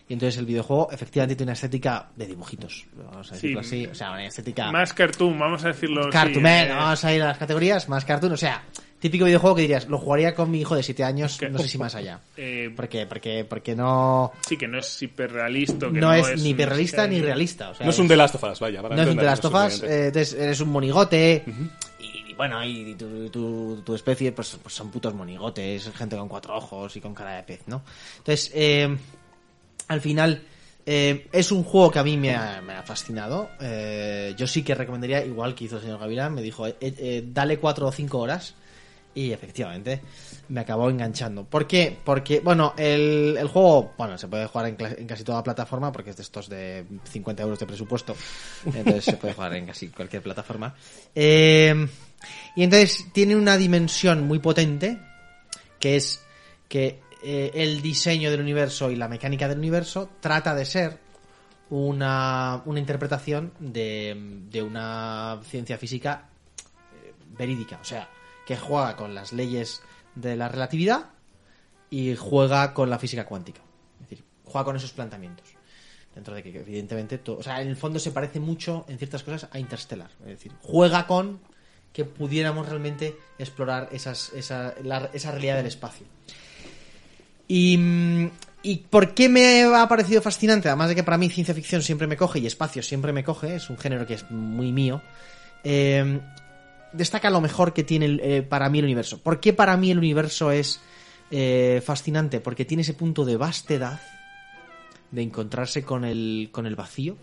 Y 0.07 0.13
entonces 0.13 0.37
el 0.37 0.45
videojuego 0.45 0.89
efectivamente 0.91 1.35
tiene 1.35 1.49
una 1.51 1.53
estética 1.53 2.09
de 2.15 2.25
dibujitos, 2.27 2.85
vamos 2.95 3.31
a 3.31 3.35
decirlo 3.35 3.63
Sí. 3.63 3.83
así. 3.85 3.91
O 3.91 3.95
sea, 3.95 4.11
una 4.11 4.25
estética 4.25 4.69
Más 4.71 4.93
cartoon, 4.93 5.39
vamos 5.39 5.63
a 5.63 5.69
decirlo 5.69 6.09
cartoon. 6.09 6.45
así, 6.45 6.55
venga, 6.59 6.73
eh, 6.73 6.77
vamos 6.77 7.05
a 7.05 7.13
ir 7.13 7.21
a 7.23 7.27
las 7.27 7.37
categorías, 7.37 7.87
más 7.89 8.03
cartoon. 8.03 8.33
O 8.33 8.37
sea, 8.37 8.63
típico 9.03 9.25
videojuego 9.25 9.55
que 9.55 9.61
dirías, 9.63 9.87
lo 9.87 9.99
jugaría 9.99 10.33
con 10.33 10.49
mi 10.49 10.61
hijo 10.61 10.75
de 10.75 10.81
7 10.81 11.03
años, 11.03 11.37
Que- 11.37 11.49
no 11.49 11.59
sé 11.59 11.67
si 11.67 11.77
más 11.77 11.93
allá. 11.93 12.19
eh, 12.37 12.71
¿Por 12.75 12.87
qué? 12.89 13.05
Porque, 13.05 13.45
porque 13.47 13.75
no, 13.75 14.31
sí, 14.47 14.57
que 14.57 14.67
no 14.67 14.79
es 14.79 15.01
hiperrealista. 15.01 15.87
que 15.91 15.99
no, 15.99 16.13
es, 16.13 16.41
ni 16.41 16.49
hiperrealista 16.49 17.05
ni 17.07 17.21
realista. 17.21 17.69
O 17.69 17.75
sea, 17.75 17.85
No 17.85 17.91
es 17.91 17.99
un 17.99 18.07
The 18.07 18.15
Last 18.15 18.35
of 18.35 18.43
Us, 18.43 18.59
vaya. 18.59 18.81
para 18.81 18.95
no 18.95 19.01
es 19.03 19.09
un 19.09 19.17
The 19.17 19.23
Last 19.23 19.45
of 19.45 19.53
Us, 19.53 19.73
simplemente. 19.73 20.03
eh, 20.03 20.07
entonces 20.07 20.33
eres 20.33 20.59
un 20.61 20.69
monigote 20.69 21.43
y, 21.99 22.31
y 22.31 22.33
bueno, 22.33 22.63
y 22.65 22.95
tu, 22.95 23.29
tu, 23.29 23.81
tu 23.85 23.93
especie 23.95 24.31
pues, 24.31 24.57
pues 24.61 24.73
son 24.73 24.89
putos 24.89 25.13
monigotes, 25.13 25.91
gente 25.95 26.15
con 26.17 26.27
cuatro 26.27 26.55
ojos 26.57 26.95
y 26.95 27.01
con 27.01 27.13
cara 27.13 27.35
de 27.35 27.43
pez, 27.43 27.61
¿no? 27.67 27.83
Entonces, 28.17 28.51
eh, 28.55 28.97
al 29.89 30.01
final 30.01 30.41
eh, 30.85 31.27
es 31.31 31.51
un 31.51 31.63
juego 31.63 31.91
que 31.91 31.99
a 31.99 32.03
mí 32.03 32.17
me 32.17 32.35
ha, 32.35 32.61
me 32.61 32.73
ha 32.73 32.83
fascinado. 32.83 33.49
Eh, 33.61 34.33
yo 34.37 34.47
sí 34.47 34.63
que 34.63 34.75
recomendaría, 34.75 35.23
igual 35.25 35.55
que 35.55 35.65
hizo 35.65 35.75
el 35.77 35.81
señor 35.83 35.99
Gavilán, 35.99 36.33
me 36.33 36.41
dijo, 36.41 36.67
eh, 36.67 36.75
eh, 36.81 37.23
dale 37.27 37.57
cuatro 37.57 37.87
o 37.87 37.91
cinco 37.91 38.19
horas. 38.19 38.55
Y 39.15 39.31
efectivamente, 39.31 40.01
me 40.49 40.61
acabó 40.61 40.89
enganchando. 40.89 41.45
¿Por 41.45 41.67
qué? 41.67 41.97
Porque, 42.03 42.39
bueno, 42.39 42.73
el, 42.77 43.37
el 43.39 43.47
juego, 43.47 43.93
bueno, 43.97 44.17
se 44.17 44.27
puede 44.27 44.47
jugar 44.47 44.67
en, 44.67 45.07
casi 45.07 45.23
toda 45.23 45.43
plataforma, 45.43 45.91
porque 45.91 46.09
es 46.09 46.17
de 46.17 46.23
estos 46.23 46.49
de 46.49 46.85
50 47.11 47.43
euros 47.43 47.59
de 47.59 47.65
presupuesto. 47.65 48.15
Entonces 48.65 49.05
se 49.05 49.17
puede 49.17 49.33
jugar 49.33 49.53
en 49.55 49.67
casi 49.67 49.89
cualquier 49.89 50.23
plataforma. 50.23 50.73
Eh, 51.13 51.87
y 52.55 52.63
entonces 52.63 53.07
tiene 53.13 53.35
una 53.35 53.57
dimensión 53.57 54.25
muy 54.25 54.39
potente, 54.39 54.99
que 55.79 55.95
es 55.95 56.21
que 56.67 57.01
eh, 57.23 57.51
el 57.53 57.81
diseño 57.81 58.31
del 58.31 58.41
universo 58.41 58.91
y 58.91 58.95
la 58.95 59.07
mecánica 59.07 59.47
del 59.47 59.59
universo 59.59 60.09
trata 60.19 60.53
de 60.55 60.65
ser 60.65 60.97
una, 61.69 62.61
una 62.65 62.79
interpretación 62.79 63.53
de, 63.59 64.41
de 64.49 64.61
una 64.61 65.39
ciencia 65.49 65.77
física 65.77 66.29
eh, 66.93 67.13
verídica. 67.37 67.79
O 67.81 67.85
sea, 67.85 68.09
que 68.45 68.57
juega 68.57 68.95
con 68.95 69.15
las 69.15 69.33
leyes 69.33 69.81
de 70.15 70.35
la 70.35 70.49
relatividad 70.49 71.09
y 71.89 72.15
juega 72.15 72.73
con 72.73 72.89
la 72.89 72.99
física 72.99 73.25
cuántica. 73.25 73.61
Es 74.01 74.09
decir, 74.09 74.25
juega 74.45 74.65
con 74.65 74.75
esos 74.75 74.91
planteamientos. 74.91 75.47
Dentro 76.13 76.35
de 76.35 76.43
que, 76.43 76.49
evidentemente, 76.49 77.17
todo, 77.17 77.39
o 77.39 77.43
sea, 77.43 77.61
en 77.61 77.67
el 77.67 77.75
fondo 77.75 77.99
se 77.99 78.11
parece 78.11 78.39
mucho 78.39 78.85
en 78.87 78.97
ciertas 78.97 79.23
cosas 79.23 79.49
a 79.51 79.59
Interstellar. 79.59 80.11
Es 80.21 80.27
decir, 80.27 80.51
juega 80.61 81.07
con 81.07 81.39
que 81.91 82.05
pudiéramos 82.05 82.67
realmente 82.67 83.15
explorar 83.37 83.89
esas, 83.91 84.31
esa, 84.33 84.73
esa 85.13 85.31
realidad 85.31 85.57
del 85.57 85.67
espacio. 85.67 86.05
Y, 87.47 87.77
mm, 87.77 88.31
¿Y 88.65 88.77
por 88.77 89.13
qué 89.13 89.27
me 89.27 89.63
ha 89.63 89.87
parecido 89.89 90.21
fascinante? 90.21 90.69
Además 90.69 90.87
de 90.87 90.95
que 90.95 91.03
para 91.03 91.17
mí 91.17 91.29
ciencia 91.29 91.53
ficción 91.53 91.81
siempre 91.81 92.07
me 92.07 92.15
coge 92.15 92.39
y 92.39 92.47
espacio 92.47 92.81
siempre 92.81 93.11
me 93.11 93.23
coge, 93.23 93.55
es 93.55 93.69
un 93.69 93.77
género 93.77 94.07
que 94.07 94.13
es 94.13 94.31
muy 94.31 94.71
mío. 94.71 95.01
eh, 95.65 96.21
destaca 96.93 97.29
lo 97.29 97.41
mejor 97.41 97.73
que 97.73 97.83
tiene 97.83 98.17
eh, 98.21 98.41
para 98.43 98.69
mí 98.69 98.79
el 98.79 98.85
universo. 98.85 99.19
¿Por 99.21 99.39
qué 99.39 99.53
para 99.53 99.75
mí 99.77 99.91
el 99.91 99.97
universo 99.97 100.51
es 100.51 100.79
eh, 101.31 101.81
fascinante? 101.85 102.39
Porque 102.39 102.65
tiene 102.65 102.81
ese 102.81 102.93
punto 102.93 103.25
de 103.25 103.37
vastedad, 103.37 103.99
de 105.11 105.21
encontrarse 105.21 105.83
con 105.83 106.05
el, 106.05 106.49
con 106.51 106.65
el 106.65 106.75
vacío, 106.75 107.17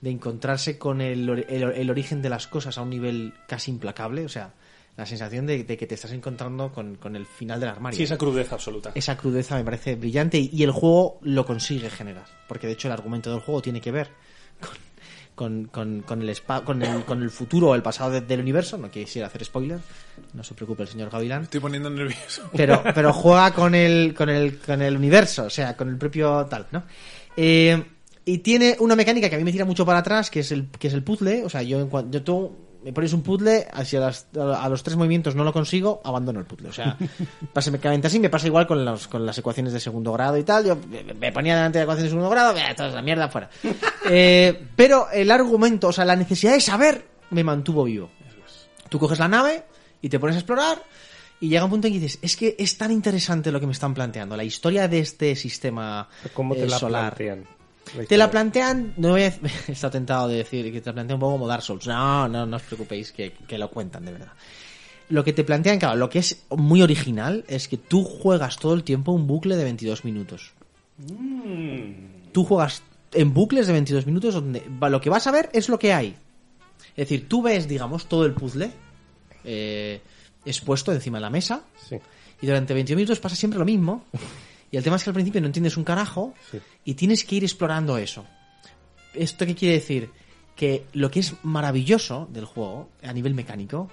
de 0.00 0.10
encontrarse 0.10 0.78
con 0.78 1.00
el, 1.00 1.28
el- 1.48 1.62
el 1.72 1.90
origen 1.90 2.20
de 2.22 2.28
las 2.28 2.46
cosas 2.46 2.76
a 2.78 2.82
un 2.82 2.90
nivel 2.90 3.32
casi 3.48 3.70
implacable, 3.70 4.24
o 4.24 4.28
sea, 4.28 4.52
la 4.96 5.04
sensación 5.06 5.46
de, 5.46 5.64
de 5.64 5.76
que 5.76 5.86
te 5.86 5.94
estás 5.94 6.12
encontrando 6.12 6.72
con, 6.72 6.96
con 6.96 7.16
el 7.16 7.26
final 7.26 7.60
del 7.60 7.68
armario. 7.68 7.96
Sí, 7.96 8.04
esa 8.04 8.16
crudeza 8.16 8.54
absoluta. 8.54 8.92
Esa 8.94 9.16
crudeza 9.16 9.54
me 9.56 9.64
parece 9.64 9.94
brillante 9.94 10.38
y, 10.38 10.48
y 10.52 10.62
el 10.62 10.70
juego 10.70 11.18
lo 11.22 11.44
consigue 11.44 11.90
generar. 11.90 12.24
Porque 12.48 12.66
de 12.66 12.72
hecho 12.74 12.88
el 12.88 12.92
argumento 12.92 13.30
del 13.30 13.40
juego 13.40 13.60
tiene 13.60 13.80
que 13.82 13.90
ver 13.92 14.08
con, 15.36 15.66
con, 15.66 16.00
con- 16.02 16.20
el, 16.22 16.30
spa- 16.30 16.64
con, 16.64 16.82
el, 16.82 17.04
con 17.04 17.22
el 17.22 17.30
futuro 17.30 17.68
o 17.68 17.74
el 17.76 17.82
pasado 17.82 18.10
de- 18.10 18.22
del 18.22 18.40
universo. 18.40 18.76
No 18.78 18.90
quisiera 18.90 19.28
hacer 19.28 19.44
spoiler, 19.44 19.78
no 20.34 20.42
se 20.42 20.54
preocupe 20.54 20.82
el 20.82 20.88
señor 20.88 21.10
Gavilán. 21.10 21.42
Estoy 21.44 21.60
poniendo 21.60 21.88
nervioso. 21.90 22.50
Pero, 22.56 22.82
pero 22.94 23.12
juega 23.12 23.52
con 23.52 23.74
el, 23.76 24.12
con, 24.14 24.28
el, 24.30 24.58
con 24.58 24.82
el 24.82 24.96
universo, 24.96 25.44
o 25.44 25.50
sea, 25.50 25.76
con 25.76 25.88
el 25.88 25.96
propio 25.98 26.46
tal, 26.46 26.66
¿no? 26.72 26.82
Eh, 27.36 27.80
y 28.24 28.38
tiene 28.38 28.76
una 28.80 28.96
mecánica 28.96 29.28
que 29.28 29.36
a 29.36 29.38
mí 29.38 29.44
me 29.44 29.52
tira 29.52 29.64
mucho 29.64 29.86
para 29.86 30.00
atrás, 30.00 30.30
que 30.30 30.40
es 30.40 30.50
el, 30.50 30.66
que 30.70 30.88
es 30.88 30.94
el 30.94 31.04
puzzle. 31.04 31.44
O 31.44 31.48
sea, 31.48 31.62
yo, 31.62 31.88
yo 32.10 32.22
tengo 32.24 32.65
me 32.86 32.92
pones 32.92 33.12
un 33.12 33.22
puzzle, 33.22 33.66
si 33.84 33.96
a, 33.96 34.00
las- 34.00 34.28
a 34.36 34.68
los 34.68 34.84
tres 34.84 34.96
movimientos 34.96 35.34
no 35.34 35.42
lo 35.42 35.52
consigo, 35.52 36.00
abandono 36.04 36.38
el 36.38 36.46
puzzle. 36.46 36.68
O 36.68 36.72
sea, 36.72 36.96
básicamente 37.52 38.06
así, 38.06 38.20
me 38.20 38.30
pasa 38.30 38.46
igual 38.46 38.64
con, 38.68 38.84
los, 38.84 39.08
con 39.08 39.26
las 39.26 39.36
ecuaciones 39.36 39.72
de 39.72 39.80
segundo 39.80 40.12
grado 40.12 40.36
y 40.38 40.44
tal. 40.44 40.64
Yo 40.64 40.76
me- 40.88 41.02
me 41.14 41.32
ponía 41.32 41.56
delante 41.56 41.78
de 41.78 41.82
ecuaciones 41.82 42.04
de 42.12 42.16
segundo 42.16 42.30
grado, 42.30 42.54
"Bah, 42.54 42.74
toda 42.76 42.90
esa 42.90 43.02
mierda 43.02 43.28
fuera. 43.28 43.50
Eh, 44.08 44.68
pero 44.76 45.10
el 45.10 45.32
argumento, 45.32 45.88
o 45.88 45.92
sea, 45.92 46.04
la 46.04 46.14
necesidad 46.14 46.52
de 46.52 46.60
saber, 46.60 47.08
me 47.30 47.42
mantuvo 47.42 47.82
vivo. 47.82 48.08
Tú 48.88 49.00
coges 49.00 49.18
la 49.18 49.26
nave 49.26 49.64
y 50.00 50.08
te 50.08 50.20
pones 50.20 50.36
a 50.36 50.38
explorar 50.38 50.80
y 51.40 51.48
llega 51.48 51.64
un 51.64 51.70
punto 51.70 51.88
en 51.88 51.94
que 51.94 51.98
dices, 51.98 52.20
es 52.22 52.36
que 52.36 52.54
es 52.56 52.78
tan 52.78 52.92
interesante 52.92 53.50
lo 53.50 53.58
que 53.58 53.66
me 53.66 53.72
están 53.72 53.94
planteando, 53.94 54.36
la 54.36 54.44
historia 54.44 54.86
de 54.86 55.00
este 55.00 55.34
sistema 55.34 56.08
¿Cómo 56.34 56.54
te 56.54 56.62
eh, 56.62 56.68
la 56.68 56.78
solar. 56.78 57.16
Te 58.08 58.16
la 58.16 58.30
plantean, 58.30 58.94
no 58.96 59.10
voy 59.10 59.22
a, 59.22 59.26
estado 59.68 59.92
tentado 59.92 60.28
de 60.28 60.36
decir 60.38 60.72
que 60.72 60.80
te 60.80 60.90
la 60.90 60.94
plantean 60.94 61.16
un 61.16 61.20
poco 61.20 61.32
como 61.32 61.46
Dark 61.46 61.62
Souls. 61.62 61.86
No, 61.86 62.28
no, 62.28 62.46
no 62.46 62.56
os 62.56 62.62
preocupéis, 62.62 63.12
que, 63.12 63.32
que 63.32 63.58
lo 63.58 63.70
cuentan 63.70 64.04
de 64.04 64.12
verdad. 64.12 64.32
Lo 65.08 65.22
que 65.22 65.32
te 65.32 65.44
plantean, 65.44 65.78
claro, 65.78 65.96
lo 65.96 66.10
que 66.10 66.18
es 66.18 66.44
muy 66.50 66.82
original 66.82 67.44
es 67.46 67.68
que 67.68 67.76
tú 67.76 68.02
juegas 68.02 68.58
todo 68.58 68.74
el 68.74 68.82
tiempo 68.82 69.12
un 69.12 69.26
bucle 69.26 69.56
de 69.56 69.62
22 69.64 70.04
minutos. 70.04 70.52
Tú 72.32 72.44
juegas 72.44 72.82
en 73.12 73.32
bucles 73.32 73.66
de 73.66 73.72
22 73.72 74.06
minutos 74.06 74.34
donde 74.34 74.64
lo 74.80 75.00
que 75.00 75.10
vas 75.10 75.26
a 75.26 75.30
ver 75.30 75.48
es 75.52 75.68
lo 75.68 75.78
que 75.78 75.92
hay. 75.92 76.16
Es 76.96 77.08
decir, 77.08 77.28
tú 77.28 77.42
ves, 77.42 77.68
digamos, 77.68 78.06
todo 78.06 78.26
el 78.26 78.32
puzzle 78.32 78.70
eh, 79.44 80.00
expuesto 80.44 80.92
encima 80.92 81.18
de 81.18 81.22
la 81.22 81.30
mesa 81.30 81.62
Sí. 81.88 81.96
y 82.42 82.46
durante 82.46 82.74
20 82.74 82.96
minutos 82.96 83.20
pasa 83.20 83.36
siempre 83.36 83.58
lo 83.58 83.64
mismo. 83.64 84.04
Y 84.70 84.76
el 84.76 84.82
tema 84.84 84.96
es 84.96 85.04
que 85.04 85.10
al 85.10 85.14
principio 85.14 85.40
no 85.40 85.46
entiendes 85.46 85.76
un 85.76 85.84
carajo 85.84 86.34
Sí. 86.50 86.58
y 86.84 86.94
tienes 86.94 87.24
que 87.24 87.36
ir 87.36 87.44
explorando 87.44 87.98
eso. 87.98 88.24
¿Esto 89.14 89.46
qué 89.46 89.54
quiere 89.54 89.74
decir? 89.76 90.10
Que 90.54 90.86
lo 90.92 91.10
que 91.10 91.20
es 91.20 91.34
maravilloso 91.42 92.28
del 92.32 92.44
juego, 92.46 92.88
a 93.02 93.12
nivel 93.12 93.34
mecánico, 93.34 93.90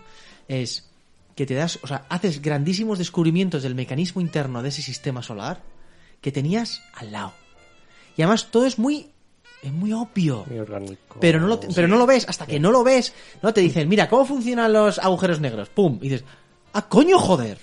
es 0.47 0.89
que 1.35 1.45
te 1.45 1.53
das, 1.55 1.79
o 1.81 1.87
sea, 1.87 2.05
haces 2.09 2.41
grandísimos 2.41 2.97
descubrimientos 2.97 3.63
del 3.63 3.75
mecanismo 3.75 4.21
interno 4.21 4.61
de 4.61 4.69
ese 4.69 4.81
sistema 4.81 5.21
solar 5.23 5.61
que 6.21 6.31
tenías 6.31 6.81
al 6.93 7.11
lado. 7.11 7.33
Y 8.15 8.21
además 8.21 8.47
todo 8.51 8.65
es 8.65 8.77
muy, 8.77 9.09
es 9.61 9.71
muy 9.71 9.91
obvio. 9.93 10.45
Muy 10.49 10.59
orgánico. 10.59 11.17
Pero 11.19 11.39
no, 11.39 11.47
lo, 11.47 11.59
pero 11.59 11.87
no 11.87 11.97
lo 11.97 12.05
ves, 12.05 12.25
hasta 12.27 12.45
que 12.45 12.59
no 12.59 12.71
lo 12.71 12.83
ves, 12.83 13.13
no 13.41 13.53
te 13.53 13.61
dicen, 13.61 13.89
mira, 13.89 14.07
¿cómo 14.09 14.25
funcionan 14.25 14.71
los 14.73 14.99
agujeros 14.99 15.39
negros? 15.39 15.69
¡Pum! 15.69 15.97
Y 16.01 16.09
dices, 16.09 16.23
¡ah, 16.73 16.87
coño, 16.87 17.17
joder! 17.19 17.57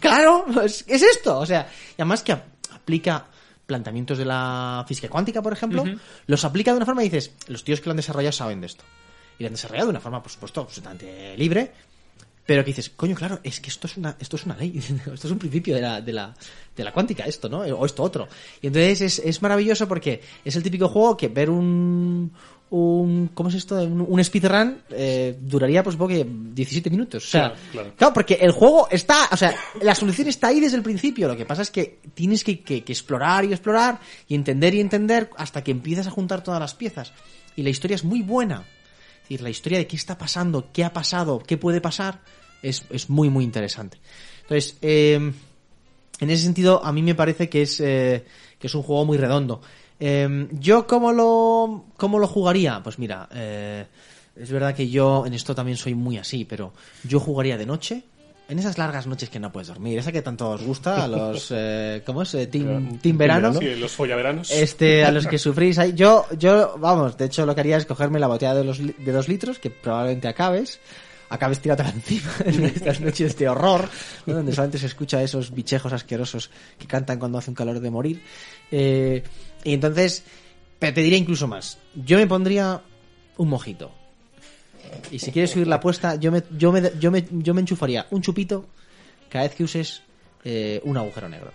¡Claro! 0.00 0.44
Es, 0.64 0.84
es 0.86 1.02
esto. 1.02 1.38
O 1.38 1.46
sea, 1.46 1.68
y 1.96 2.02
además 2.02 2.22
que 2.22 2.36
aplica 2.84 3.26
planteamientos 3.66 4.18
de 4.18 4.26
la 4.26 4.84
física 4.86 5.08
cuántica, 5.08 5.42
por 5.42 5.52
ejemplo, 5.52 5.84
los 6.26 6.44
aplica 6.44 6.70
de 6.70 6.76
una 6.76 6.86
forma 6.86 7.02
y 7.02 7.08
dices, 7.08 7.32
los 7.48 7.64
tíos 7.64 7.80
que 7.80 7.86
lo 7.86 7.92
han 7.92 7.96
desarrollado 7.96 8.32
saben 8.32 8.60
de 8.60 8.66
esto. 8.66 8.84
Y 9.38 9.42
lo 9.42 9.48
han 9.48 9.54
desarrollado 9.54 9.86
de 9.86 9.90
una 9.90 10.00
forma, 10.00 10.22
por 10.22 10.30
supuesto, 10.30 10.60
absolutamente 10.60 11.36
libre, 11.36 11.72
pero 12.46 12.62
que 12.62 12.70
dices, 12.70 12.90
coño, 12.90 13.14
claro, 13.14 13.40
es 13.42 13.58
que 13.60 13.70
esto 13.70 13.86
es 13.86 13.96
una, 13.96 14.16
esto 14.20 14.36
es 14.36 14.44
una 14.44 14.56
ley, 14.56 14.78
esto 15.12 15.26
es 15.26 15.32
un 15.32 15.38
principio 15.38 15.74
de 15.74 15.80
la, 15.80 16.00
de 16.02 16.12
la, 16.12 16.34
de 16.76 16.84
la 16.84 16.92
cuántica, 16.92 17.24
esto, 17.24 17.48
¿no? 17.48 17.60
O 17.60 17.86
esto 17.86 18.02
otro. 18.02 18.28
Y 18.60 18.66
entonces 18.66 19.00
es, 19.00 19.18
es 19.18 19.40
maravilloso 19.40 19.88
porque 19.88 20.20
es 20.44 20.54
el 20.54 20.62
típico 20.62 20.88
juego 20.88 21.16
que 21.16 21.28
ver 21.28 21.48
un, 21.48 22.30
un 22.76 23.28
¿cómo 23.34 23.48
es 23.48 23.54
esto? 23.54 23.76
Un, 23.82 24.04
un 24.08 24.24
speedrun 24.24 24.78
eh, 24.90 25.36
duraría, 25.40 25.82
pues, 25.82 25.94
supongo 25.94 26.08
que 26.14 26.26
17 26.28 26.90
minutos. 26.90 27.24
O 27.24 27.28
sea, 27.28 27.40
Claro, 27.50 27.60
claro. 27.72 27.92
claro, 27.96 28.14
porque 28.14 28.34
el 28.34 28.50
juego 28.52 28.88
está, 28.90 29.28
o 29.32 29.36
sea, 29.36 29.54
la 29.82 29.94
solución 29.94 30.28
está 30.28 30.48
ahí 30.48 30.60
desde 30.60 30.76
el 30.76 30.82
principio. 30.82 31.28
Lo 31.28 31.36
que 31.36 31.46
pasa 31.46 31.62
es 31.62 31.70
que 31.70 31.98
tienes 32.14 32.42
que, 32.42 32.60
que- 32.60 32.82
que 32.82 32.92
explorar 32.92 33.44
y 33.44 33.52
explorar 33.52 34.00
y 34.28 34.34
entender 34.34 34.74
y 34.74 34.80
entender 34.80 35.30
hasta 35.36 35.62
que 35.62 35.70
empiezas 35.70 36.06
a 36.06 36.10
juntar 36.10 36.42
todas 36.42 36.60
las 36.60 36.74
piezas. 36.74 37.12
Y 37.56 37.62
la 37.62 37.70
historia 37.70 37.94
es 37.94 38.04
muy 38.04 38.22
buena. 38.22 38.64
Es 39.16 39.22
decir, 39.28 39.42
la 39.42 39.50
historia 39.50 39.78
de 39.78 39.86
qué 39.86 39.96
está 39.96 40.18
pasando, 40.18 40.68
qué 40.72 40.84
ha 40.84 40.92
pasado, 40.92 41.38
qué 41.46 41.56
puede 41.56 41.80
pasar, 41.80 42.20
es, 42.62 42.84
es 42.90 43.08
muy, 43.08 43.30
muy 43.30 43.44
interesante. 43.44 43.98
Entonces, 44.42 44.76
eh, 44.82 45.32
en 46.20 46.30
ese 46.30 46.42
sentido, 46.42 46.84
a 46.84 46.92
mí 46.92 47.02
me 47.02 47.14
parece 47.14 47.48
que 47.48 47.62
es, 47.62 47.80
eh, 47.80 48.24
que 48.58 48.66
es 48.66 48.74
un 48.74 48.82
juego 48.82 49.04
muy 49.04 49.16
redondo. 49.18 49.60
Eh, 50.00 50.48
¿Yo 50.52 50.86
cómo 50.86 51.12
lo, 51.12 51.86
cómo 51.96 52.18
lo 52.18 52.26
jugaría? 52.26 52.82
Pues 52.82 52.98
mira, 52.98 53.28
eh, 53.32 53.86
es 54.36 54.50
verdad 54.50 54.74
que 54.74 54.88
yo 54.88 55.24
en 55.26 55.34
esto 55.34 55.54
también 55.54 55.76
soy 55.76 55.94
muy 55.94 56.18
así, 56.18 56.44
pero 56.44 56.72
yo 57.04 57.20
jugaría 57.20 57.56
de 57.56 57.66
noche, 57.66 58.04
en 58.48 58.58
esas 58.58 58.76
largas 58.76 59.06
noches 59.06 59.30
que 59.30 59.40
no 59.40 59.52
puedes 59.52 59.68
dormir, 59.68 59.98
esa 59.98 60.12
que 60.12 60.22
tanto 60.22 60.50
os 60.50 60.62
gusta, 60.62 61.04
a 61.04 61.08
los, 61.08 61.48
eh, 61.54 62.02
¿cómo 62.04 62.22
es? 62.22 62.34
Eh, 62.34 62.46
team, 62.46 62.98
team 62.98 63.16
verano. 63.16 63.54
Sí, 63.54 63.74
los 63.76 63.92
follaveranos. 63.92 64.50
Este, 64.50 65.04
a 65.04 65.10
los 65.10 65.26
que 65.26 65.38
sufrís 65.38 65.78
ahí. 65.78 65.94
Yo, 65.94 66.26
yo, 66.38 66.76
vamos, 66.78 67.16
de 67.16 67.26
hecho 67.26 67.46
lo 67.46 67.54
que 67.54 67.60
haría 67.60 67.76
es 67.76 67.86
cogerme 67.86 68.18
la 68.18 68.26
botella 68.26 68.54
de, 68.54 68.64
los, 68.64 68.78
de 68.78 69.12
dos 69.12 69.28
litros, 69.28 69.58
que 69.58 69.70
probablemente 69.70 70.28
acabes, 70.28 70.80
acabes 71.30 71.60
tirándola 71.60 71.90
encima 71.94 72.30
en 72.44 72.64
estas 72.64 73.00
noches 73.00 73.36
de 73.38 73.48
horror, 73.48 73.88
¿no? 74.26 74.34
donde 74.34 74.52
solamente 74.52 74.78
se 74.78 74.86
escucha 74.86 75.18
a 75.18 75.22
esos 75.22 75.54
bichejos 75.54 75.92
asquerosos 75.92 76.50
que 76.78 76.86
cantan 76.86 77.18
cuando 77.18 77.38
hace 77.38 77.50
un 77.50 77.56
calor 77.56 77.80
de 77.80 77.90
morir. 77.90 78.22
Eh, 78.70 79.22
y 79.64 79.74
entonces, 79.74 80.22
pero 80.78 80.94
te 80.94 81.00
diría 81.02 81.18
incluso 81.18 81.48
más. 81.48 81.78
Yo 81.94 82.18
me 82.18 82.26
pondría 82.26 82.82
un 83.36 83.48
mojito. 83.48 83.90
Y 85.10 85.18
si 85.18 85.32
quieres 85.32 85.50
subir 85.50 85.66
la 85.66 85.76
apuesta, 85.76 86.14
yo 86.16 86.30
me, 86.30 86.42
yo 86.56 86.70
me, 86.70 86.92
yo 87.00 87.10
me, 87.10 87.24
yo 87.30 87.54
me 87.54 87.60
enchufaría 87.62 88.06
un 88.10 88.22
chupito 88.22 88.66
cada 89.28 89.44
vez 89.44 89.54
que 89.54 89.64
uses 89.64 90.02
eh, 90.44 90.80
un 90.84 90.96
agujero 90.96 91.28
negro. 91.28 91.50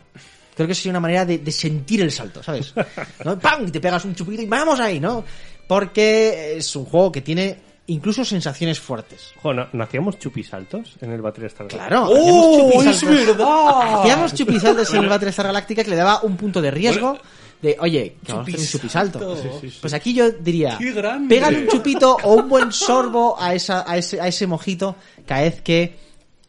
Creo 0.56 0.68
que 0.68 0.76
sería 0.76 0.92
una 0.92 1.00
manera 1.00 1.26
de, 1.26 1.38
de 1.38 1.52
sentir 1.52 2.02
el 2.02 2.12
salto, 2.12 2.44
¿sabes? 2.44 2.74
¿No? 3.24 3.40
¡Pam! 3.40 3.66
Y 3.68 3.72
te 3.72 3.80
pegas 3.80 4.04
un 4.04 4.14
chupito 4.16 4.42
y 4.42 4.46
vamos 4.46 4.80
ahí, 4.80 5.00
¿no? 5.00 5.24
Porque 5.68 6.58
es 6.58 6.76
un 6.76 6.86
juego 6.86 7.12
que 7.12 7.22
tiene 7.22 7.58
incluso 7.88 8.26
sensaciones 8.26 8.80
fuertes. 8.80 9.32
Jo, 9.42 9.54
¿no, 9.54 9.68
¿no 9.72 9.84
hacíamos 9.84 10.20
chupisaltos 10.20 10.98
en 11.02 11.12
el 11.12 11.22
Battlestar 11.22 11.68
Galactica? 11.68 11.88
Claro, 11.88 12.10
¡Oh, 12.10 12.82
es 12.84 13.00
chupisaltos. 13.00 13.38
verdad! 13.38 14.00
Hacíamos 14.02 14.34
chupisaltos 14.34 14.94
en 14.94 15.04
el 15.04 15.10
Battlestar 15.10 15.46
Galáctica 15.48 15.84
que 15.84 15.90
le 15.92 15.96
daba 15.96 16.22
un 16.24 16.36
punto 16.36 16.62
de 16.62 16.72
riesgo 16.72 17.18
de, 17.62 17.76
oye, 17.80 18.16
que 18.26 18.32
vamos 18.32 18.48
a 18.48 18.52
hacer 18.52 18.60
un 18.62 18.68
chupisalto. 18.68 19.38
Pues 19.82 19.94
aquí 19.94 20.14
yo 20.14 20.32
diría, 20.32 20.78
pégale 21.28 21.60
un 21.60 21.68
chupito 21.68 22.18
o 22.24 22.34
un 22.36 22.48
buen 22.50 22.72
sorbo 22.72 23.36
a, 23.40 23.54
esa, 23.54 23.84
a, 23.90 23.98
ese, 23.98 24.20
a 24.22 24.28
ese 24.28 24.48
mojito 24.48 24.96
cada 25.26 25.42
vez 25.42 25.62
que... 25.62 25.96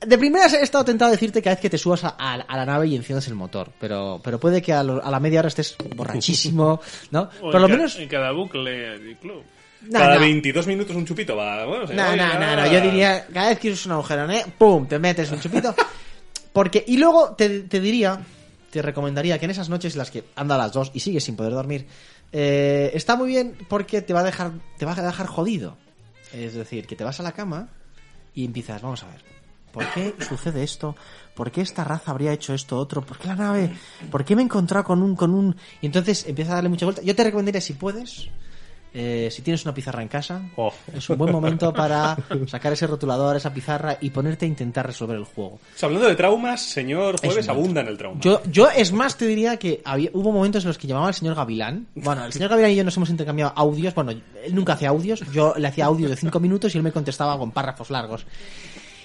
De 0.07 0.17
primeras 0.17 0.55
he 0.55 0.63
estado 0.63 0.85
tentado 0.85 1.09
a 1.11 1.13
decirte 1.13 1.43
cada 1.43 1.57
vez 1.57 1.61
que 1.63 1.69
te 1.69 1.77
subas 1.77 2.05
a, 2.05 2.17
a- 2.19 2.35
a 2.35 2.57
la 2.57 2.65
nave 2.65 2.87
y 2.87 2.97
enciendas 2.97 3.27
el 3.29 3.35
motor, 3.35 3.71
pero, 3.79 4.19
pero 4.25 4.41
puede 4.41 4.63
que 4.63 4.73
a, 4.73 4.83
lo- 4.83 5.05
a 5.05 5.11
la 5.11 5.21
media 5.21 5.41
hora 5.41 5.49
estés 5.49 5.77
borrachísimo, 5.95 6.81
¿no? 7.11 7.29
O 7.43 7.51
Por 7.51 7.57
en 7.57 7.63
lo 7.63 7.69
menos... 7.69 7.97
En 7.97 8.09
cada 8.09 8.33
bucle 8.33 8.71
del 8.99 9.17
club. 9.19 9.43
No, 9.83 9.99
Cada 9.99 10.15
no. 10.15 10.21
22 10.21 10.67
minutos 10.67 10.95
un 10.97 11.05
chupito 11.07 11.35
va. 11.37 11.65
Bueno, 11.67 11.85
No, 11.87 12.17
no, 12.17 12.17
no, 12.17 12.45
ah. 12.45 12.57
no, 12.57 12.73
yo 12.73 12.81
diría, 12.83 13.27
cada 13.33 13.49
vez 13.51 13.59
que 13.59 13.71
usas 13.73 13.87
un 13.87 13.93
agujero, 13.93 14.31
¿eh? 14.31 14.45
¡Pum! 14.57 14.87
Te 14.87 14.99
metes 14.99 15.31
un 15.33 15.41
chupito. 15.41 15.75
Porque, 16.53 16.85
y 16.87 16.97
luego 16.99 17.35
te, 17.35 17.61
te 17.61 17.81
diría, 17.81 18.19
te 18.71 18.83
recomendaría 18.83 19.39
que 19.39 19.45
en 19.45 19.51
esas 19.51 19.69
noches 19.69 19.95
en 19.95 19.99
las 19.99 20.11
que 20.11 20.25
anda 20.37 20.55
a 20.55 20.59
las 20.59 20.73
dos 20.73 20.91
y 20.95 21.01
sigues 21.01 21.25
sin 21.25 21.37
poder 21.37 21.53
dormir, 21.53 21.87
eh, 22.33 22.91
está 22.95 23.17
muy 23.17 23.29
bien 23.29 23.57
porque 23.69 24.03
te 24.03 24.13
va 24.13 24.21
a 24.21 24.25
dejar, 24.25 24.53
te 24.79 24.87
va 24.87 24.93
a 24.93 25.03
dejar 25.03 25.27
jodido. 25.27 25.77
Es 26.33 26.55
decir, 26.55 26.87
que 26.87 26.97
te 26.97 27.05
vas 27.05 27.19
a 27.21 27.23
la 27.23 27.33
cama 27.33 27.69
y 28.35 28.45
empiezas, 28.45 28.81
vamos 28.83 29.03
a 29.03 29.09
ver, 29.09 29.23
¿por 29.73 29.85
qué 29.91 30.15
sucede 30.21 30.63
esto? 30.63 30.95
¿Por 31.35 31.51
qué 31.51 31.61
esta 31.61 31.85
raza 31.85 32.13
habría 32.13 32.33
hecho 32.33 32.55
esto 32.55 32.77
otro? 32.79 33.03
¿Por 33.03 33.19
qué 33.19 33.29
la 33.29 33.37
nave? 33.37 33.73
¿Por 34.11 34.25
qué 34.25 34.37
me 34.37 34.43
he 34.43 34.45
encontrado 34.45 34.85
con 34.85 35.03
un, 35.03 35.17
con 35.17 35.35
un... 35.35 35.57
Y 35.81 35.87
entonces 35.87 36.27
empieza 36.27 36.53
a 36.53 36.55
darle 36.57 36.69
mucha 36.69 36.87
vuelta. 36.87 37.03
Yo 37.03 37.17
te 37.17 37.25
recomendaría, 37.25 37.61
si 37.61 37.73
puedes, 37.73 38.29
eh, 38.93 39.29
si 39.31 39.43
tienes 39.43 39.65
una 39.65 39.73
pizarra 39.75 40.03
en 40.03 40.09
casa, 40.09 40.43
Oh. 40.57 40.73
es 40.93 41.09
un 41.09 41.19
buen 41.19 41.31
momento 41.33 41.73
para 41.75 42.17
sacar 42.49 42.73
ese 42.73 42.87
rotulador, 42.87 43.37
esa 43.37 43.53
pizarra 43.53 43.97
y 44.01 44.11
ponerte 44.11 44.47
a 44.47 44.49
intentar 44.49 44.87
resolver 44.87 45.17
el 45.17 45.25
juego. 45.25 45.55
O 45.55 45.61
sea, 45.79 45.87
hablando 45.87 46.09
de 46.09 46.17
traumas, 46.17 46.61
señor 46.63 47.15
Es 47.17 47.21
Jueves 47.21 47.45
un 47.47 47.51
abunda 47.51 47.81
en 47.83 47.89
el 47.89 47.97
trauma. 47.99 48.21
Yo, 48.21 48.43
yo 48.51 48.69
es 48.71 48.93
más, 48.93 49.17
te 49.17 49.27
diría 49.27 49.57
que 49.59 49.81
había, 49.85 50.11
hubo 50.13 50.33
momentos 50.33 50.65
en 50.65 50.69
los 50.69 50.79
que 50.79 50.87
llamaba 50.87 51.09
al 51.09 51.15
señor 51.15 51.35
Gavilán. 51.37 51.87
Bueno, 51.95 52.25
el 52.25 52.33
señor 52.33 52.51
Gavilán 52.51 52.73
y 52.73 52.77
yo 52.77 52.85
nos 52.85 52.97
hemos 52.97 53.11
intercambiado 53.11 53.53
audios. 53.57 53.95
Bueno, 53.95 54.11
él 54.11 54.23
nunca 54.55 54.73
hacía 54.73 54.89
audios. 54.89 55.21
Yo 55.33 55.55
le 55.57 55.69
hacía 55.69 55.85
audios 55.87 56.11
de 56.11 56.17
cinco 56.17 56.41
minutos 56.41 56.75
y 56.75 56.79
él 56.79 56.85
me 56.85 56.93
contestaba 56.93 57.39
con 57.39 57.51
párrafos 57.53 57.91
largos. 57.91 58.27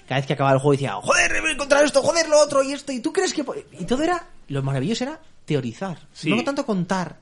Cada 0.08 0.20
vez 0.20 0.28
que 0.28 0.34
acababa 0.34 0.54
el 0.54 0.60
juego 0.60 0.72
decía, 0.74 0.94
joder, 1.02 1.32
he 1.32 1.52
encontrado 1.52 1.84
esto, 1.84 2.02
joder, 2.02 2.30
lo 2.30 2.40
otro 2.40 2.62
y 2.64 2.74
esto. 2.74 2.92
¿Y 2.92 3.00
tú 3.00 3.12
crees 3.12 3.34
que...? 3.34 3.44
po-?" 3.44 3.56
Y 3.80 3.86
todo 3.86 4.04
era... 4.04 4.28
Lo 4.50 4.62
maravilloso 4.62 5.04
era 5.04 5.20
teorizar. 5.46 5.98
Sí. 6.14 6.30
No 6.30 6.44
tanto 6.44 6.64
contar, 6.66 7.18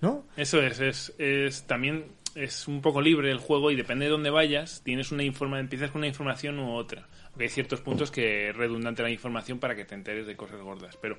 ¿no? 0.00 0.24
Eso 0.36 0.60
es, 0.62 0.80
es, 0.80 1.12
es 1.18 1.62
también 1.64 2.06
es 2.34 2.68
un 2.68 2.80
poco 2.82 3.00
libre 3.00 3.30
el 3.30 3.38
juego 3.38 3.70
y 3.70 3.76
depende 3.76 4.04
de 4.04 4.10
dónde 4.12 4.30
vayas, 4.30 4.82
tienes 4.84 5.10
una 5.10 5.24
informa 5.24 5.58
empiezas 5.58 5.90
con 5.90 6.00
una 6.00 6.06
información 6.08 6.58
u 6.60 6.74
otra. 6.74 7.06
Porque 7.30 7.44
hay 7.44 7.50
ciertos 7.50 7.80
puntos 7.80 8.10
que 8.10 8.50
es 8.50 8.56
redundante 8.56 9.02
la 9.02 9.10
información 9.10 9.58
para 9.58 9.74
que 9.76 9.84
te 9.84 9.94
enteres 9.94 10.26
de 10.26 10.34
cosas 10.36 10.60
gordas. 10.60 10.96
Pero 11.00 11.18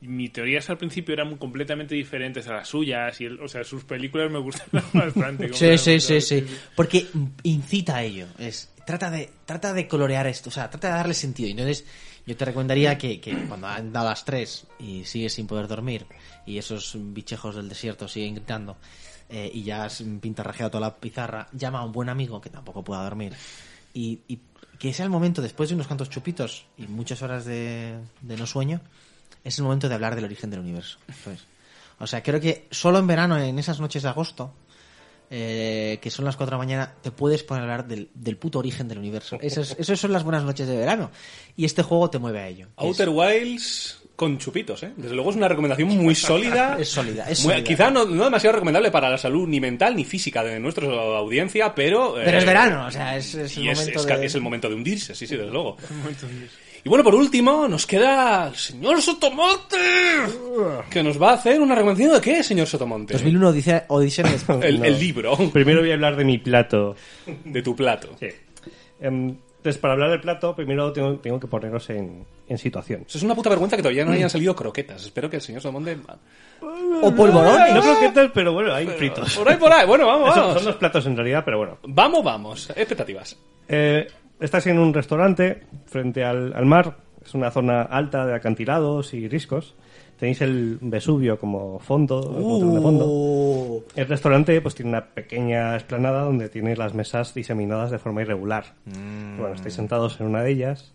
mi 0.00 0.28
teorías 0.28 0.68
al 0.70 0.78
principio 0.78 1.12
eran 1.14 1.36
completamente 1.38 1.94
diferentes 1.94 2.46
a 2.48 2.52
las 2.54 2.68
suyas. 2.68 3.20
y 3.20 3.24
él- 3.24 3.40
O 3.40 3.48
sea, 3.48 3.64
sus 3.64 3.84
películas 3.84 4.30
me 4.30 4.38
gustan 4.38 4.66
bastante. 4.92 5.46
como 5.48 5.56
Sí, 5.58 5.76
sí, 5.78 5.98
sí, 6.00 6.20
sí. 6.20 6.46
Porque 6.76 7.06
incita 7.42 7.96
a 7.96 8.02
ello. 8.04 8.26
Es, 8.38 8.72
trata, 8.86 9.10
de, 9.10 9.28
trata 9.44 9.72
de 9.72 9.88
colorear 9.88 10.26
esto, 10.28 10.50
o 10.50 10.52
sea, 10.52 10.70
trata 10.70 10.88
de 10.88 10.94
darle 10.94 11.14
sentido. 11.14 11.48
Entonces, 11.50 11.84
yo 12.26 12.36
te 12.36 12.44
recomendaría 12.44 12.98
que, 12.98 13.20
que 13.20 13.34
cuando 13.46 13.68
han 13.68 13.92
dado 13.92 14.08
las 14.08 14.24
3 14.24 14.66
y 14.80 15.04
sigues 15.04 15.34
sin 15.34 15.46
poder 15.46 15.68
dormir 15.68 16.06
y 16.44 16.58
esos 16.58 16.96
bichejos 16.98 17.54
del 17.54 17.68
desierto 17.68 18.08
siguen 18.08 18.34
gritando 18.34 18.76
eh, 19.28 19.50
y 19.52 19.62
ya 19.62 19.84
has 19.84 20.02
pintarrajeado 20.20 20.70
toda 20.70 20.88
la 20.88 20.96
pizarra, 20.96 21.48
llama 21.52 21.80
a 21.80 21.84
un 21.84 21.92
buen 21.92 22.08
amigo 22.08 22.40
que 22.40 22.50
tampoco 22.50 22.82
pueda 22.82 23.02
dormir 23.02 23.34
y, 23.94 24.20
y 24.28 24.40
que 24.78 24.92
sea 24.92 25.04
el 25.04 25.10
momento, 25.10 25.42
después 25.42 25.68
de 25.68 25.74
unos 25.74 25.86
cuantos 25.86 26.10
chupitos 26.10 26.66
y 26.76 26.86
muchas 26.86 27.22
horas 27.22 27.44
de, 27.44 27.98
de 28.20 28.36
no 28.36 28.46
sueño, 28.46 28.80
es 29.44 29.58
el 29.58 29.64
momento 29.64 29.88
de 29.88 29.94
hablar 29.94 30.14
del 30.14 30.24
origen 30.24 30.50
del 30.50 30.60
universo. 30.60 30.98
O 31.98 32.06
sea, 32.06 32.22
creo 32.22 32.40
que 32.40 32.66
solo 32.70 32.98
en 32.98 33.06
verano, 33.06 33.38
en 33.38 33.58
esas 33.58 33.80
noches 33.80 34.02
de 34.02 34.08
agosto, 34.08 34.52
eh, 35.30 35.98
que 36.00 36.10
son 36.10 36.24
las 36.24 36.36
4 36.36 36.50
de 36.50 36.54
la 36.54 36.58
mañana, 36.58 36.94
te 37.02 37.10
puedes 37.10 37.42
poner 37.42 37.62
a 37.62 37.64
hablar 37.64 37.86
del, 37.88 38.08
del 38.14 38.36
puto 38.36 38.58
origen 38.58 38.88
del 38.88 38.98
universo. 38.98 39.38
Esas, 39.40 39.76
esas 39.78 39.98
son 39.98 40.12
las 40.12 40.24
buenas 40.24 40.44
noches 40.44 40.66
de 40.66 40.76
verano. 40.76 41.10
Y 41.56 41.64
este 41.64 41.82
juego 41.82 42.10
te 42.10 42.18
mueve 42.18 42.40
a 42.40 42.48
ello. 42.48 42.66
Es- 42.66 42.72
Outer 42.84 43.08
Wilds 43.08 44.02
con 44.16 44.38
chupitos, 44.38 44.82
¿eh? 44.82 44.92
Desde 44.96 45.14
luego 45.14 45.28
es 45.30 45.36
una 45.36 45.46
recomendación 45.46 45.88
muy 45.90 46.14
sólida. 46.14 46.76
Es 46.80 46.88
sólida, 46.88 47.28
es 47.28 47.44
Muy- 47.44 47.52
sólida. 47.52 47.64
Quizá 47.68 47.90
no, 47.90 48.06
no 48.06 48.24
demasiado 48.24 48.54
recomendable 48.54 48.90
para 48.90 49.10
la 49.10 49.18
salud 49.18 49.46
ni 49.46 49.60
mental 49.60 49.94
ni 49.94 50.04
física 50.04 50.42
de 50.42 50.58
nuestra 50.58 50.86
audiencia, 51.18 51.74
pero... 51.74 52.14
Pero 52.14 52.36
eh, 52.36 52.38
es 52.38 52.46
verano, 52.46 52.86
o 52.86 52.90
sea, 52.90 53.16
es, 53.16 53.34
es 53.34 53.56
el 53.58 53.64
y 53.64 53.68
es, 53.68 53.78
momento 53.78 54.00
es 54.00 54.06
de... 54.06 54.26
es 54.26 54.34
el 54.34 54.40
momento 54.40 54.68
de 54.70 54.74
hundirse, 54.74 55.14
sí, 55.14 55.26
sí, 55.26 55.36
desde 55.36 55.50
luego. 55.50 55.76
Y 56.86 56.88
bueno, 56.88 57.02
por 57.02 57.16
último, 57.16 57.66
nos 57.66 57.84
queda 57.84 58.46
el 58.46 58.54
señor 58.54 59.02
Sotomonte, 59.02 59.76
que 60.88 61.02
nos 61.02 61.20
va 61.20 61.30
a 61.30 61.34
hacer 61.34 61.60
una 61.60 61.74
recomendación 61.74 62.14
de 62.14 62.20
qué, 62.20 62.44
señor 62.44 62.68
Sotomonte. 62.68 63.12
2001 63.14 63.48
Odisea, 63.48 63.84
Odisea 63.88 64.24
en 64.24 64.62
el. 64.62 64.64
El, 64.64 64.78
No. 64.78 64.84
el 64.84 64.98
libro 65.00 65.36
Primero 65.52 65.80
voy 65.80 65.90
a 65.90 65.94
hablar 65.94 66.14
de 66.14 66.24
mi 66.24 66.38
plato. 66.38 66.94
de 67.44 67.60
tu 67.62 67.74
plato. 67.74 68.10
Sí. 68.20 68.28
Em, 69.00 69.30
entonces, 69.56 69.78
para 69.78 69.94
hablar 69.94 70.10
del 70.10 70.20
plato, 70.20 70.54
primero 70.54 70.92
tengo, 70.92 71.16
tengo 71.16 71.40
que 71.40 71.48
ponernos 71.48 71.90
en, 71.90 72.24
en 72.48 72.56
situación. 72.56 73.02
Eso 73.04 73.18
es 73.18 73.24
una 73.24 73.34
puta 73.34 73.50
vergüenza 73.50 73.74
que 73.74 73.82
todavía 73.82 74.04
no 74.04 74.12
hayan 74.12 74.30
salido 74.30 74.54
croquetas. 74.54 75.06
Espero 75.06 75.28
que 75.28 75.36
el 75.38 75.42
señor 75.42 75.62
Sotomonte... 75.62 75.98
O 77.02 77.12
polvorones. 77.12 77.74
No 77.74 77.80
croquetas, 77.80 78.30
pero 78.32 78.52
bueno, 78.52 78.72
hay 78.72 78.86
fritos. 78.86 79.36
Por 79.36 79.48
ahí, 79.48 79.56
por 79.56 79.72
ahí. 79.72 79.84
Bueno, 79.88 80.06
vamos, 80.06 80.28
Son, 80.34 80.38
vamos. 80.38 80.54
son 80.54 80.64
dos 80.66 80.76
platos 80.76 81.04
en 81.06 81.16
realidad, 81.16 81.42
pero 81.44 81.58
bueno. 81.58 81.78
Vamos, 81.82 82.22
vamos. 82.22 82.70
Expectativas. 82.76 83.36
Eh, 83.68 84.06
estás 84.40 84.66
en 84.66 84.78
un 84.78 84.92
restaurante 84.94 85.62
frente 85.86 86.24
al, 86.24 86.52
al 86.54 86.66
mar. 86.66 86.96
Es 87.24 87.34
una 87.34 87.50
zona 87.50 87.82
alta 87.82 88.24
de 88.24 88.34
acantilados 88.34 89.12
y 89.14 89.28
riscos. 89.28 89.74
Tenéis 90.18 90.40
el 90.40 90.78
Vesubio 90.80 91.38
como 91.38 91.78
fondo, 91.78 92.22
como 92.22 92.58
telón 92.58 92.74
de 92.74 92.80
fondo. 92.80 93.04
Uh, 93.06 93.82
El 93.96 94.06
restaurante 94.06 94.60
pues 94.62 94.74
tiene 94.74 94.90
una 94.90 95.04
pequeña 95.04 95.74
explanada 95.74 96.22
donde 96.22 96.48
tiene 96.48 96.74
las 96.74 96.94
mesas 96.94 97.34
diseminadas 97.34 97.90
de 97.90 97.98
forma 97.98 98.22
irregular. 98.22 98.64
Bueno, 98.86 99.54
estáis 99.54 99.74
sentados 99.74 100.18
en 100.20 100.28
una 100.28 100.42
de 100.42 100.52
ellas. 100.52 100.94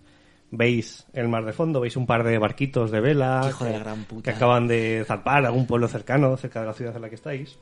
Veis 0.49 1.05
el 1.13 1.29
mar 1.29 1.45
de 1.45 1.53
fondo, 1.53 1.79
veis 1.79 1.95
un 1.95 2.05
par 2.05 2.23
de 2.23 2.37
barquitos 2.37 2.91
de 2.91 2.99
vela 2.99 3.45
Hijo 3.47 3.63
que, 3.63 3.79
gran 3.79 4.03
puta. 4.03 4.23
que 4.23 4.35
acaban 4.35 4.67
de 4.67 5.03
zarpar 5.07 5.45
a 5.45 5.47
algún 5.47 5.65
pueblo 5.65 5.87
cercano, 5.87 6.35
cerca 6.35 6.59
de 6.61 6.65
la 6.65 6.73
ciudad 6.73 6.95
en 6.95 7.01
la 7.03 7.09
que 7.09 7.15
estáis. 7.15 7.57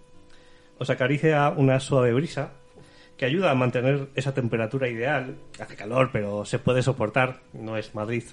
Os 0.79 0.89
acaricia 0.89 1.49
una 1.55 1.79
suave 1.79 2.13
brisa 2.13 2.51
que 3.19 3.25
ayuda 3.25 3.51
a 3.51 3.55
mantener 3.55 4.07
esa 4.15 4.33
temperatura 4.33 4.87
ideal. 4.87 5.35
Hace 5.59 5.75
calor, 5.75 6.09
pero 6.13 6.45
se 6.45 6.57
puede 6.57 6.81
soportar. 6.81 7.41
No 7.51 7.75
es 7.75 7.93
Madrid. 7.93 8.23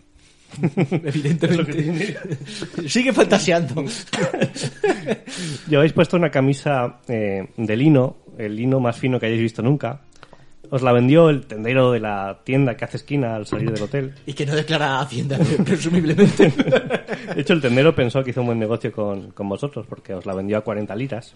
evidentemente. 1.03 2.17
Sigue 2.89 3.13
fantaseando. 3.13 3.85
Lleváis 5.69 5.93
puesto 5.93 6.17
una 6.17 6.31
camisa 6.31 7.01
eh, 7.09 7.49
de 7.57 7.77
lino, 7.77 8.19
el 8.39 8.55
lino 8.55 8.79
más 8.79 8.97
fino 8.97 9.19
que 9.19 9.27
hayáis 9.27 9.43
visto 9.43 9.61
nunca. 9.61 10.03
Os 10.71 10.83
la 10.83 10.93
vendió 10.93 11.31
el 11.31 11.47
tendero 11.47 11.91
de 11.91 11.99
la 11.99 12.43
tienda 12.45 12.77
que 12.77 12.85
hace 12.85 12.99
esquina 12.99 13.35
al 13.35 13.47
salir 13.47 13.73
del 13.73 13.83
hotel. 13.83 14.15
y 14.25 14.35
que 14.35 14.47
no 14.47 14.55
declara 14.55 15.01
Hacienda, 15.01 15.37
presumiblemente. 15.65 16.53
De 17.35 17.41
hecho, 17.41 17.55
el 17.55 17.61
tendero 17.61 17.93
pensó 17.93 18.23
que 18.23 18.31
hizo 18.31 18.41
un 18.41 18.47
buen 18.47 18.59
negocio 18.61 18.93
con, 18.93 19.33
con 19.33 19.49
vosotros 19.49 19.85
porque 19.89 20.15
os 20.15 20.27
la 20.27 20.35
vendió 20.35 20.59
a 20.59 20.61
40 20.61 20.95
liras. 20.95 21.35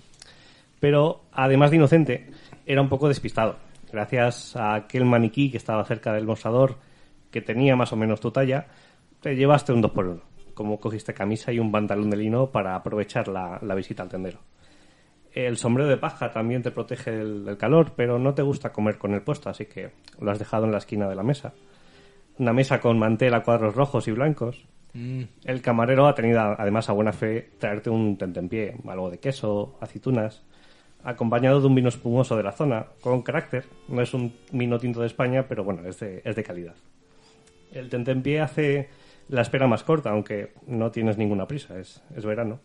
Pero, 0.81 1.23
además 1.33 1.71
de 1.71 1.77
inocente, 1.77 2.31
era 2.73 2.83
un 2.83 2.89
poco 2.89 3.09
despistado. 3.09 3.57
Gracias 3.93 4.55
a 4.55 4.75
aquel 4.75 5.05
maniquí 5.05 5.51
que 5.51 5.57
estaba 5.57 5.85
cerca 5.85 6.13
del 6.13 6.25
mostrador, 6.25 6.77
que 7.31 7.41
tenía 7.41 7.75
más 7.75 7.93
o 7.93 7.97
menos 7.97 8.21
tu 8.21 8.31
talla, 8.31 8.69
te 9.21 9.35
llevaste 9.35 9.73
un 9.73 9.81
2 9.81 9.91
por 9.91 10.07
1 10.07 10.21
Como 10.55 10.79
cogiste 10.79 11.13
camisa 11.13 11.53
y 11.53 11.59
un 11.59 11.73
pantalón 11.73 12.11
de 12.11 12.17
lino 12.17 12.51
para 12.51 12.77
aprovechar 12.77 13.27
la, 13.27 13.59
la 13.61 13.75
visita 13.75 14.05
al 14.05 14.09
tendero. 14.09 14.39
El 15.33 15.57
sombrero 15.57 15.89
de 15.89 15.97
paja 15.97 16.31
también 16.31 16.63
te 16.63 16.71
protege 16.71 17.11
del, 17.11 17.45
del 17.45 17.57
calor, 17.57 17.93
pero 17.97 18.19
no 18.21 18.35
te 18.35 18.43
gusta 18.43 18.73
comer 18.73 18.99
con 18.99 19.15
el 19.15 19.23
puesto, 19.23 19.51
así 19.51 19.67
que 19.67 19.91
lo 20.21 20.31
has 20.31 20.39
dejado 20.39 20.65
en 20.65 20.73
la 20.73 20.79
esquina 20.79 21.09
de 21.09 21.17
la 21.17 21.23
mesa. 21.25 21.53
Una 22.39 22.53
mesa 22.53 22.81
con 22.81 22.99
mantel 23.01 23.35
a 23.35 23.43
cuadros 23.43 23.75
rojos 23.75 24.07
y 24.07 24.13
blancos. 24.13 24.65
El 25.45 25.63
camarero 25.63 26.09
ha 26.09 26.15
tenido 26.15 26.41
además 26.41 26.89
a 26.89 26.93
buena 26.93 27.13
fe 27.13 27.51
traerte 27.59 27.91
un 27.91 28.17
tentempié, 28.17 28.77
algo 28.89 29.09
de 29.09 29.19
queso, 29.19 29.77
aceitunas, 29.81 30.43
acompañado 31.05 31.61
de 31.61 31.67
un 31.67 31.75
vino 31.75 31.89
espumoso 31.89 32.37
de 32.37 32.43
la 32.43 32.53
zona, 32.53 32.87
con 33.01 33.23
carácter. 33.23 33.65
No 33.89 34.03
es 34.03 34.15
un 34.15 34.35
vino 34.53 34.79
tinto 34.79 35.01
de 35.01 35.07
España, 35.07 35.47
pero 35.49 35.65
bueno, 35.65 35.87
es 35.89 36.01
de, 36.01 36.23
es 36.25 36.37
de 36.37 36.43
calidad. 36.43 36.75
El 37.73 37.89
tentempié 37.89 38.41
hace 38.41 38.89
la 39.29 39.43
espera 39.43 39.67
más 39.67 39.85
corta, 39.85 40.11
aunque 40.11 40.55
no 40.67 40.91
tienes 40.91 41.17
ninguna 41.17 41.47
prisa, 41.47 41.79
es, 41.79 42.03
es 42.17 42.25
verano. 42.25 42.61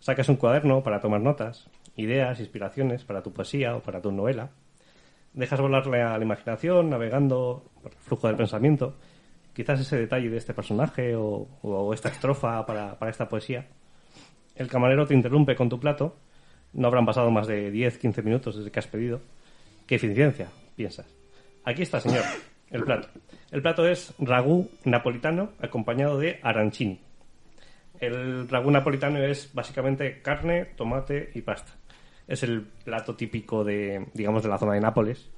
Sacas 0.00 0.28
un 0.28 0.36
cuaderno 0.36 0.82
para 0.82 1.00
tomar 1.00 1.20
notas, 1.20 1.68
ideas, 1.96 2.40
inspiraciones 2.40 3.04
para 3.04 3.22
tu 3.22 3.32
poesía 3.32 3.76
o 3.76 3.80
para 3.80 4.00
tu 4.00 4.10
novela. 4.10 4.50
Dejas 5.32 5.60
volar 5.60 5.86
la, 5.86 6.18
la 6.18 6.24
imaginación 6.24 6.90
navegando 6.90 7.70
por 7.82 7.92
el 7.92 7.98
flujo 7.98 8.26
del 8.26 8.36
pensamiento. 8.36 8.96
Quizás 9.52 9.80
ese 9.80 9.98
detalle 9.98 10.30
de 10.30 10.38
este 10.38 10.54
personaje 10.54 11.14
o, 11.14 11.48
o 11.62 11.94
esta 11.94 12.08
estrofa 12.08 12.64
para, 12.66 12.98
para 12.98 13.10
esta 13.10 13.28
poesía. 13.28 13.68
El 14.56 14.68
camarero 14.68 15.06
te 15.06 15.14
interrumpe 15.14 15.54
con 15.54 15.68
tu 15.68 15.78
plato. 15.78 16.16
No 16.72 16.88
habrán 16.88 17.06
pasado 17.06 17.30
más 17.30 17.46
de 17.46 17.72
10-15 17.72 18.22
minutos 18.22 18.56
desde 18.56 18.70
que 18.70 18.78
has 18.78 18.86
pedido. 18.86 19.20
¡Qué 19.86 19.96
eficiencia! 19.96 20.48
Piensas. 20.76 21.06
Aquí 21.64 21.82
está, 21.82 22.00
señor, 22.00 22.22
el 22.70 22.84
plato. 22.84 23.08
El 23.50 23.60
plato 23.62 23.86
es 23.86 24.14
ragú 24.18 24.70
napolitano 24.84 25.50
acompañado 25.60 26.18
de 26.18 26.38
arancini. 26.42 27.00
El 27.98 28.48
ragú 28.48 28.70
napolitano 28.70 29.18
es 29.22 29.52
básicamente 29.52 30.22
carne, 30.22 30.64
tomate 30.76 31.30
y 31.34 31.42
pasta. 31.42 31.72
Es 32.26 32.42
el 32.44 32.62
plato 32.62 33.14
típico 33.14 33.64
de, 33.64 34.06
digamos, 34.14 34.42
de 34.42 34.48
la 34.48 34.56
zona 34.58 34.74
de 34.74 34.80
Nápoles. 34.80 35.28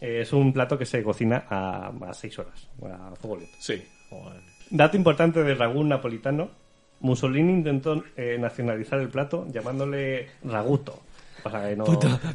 Eh, 0.00 0.22
Es 0.22 0.32
un 0.32 0.52
plato 0.52 0.76
que 0.76 0.86
se 0.86 1.02
cocina 1.02 1.44
a, 1.48 1.92
a 2.08 2.14
6 2.14 2.38
horas, 2.40 2.68
a 2.82 3.14
fuego 3.14 3.36
lento. 3.36 3.54
Sí. 3.60 3.80
Dato 4.70 4.96
importante 4.96 5.42
del 5.44 5.58
ragú 5.58 5.84
napolitano. 5.84 6.50
Mussolini 7.04 7.52
intentó 7.52 8.02
eh, 8.16 8.38
nacionalizar 8.40 8.98
el 8.98 9.08
plato 9.08 9.46
llamándole 9.52 10.30
raguto. 10.42 11.02
O 11.44 11.50
sea 11.50 11.68
que 11.68 11.76
no, 11.76 11.84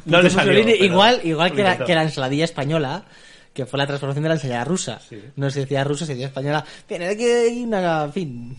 no 0.04 0.22
le 0.22 0.30
salió, 0.30 0.64
pero 0.64 0.84
igual 0.84 1.20
igual 1.24 1.52
que, 1.52 1.64
la, 1.64 1.76
que 1.76 1.92
la 1.92 2.04
ensaladilla 2.04 2.44
española, 2.44 3.04
que 3.52 3.66
fue 3.66 3.78
la 3.78 3.86
transformación 3.88 4.22
de 4.22 4.28
la 4.28 4.34
ensalada 4.36 4.64
rusa. 4.64 5.00
No 5.34 5.50
se 5.50 5.60
decía 5.60 5.82
rusa, 5.82 6.06
se 6.06 6.12
decía 6.12 6.28
española. 6.28 6.64
Tiene 6.86 7.16
que 7.16 7.48
ir 7.48 7.66
una... 7.66 8.04
En 8.04 8.12
fin. 8.12 8.56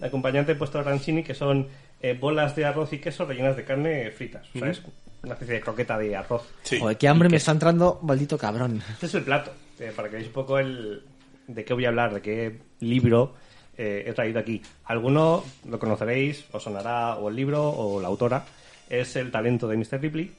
El 0.00 0.06
acompañante 0.06 0.52
he 0.52 0.54
puesto 0.54 0.78
arancini, 0.78 1.22
que 1.22 1.32
son 1.32 1.66
eh, 2.02 2.14
bolas 2.20 2.54
de 2.54 2.66
arroz 2.66 2.92
y 2.92 2.98
queso 2.98 3.24
rellenas 3.24 3.56
de 3.56 3.64
carne 3.64 4.10
fritas. 4.10 4.46
O 4.54 4.58
sea, 4.58 4.68
es 4.68 4.82
una 5.22 5.32
especie 5.32 5.54
de 5.54 5.60
croqueta 5.62 5.96
de 5.96 6.14
arroz. 6.14 6.42
Sí. 6.62 6.78
Joder, 6.78 6.98
qué 6.98 7.08
hambre 7.08 7.30
me 7.30 7.38
está 7.38 7.52
entrando, 7.52 8.00
maldito 8.02 8.36
cabrón. 8.36 8.82
Este 8.92 9.06
es 9.06 9.14
el 9.14 9.22
plato, 9.22 9.50
eh, 9.80 9.92
para 9.96 10.10
que 10.10 10.16
veáis 10.16 10.28
un 10.28 10.34
poco 10.34 10.58
el 10.58 11.02
de 11.46 11.64
qué 11.64 11.72
voy 11.72 11.86
a 11.86 11.88
hablar, 11.88 12.12
de 12.12 12.20
qué 12.20 12.58
libro 12.80 13.34
eh, 13.76 14.04
he 14.06 14.12
traído 14.12 14.40
aquí. 14.40 14.60
Alguno 14.84 15.44
lo 15.68 15.78
conoceréis, 15.78 16.46
os 16.52 16.62
sonará 16.62 17.16
o 17.16 17.28
el 17.28 17.36
libro 17.36 17.68
o 17.68 18.00
la 18.00 18.08
autora. 18.08 18.44
Es 18.88 19.16
El 19.16 19.30
talento 19.30 19.66
de 19.66 19.76
Mr. 19.76 20.00
Ripley, 20.00 20.30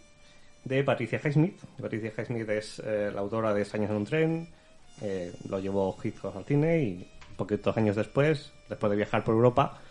de 0.64 0.84
Patricia 0.84 1.20
Highsmith. 1.24 1.60
Patricia 1.82 2.14
Highsmith 2.18 2.50
es 2.50 2.82
eh, 2.86 3.12
la 3.14 3.22
autora 3.22 3.54
de 3.54 3.66
Años 3.74 3.90
en 3.90 3.96
un 3.96 4.06
tren, 4.06 4.48
eh, 5.02 5.34
lo 5.50 5.60
llevó 5.60 5.98
Hitchcock 6.02 6.36
al 6.36 6.46
cine 6.46 6.82
y 6.82 7.08
poquitos 7.36 7.76
años 7.76 7.98
después, 7.98 8.54
después 8.70 8.90
de 8.90 8.96
viajar 8.96 9.24
por 9.26 9.36
Europa, 9.36 9.82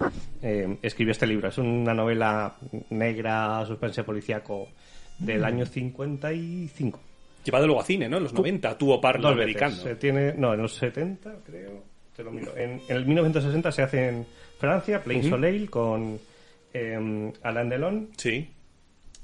escribió 0.41 1.13
este 1.13 1.27
libro. 1.27 1.49
Es 1.49 1.59
una 1.59 1.93
novela 1.93 2.55
negra, 2.89 3.67
suspense 3.67 4.03
policíaco 4.03 4.69
del 5.19 5.45
año 5.45 5.67
55. 5.67 7.01
Llevado 7.45 7.67
luego 7.67 7.83
a 7.83 7.85
cine, 7.85 8.09
¿no? 8.09 8.17
En 8.17 8.23
los 8.23 8.33
90, 8.33 8.79
tuvo 8.79 8.99
Dos 8.99 9.33
americano. 9.33 9.77
Se 9.77 9.97
tiene, 9.97 10.33
no, 10.33 10.55
en 10.55 10.63
los 10.63 10.75
70, 10.75 11.41
creo. 11.45 11.94
Te 12.17 12.23
lo 12.23 12.31
miro. 12.31 12.57
En, 12.57 12.81
en 12.89 12.97
el 12.97 13.07
1960 13.07 13.73
se 13.73 13.83
hace 13.83 14.09
en 14.09 14.27
Francia, 14.59 15.03
Plain 15.03 15.25
Soleil, 15.29 15.69
con 15.71 16.19
eh, 16.73 17.33
Alain 17.43 17.69
Delon, 17.69 18.09
Sí. 18.17 18.51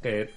que 0.03 0.29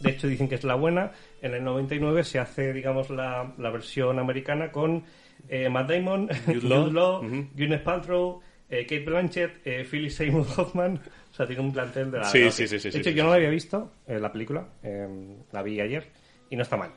de 0.00 0.10
hecho 0.10 0.26
dicen 0.28 0.48
que 0.48 0.54
es 0.56 0.64
la 0.64 0.74
buena. 0.74 1.12
En 1.42 1.54
el 1.54 1.64
99 1.64 2.24
se 2.24 2.38
hace, 2.38 2.72
digamos, 2.72 3.10
la, 3.10 3.52
la 3.58 3.70
versión 3.70 4.18
americana 4.18 4.70
con 4.72 5.04
eh, 5.48 5.68
Matt 5.68 5.90
Damon, 5.90 6.28
Jude 6.46 6.60
Law. 6.92 7.22
Gwyneth 7.54 7.82
Paltrow, 7.82 8.40
eh, 8.68 8.82
Kate 8.84 9.04
Blanchett, 9.04 9.66
eh, 9.66 9.86
Philip 9.90 10.10
Seymour 10.10 10.46
Hoffman. 10.56 11.00
O 11.30 11.34
sea, 11.34 11.46
tiene 11.46 11.62
un 11.62 11.72
plantel 11.72 12.10
de 12.10 12.18
la. 12.18 12.24
Sí, 12.24 12.44
la 12.44 12.50
sí, 12.50 12.66
sí, 12.66 12.78
sí, 12.78 12.90
De 12.90 12.98
hecho, 12.98 13.10
sí, 13.10 13.14
yo 13.16 13.22
sí, 13.22 13.24
no 13.24 13.30
la 13.30 13.36
había 13.36 13.50
visto, 13.50 13.92
eh, 14.06 14.18
la 14.18 14.32
película. 14.32 14.66
eh, 14.82 15.06
la 15.52 15.62
vi 15.62 15.80
ayer 15.80 16.06
y 16.50 16.56
no 16.56 16.62
está 16.62 16.76
mal. 16.76 16.90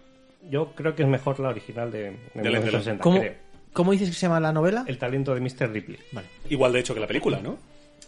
Yo 0.49 0.73
creo 0.75 0.93
que 0.95 1.03
es 1.03 1.07
mejor 1.09 1.39
la 1.39 1.49
original 1.49 1.89
de, 1.91 1.99
de 1.99 2.09
Alain 2.35 2.43
Delon. 2.43 2.63
1960. 2.63 3.01
¿Cómo, 3.03 3.19
creo. 3.19 3.33
¿Cómo 3.73 3.91
dices 3.91 4.09
que 4.09 4.15
se 4.15 4.21
llama 4.27 4.39
la 4.39 4.51
novela? 4.53 4.85
El 4.87 4.97
talento 4.97 5.33
de 5.33 5.41
Mr. 5.41 5.71
Ripley. 5.71 5.97
Vale. 6.11 6.27
Igual 6.49 6.71
de 6.73 6.79
hecho 6.79 6.93
que 6.93 6.99
la 6.99 7.07
película, 7.07 7.39
¿no? 7.41 7.57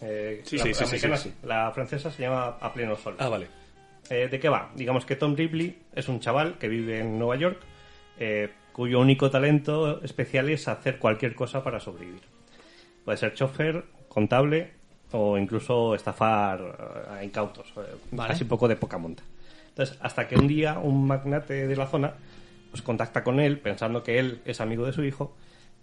Eh, 0.01 0.41
Sí, 0.45 0.57
la, 0.57 0.63
sí, 0.63 0.73
sí, 0.73 0.73
la 0.73 0.75
sí, 0.75 0.83
americana 0.85 1.17
sí, 1.17 1.29
sí. 1.29 1.35
sí. 1.41 1.47
La 1.47 1.71
francesa 1.71 2.11
se 2.11 2.21
llama 2.21 2.57
A 2.61 2.73
Pleno 2.73 2.95
Sol. 2.95 3.15
Ah, 3.17 3.29
vale. 3.29 3.47
Eh, 4.09 4.27
¿De 4.29 4.39
qué 4.39 4.49
va? 4.49 4.69
Digamos 4.75 5.05
que 5.05 5.15
Tom 5.15 5.35
Ripley 5.35 5.75
es 5.95 6.07
un 6.07 6.19
chaval 6.19 6.57
que 6.59 6.67
vive 6.67 6.99
en 6.99 7.17
Nueva 7.17 7.37
York, 7.37 7.57
eh, 8.19 8.51
cuyo 8.71 8.99
único 8.99 9.31
talento 9.31 10.03
especial 10.03 10.49
es 10.49 10.67
hacer 10.67 10.99
cualquier 10.99 11.33
cosa 11.33 11.63
para 11.63 11.79
sobrevivir. 11.79 12.21
Puede 13.03 13.17
ser 13.17 13.33
chofer, 13.33 13.83
contable 14.07 14.73
o 15.11 15.37
incluso 15.37 15.95
estafar 15.95 17.05
a 17.09 17.23
incautos. 17.23 17.67
eh, 17.77 17.95
Vale. 18.11 18.33
Así 18.33 18.43
un 18.43 18.49
poco 18.49 18.67
de 18.67 18.75
poca 18.75 18.97
monta. 18.99 19.23
Entonces, 19.69 19.97
hasta 20.01 20.27
que 20.27 20.35
un 20.35 20.47
día 20.47 20.77
un 20.79 21.07
magnate 21.07 21.67
de 21.67 21.75
la 21.75 21.87
zona 21.87 22.13
pues 22.69 22.81
contacta 22.81 23.23
con 23.23 23.39
él 23.39 23.59
pensando 23.59 24.03
que 24.03 24.19
él 24.19 24.41
es 24.45 24.59
amigo 24.61 24.85
de 24.85 24.93
su 24.93 25.03
hijo 25.03 25.35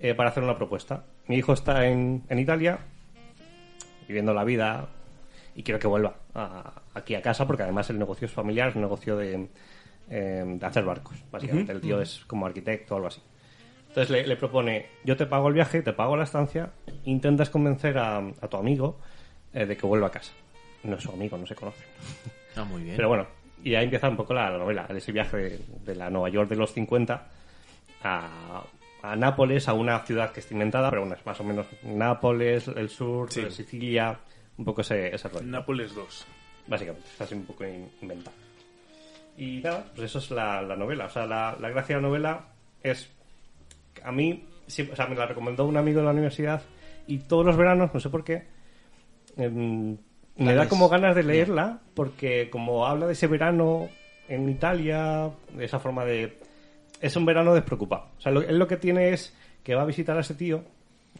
eh, 0.02 0.14
para 0.14 0.28
hacer 0.30 0.42
una 0.42 0.56
propuesta. 0.56 1.04
Mi 1.28 1.36
hijo 1.36 1.52
está 1.54 1.86
en, 1.86 2.24
en 2.28 2.38
Italia 2.38 2.78
viviendo 4.06 4.34
la 4.34 4.44
vida 4.44 4.88
y 5.54 5.62
quiero 5.62 5.78
que 5.78 5.86
vuelva 5.86 6.14
a- 6.34 6.72
aquí 6.94 7.14
a 7.14 7.22
casa 7.22 7.46
porque 7.46 7.62
además 7.62 7.88
el 7.90 7.98
negocio 7.98 8.26
es 8.26 8.32
familiar, 8.32 8.68
es 8.68 8.74
un 8.76 8.82
negocio 8.82 9.16
de, 9.16 9.48
eh, 10.10 10.44
de 10.58 10.66
hacer 10.66 10.84
barcos, 10.84 11.16
básicamente. 11.30 11.72
El 11.72 11.80
tío 11.80 12.00
es 12.00 12.24
como 12.26 12.46
arquitecto 12.46 12.94
o 12.94 12.96
algo 12.96 13.08
así. 13.08 13.22
Entonces 13.88 14.10
le, 14.10 14.26
le 14.26 14.36
propone, 14.36 14.86
yo 15.04 15.16
te 15.16 15.26
pago 15.26 15.48
el 15.48 15.54
viaje, 15.54 15.82
te 15.82 15.92
pago 15.92 16.16
la 16.16 16.24
estancia, 16.24 16.70
intentas 17.04 17.50
convencer 17.50 17.98
a, 17.98 18.18
a 18.18 18.48
tu 18.48 18.56
amigo 18.56 18.98
eh, 19.52 19.66
de 19.66 19.76
que 19.76 19.86
vuelva 19.86 20.06
a 20.08 20.10
casa. 20.10 20.32
No 20.82 20.96
es 20.96 21.02
su 21.02 21.12
amigo, 21.12 21.36
no 21.36 21.46
se 21.46 21.54
conocen. 21.54 21.86
Ah, 22.56 22.64
muy 22.64 22.82
bien. 22.82 22.96
Pero 22.96 23.08
bueno, 23.08 23.26
y 23.62 23.74
ahí 23.74 23.84
empieza 23.84 24.08
un 24.08 24.16
poco 24.16 24.34
la, 24.34 24.50
la 24.50 24.58
novela, 24.58 24.86
de 24.88 24.98
ese 24.98 25.12
viaje 25.12 25.36
de, 25.36 25.60
de 25.84 25.94
la 25.94 26.10
Nueva 26.10 26.28
York 26.30 26.48
de 26.48 26.56
los 26.56 26.72
50 26.72 27.28
a, 28.02 28.62
a 29.02 29.16
Nápoles, 29.16 29.68
a 29.68 29.72
una 29.74 29.98
ciudad 30.00 30.32
que 30.32 30.40
está 30.40 30.54
inventada, 30.54 30.88
pero 30.90 31.02
bueno, 31.02 31.16
es 31.16 31.26
más 31.26 31.40
o 31.40 31.44
menos 31.44 31.66
Nápoles, 31.82 32.68
el 32.68 32.88
sur, 32.88 33.30
Sí. 33.32 33.50
Sicilia, 33.50 34.18
un 34.56 34.64
poco 34.64 34.80
ese, 34.82 35.14
ese 35.14 35.28
rollo. 35.28 35.44
Nápoles 35.44 35.94
2. 35.94 36.26
Básicamente, 36.68 37.08
está 37.10 37.24
así 37.24 37.34
un 37.34 37.44
poco 37.44 37.64
in- 37.66 37.90
inventado. 38.00 38.36
Y 39.36 39.60
nada, 39.62 39.86
pues 39.94 40.06
eso 40.06 40.18
es 40.18 40.30
la, 40.30 40.62
la 40.62 40.76
novela. 40.76 41.06
O 41.06 41.10
sea, 41.10 41.26
la, 41.26 41.56
la 41.58 41.70
gracia 41.70 41.96
de 41.96 42.02
la 42.02 42.08
novela 42.08 42.44
es. 42.82 43.10
A 44.04 44.12
mí, 44.12 44.46
sí, 44.66 44.88
o 44.92 44.94
sea, 44.96 45.06
me 45.06 45.16
la 45.16 45.26
recomendó 45.26 45.64
un 45.64 45.76
amigo 45.76 45.98
de 46.00 46.04
la 46.06 46.12
universidad 46.12 46.62
y 47.06 47.18
todos 47.18 47.44
los 47.44 47.56
veranos, 47.56 47.92
no 47.92 47.98
sé 48.00 48.08
por 48.10 48.22
qué, 48.24 48.44
em, 49.36 49.96
me 50.36 50.54
La 50.54 50.54
da 50.54 50.68
como 50.68 50.88
ganas 50.88 51.14
de 51.16 51.22
leerla 51.24 51.80
porque, 51.94 52.48
como 52.50 52.86
habla 52.86 53.06
de 53.06 53.12
ese 53.14 53.26
verano 53.26 53.88
en 54.28 54.48
Italia, 54.48 55.30
de 55.56 55.64
esa 55.64 55.78
forma 55.80 56.04
de. 56.04 56.38
Es 57.02 57.16
un 57.16 57.26
verano 57.26 57.52
despreocupado. 57.52 58.10
O 58.16 58.20
sea, 58.20 58.32
lo, 58.32 58.40
él 58.40 58.58
lo 58.58 58.68
que 58.68 58.76
tiene 58.78 59.10
es 59.10 59.36
que 59.62 59.74
va 59.74 59.82
a 59.82 59.86
visitar 59.86 60.16
a 60.16 60.20
ese 60.20 60.34
tío, 60.34 60.64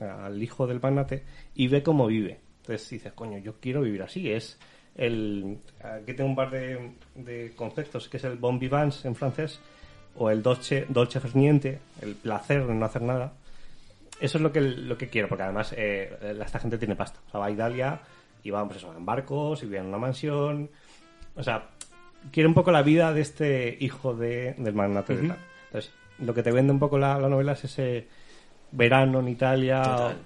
al 0.01 0.41
hijo 0.43 0.67
del 0.67 0.81
magnate, 0.81 1.25
y 1.55 1.69
ve 1.69 1.83
cómo 1.83 2.07
vive. 2.07 2.39
Entonces 2.61 2.89
dices, 2.89 3.13
coño, 3.13 3.39
yo 3.39 3.57
quiero 3.61 3.83
vivir 3.83 4.03
así. 4.03 4.31
Es 4.31 4.59
el. 4.95 5.59
Aquí 5.83 6.15
tengo 6.15 6.31
un 6.31 6.37
par 6.37 6.51
de, 6.51 6.93
de 7.17 7.53
conceptos, 7.57 8.09
que 8.09 8.19
es 8.19 8.25
el 8.25 8.37
bon 8.39 8.61
vivance 8.61 9.07
en 9.07 9.17
francés, 9.17 9.61
o 10.17 10.31
el 10.31 10.41
dolce, 10.41 10.87
dolce 10.89 11.19
far 11.19 11.35
niente, 11.35 11.81
el 12.01 12.15
placer 12.15 12.67
de 12.67 12.75
no 12.75 12.87
hacer 12.87 13.03
nada. 13.03 13.33
Eso 14.21 14.39
es 14.39 14.43
lo 14.43 14.53
que, 14.53 14.61
lo 14.61 14.97
que 14.97 15.09
quiero, 15.09 15.29
porque 15.29 15.43
además 15.43 15.75
eh, 15.77 16.17
esta 16.45 16.61
gente 16.61 16.79
tiene 16.79 16.95
pasta. 16.95 17.19
O 17.27 17.31
sea, 17.33 17.41
va 17.41 17.47
a 17.47 17.51
Italia 17.51 18.01
y 18.45 18.51
va 18.51 18.65
pues 18.65 18.79
eso, 18.79 18.95
en 18.97 19.05
barcos 19.05 19.65
y 19.65 19.67
vive 19.67 19.79
en 19.79 19.87
una 19.87 19.99
mansión. 19.99 20.71
O 21.35 21.43
sea, 21.43 21.71
quiere 22.31 22.47
un 22.47 22.55
poco 22.55 22.71
la 22.71 22.83
vida 22.83 23.13
de 23.13 23.21
este 23.21 23.77
hijo 23.81 24.15
de, 24.15 24.55
del 24.59 24.75
magnate 24.75 25.17
de 25.17 25.29
tal. 25.29 25.39
Entonces, 25.73 25.91
lo 26.19 26.35
que 26.35 26.43
te 26.43 26.53
vende 26.53 26.73
un 26.73 26.79
poco 26.79 26.99
la, 26.99 27.19
la 27.19 27.29
novela 27.29 27.53
es 27.53 27.65
ese 27.65 28.07
verano 28.73 29.21
en 29.21 29.29
Italia 29.29 29.83
Total. 29.83 30.17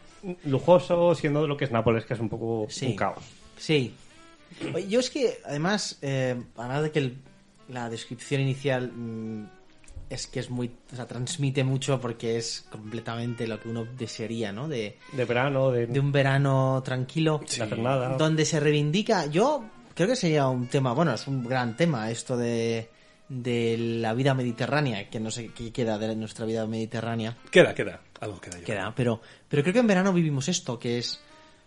lujoso, 0.45 1.15
siendo 1.15 1.47
lo 1.47 1.57
que 1.57 1.65
es 1.67 1.71
Nápoles, 1.71 2.05
que 2.05 2.15
es 2.15 2.21
un 2.21 2.29
poco 2.29 2.67
Sí. 2.69 2.87
un 2.87 2.97
caos. 2.97 3.23
Sí. 3.57 3.95
Yo 4.89 5.01
es 5.01 5.11
que, 5.11 5.39
además, 5.45 5.99
eh, 6.03 6.41
además 6.57 6.83
de 6.83 6.91
que 6.91 6.99
el- 6.99 7.19
la 7.69 7.89
descripción 7.91 8.41
inicial 8.41 8.93
mm, 8.93 9.45
es 10.09 10.27
que 10.29 10.39
es 10.41 10.51
muy. 10.51 10.71
O 10.93 10.97
sea, 10.97 11.07
transmite 11.07 11.65
mucho 11.65 12.01
porque 12.01 12.37
es 12.37 12.65
completamente 12.71 13.47
lo 13.49 13.61
que 13.61 13.69
uno 13.69 13.85
desearía, 13.99 14.53
¿no? 14.53 14.69
De, 14.69 14.99
De 15.13 15.25
verano, 15.25 15.71
de, 15.73 15.87
de 15.89 15.99
un 16.01 16.13
verano 16.13 16.81
tranquilo. 16.85 17.41
nada. 17.79 18.17
Donde 18.17 18.45
se 18.45 18.61
reivindica. 18.61 19.27
Yo 19.27 19.65
creo 19.95 20.09
que 20.09 20.15
sería 20.17 20.47
un 20.47 20.69
tema. 20.69 20.93
Bueno, 20.93 21.13
es 21.15 21.27
un 21.27 21.43
gran 21.45 21.77
tema 21.77 22.09
esto 22.11 22.37
de 22.37 22.89
de 23.29 23.77
la 23.79 24.15
vida 24.15 24.35
mediterránea, 24.35 25.11
que 25.11 25.21
no 25.21 25.31
sé 25.31 25.49
qué 25.49 25.73
queda 25.73 25.99
de 25.99 26.15
nuestra 26.15 26.47
vida 26.47 26.67
mediterránea. 26.67 27.37
Queda, 27.51 27.75
queda. 27.75 28.01
Algo 28.21 28.41
queda. 28.41 28.59
yo 28.59 28.65
Queda, 28.65 28.95
pero, 28.95 29.21
pero 29.49 29.63
creo 29.63 29.73
que 29.73 29.81
en 29.81 29.87
verano 29.87 30.13
vivimos 30.13 30.49
esto, 30.49 30.79
que 30.79 30.99
es... 30.99 31.21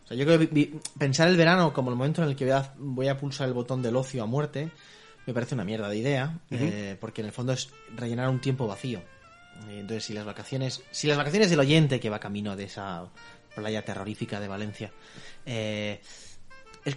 O 0.06 0.08
sea, 0.08 0.18
yo 0.18 0.26
creo 0.26 0.40
que 0.40 0.74
pensar 0.98 1.28
el 1.28 1.38
verano 1.38 1.72
como 1.74 1.92
el 1.92 1.96
momento 1.96 2.24
en 2.24 2.30
el 2.30 2.36
que 2.36 2.46
voy 2.46 2.54
a, 2.54 2.74
voy 2.78 3.08
a 3.08 3.18
pulsar 3.18 3.48
el 3.48 3.54
botón 3.54 3.82
del 3.82 3.96
ocio 3.96 4.24
a 4.24 4.26
muerte, 4.26 4.72
me 5.28 5.34
parece 5.34 5.54
una 5.54 5.64
mierda 5.64 5.90
de 5.90 5.98
idea, 5.98 6.40
eh, 6.50 6.98
porque 7.00 7.22
en 7.22 7.28
el 7.28 7.34
fondo 7.34 7.54
es 7.54 7.70
rellenar 7.96 8.30
un 8.30 8.42
tiempo 8.42 8.66
vacío. 8.66 9.00
Eh, 9.68 9.82
Entonces, 9.82 10.06
si 10.06 10.14
las 10.14 10.26
vacaciones, 10.26 10.82
si 10.90 11.08
las 11.08 11.18
vacaciones 11.18 11.50
del 11.52 11.60
oyente 11.60 12.00
que 12.00 12.10
va 12.10 12.20
camino 12.20 12.56
de 12.56 12.64
esa 12.64 13.08
playa 13.54 13.84
terrorífica 13.84 14.40
de 14.40 14.48
Valencia, 14.48 14.92
eh, 15.46 16.02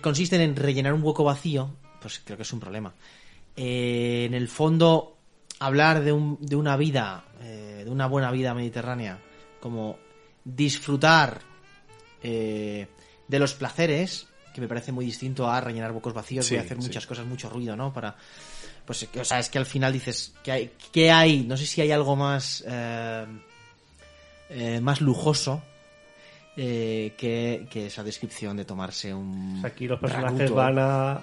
consisten 0.01 0.41
en 0.41 0.57
rellenar 0.57 0.95
un 0.95 1.03
hueco 1.03 1.25
vacío, 1.25 1.75
pues 2.01 2.23
creo 2.25 2.39
que 2.39 2.45
es 2.45 2.53
un 2.53 2.61
problema. 2.61 2.95
Eh, 3.57 4.25
en 4.27 4.35
el 4.35 4.49
fondo, 4.49 5.17
hablar 5.59 6.03
de, 6.03 6.13
un- 6.13 6.39
de 6.41 6.57
una 6.57 6.77
vida, 6.77 7.25
eh, 7.43 7.83
de 7.85 7.91
una 7.91 8.07
buena 8.07 8.31
vida 8.31 8.55
mediterránea, 8.55 9.19
como 9.61 9.99
disfrutar 10.45 11.41
eh, 12.23 12.87
de 13.29 13.39
los 13.39 13.55
placeres, 13.55 14.27
que 14.55 14.61
me 14.61 14.69
parece 14.69 14.93
muy 14.93 15.05
distinto 15.05 15.49
a 15.51 15.61
rellenar 15.61 15.93
huecos 15.93 16.13
vacíos, 16.15 16.47
Sí, 16.47 16.57
a 16.57 16.61
hacer 16.61 16.77
sí. 16.79 16.85
muchas 16.89 17.07
cosas, 17.07 17.27
mucho 17.27 17.49
ruido, 17.49 17.77
¿no? 17.77 17.93
Para, 17.93 18.17
pues, 18.87 19.09
o 19.19 19.25
sea, 19.25 19.39
es 19.39 19.49
que 19.49 19.59
al 19.59 19.67
final 19.67 19.93
dices, 19.93 20.35
¿qué 20.43 20.53
hay? 20.53 20.73
¿Qué 20.93 21.11
hay? 21.11 21.45
No 21.45 21.57
sé 21.57 21.67
si 21.67 21.81
hay 21.81 21.91
algo 21.91 22.17
más, 22.17 22.63
eh, 22.67 23.27
eh, 24.51 24.81
más 24.81 25.01
lujoso 25.01 25.63
eh, 26.57 27.15
que, 27.17 27.67
que 27.71 27.87
esa 27.87 28.03
descripción 28.05 28.57
de 28.57 28.65
tomarse 28.67 29.15
un... 29.15 29.63
Aquí 29.65 29.87
los 29.87 29.99
personajes 30.01 30.51
van 30.51 30.79
a 30.79 31.21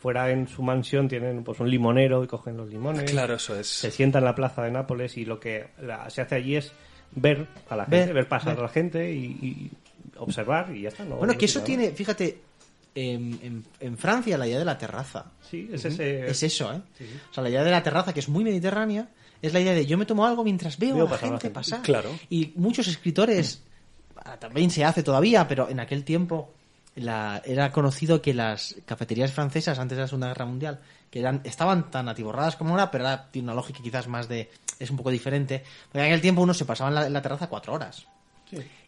afuera 0.00 0.30
en 0.30 0.48
su 0.48 0.62
mansión 0.62 1.08
tienen 1.08 1.44
pues 1.44 1.60
un 1.60 1.70
limonero 1.70 2.24
y 2.24 2.26
cogen 2.26 2.56
los 2.56 2.70
limones 2.70 3.10
Claro, 3.10 3.34
eso 3.34 3.54
es. 3.60 3.66
se 3.66 3.90
sienta 3.90 4.18
en 4.18 4.24
la 4.24 4.34
plaza 4.34 4.62
de 4.62 4.70
Nápoles 4.70 5.18
y 5.18 5.26
lo 5.26 5.38
que 5.38 5.68
la- 5.82 6.08
se 6.08 6.22
hace 6.22 6.36
allí 6.36 6.56
es 6.56 6.72
ver 7.12 7.46
a 7.68 7.76
la 7.76 7.84
gente 7.84 8.12
Ver, 8.14 8.26
pasar 8.26 8.54
ver. 8.54 8.60
a 8.60 8.62
la 8.62 8.68
gente 8.72 9.12
y, 9.12 9.24
y 9.26 9.70
observar 10.16 10.74
y 10.74 10.82
ya 10.82 10.88
está 10.88 11.04
¿no? 11.04 11.16
Bueno, 11.16 11.34
No 11.34 11.38
que 11.38 11.44
eso 11.44 11.60
tiene 11.62 11.90
fíjate, 11.90 12.40
en, 12.94 13.38
en- 13.42 13.64
en 13.78 13.98
Francia 13.98 14.38
la 14.38 14.46
idea 14.46 14.58
de 14.58 14.64
la 14.64 14.78
terraza. 14.78 15.26
sí 15.50 15.68
es 15.70 15.84
ese 15.84 16.26
Es 16.26 16.42
eso, 16.42 16.72
¿eh? 16.72 16.80
O 17.30 17.34
sea, 17.34 17.42
la 17.42 17.50
idea 17.50 17.62
de 17.62 17.70
la 17.70 17.82
terraza, 17.82 18.14
que 18.14 18.20
es 18.20 18.28
muy 18.30 18.42
mediterránea, 18.42 19.06
es 19.42 19.52
la 19.52 19.60
idea 19.60 19.74
de 19.74 19.84
yo 19.84 19.98
me 19.98 20.06
tomo 20.06 20.24
algo 20.26 20.42
mientras 20.44 20.78
veo, 20.78 20.94
Veo 20.94 21.02
a 21.06 21.10
la 21.10 21.10
pasar 21.10 21.28
gente 21.28 21.50
pasar. 21.50 21.82
Claro. 21.82 22.10
Y 22.30 22.52
muchos 22.56 22.88
escritores, 22.88 23.62
ah, 24.16 24.38
también 24.38 24.70
se 24.70 24.82
hace 24.82 25.02
todavía, 25.02 25.46
pero 25.46 25.68
en 25.68 25.78
aquel 25.78 26.04
tiempo 26.04 26.54
la- 26.96 27.42
era 27.44 27.70
conocido 27.72 28.20
que 28.22 28.34
las 28.34 28.76
cafeterías 28.84 29.32
francesas 29.32 29.78
antes 29.78 29.96
de 29.96 30.02
la 30.02 30.08
Segunda 30.08 30.28
Guerra 30.28 30.46
Mundial, 30.46 30.80
que 31.10 31.20
eran 31.20 31.40
estaban 31.44 31.90
tan 31.90 32.08
atiborradas 32.08 32.56
como 32.56 32.70
ahora, 32.70 32.90
pero 32.90 33.04
ahora 33.06 33.28
tiene 33.30 33.46
una 33.46 33.54
lógica 33.54 33.80
quizás 33.82 34.06
más 34.08 34.28
de... 34.28 34.50
es 34.78 34.90
un 34.90 34.96
poco 34.96 35.10
diferente. 35.10 35.62
Porque 35.90 36.00
en 36.00 36.04
aquel 36.06 36.20
tiempo 36.20 36.42
uno 36.42 36.54
se 36.54 36.64
pasaba 36.64 36.88
en 36.90 36.94
la, 36.94 37.06
en 37.06 37.12
la 37.12 37.22
terraza 37.22 37.48
cuatro 37.48 37.72
horas. 37.74 38.06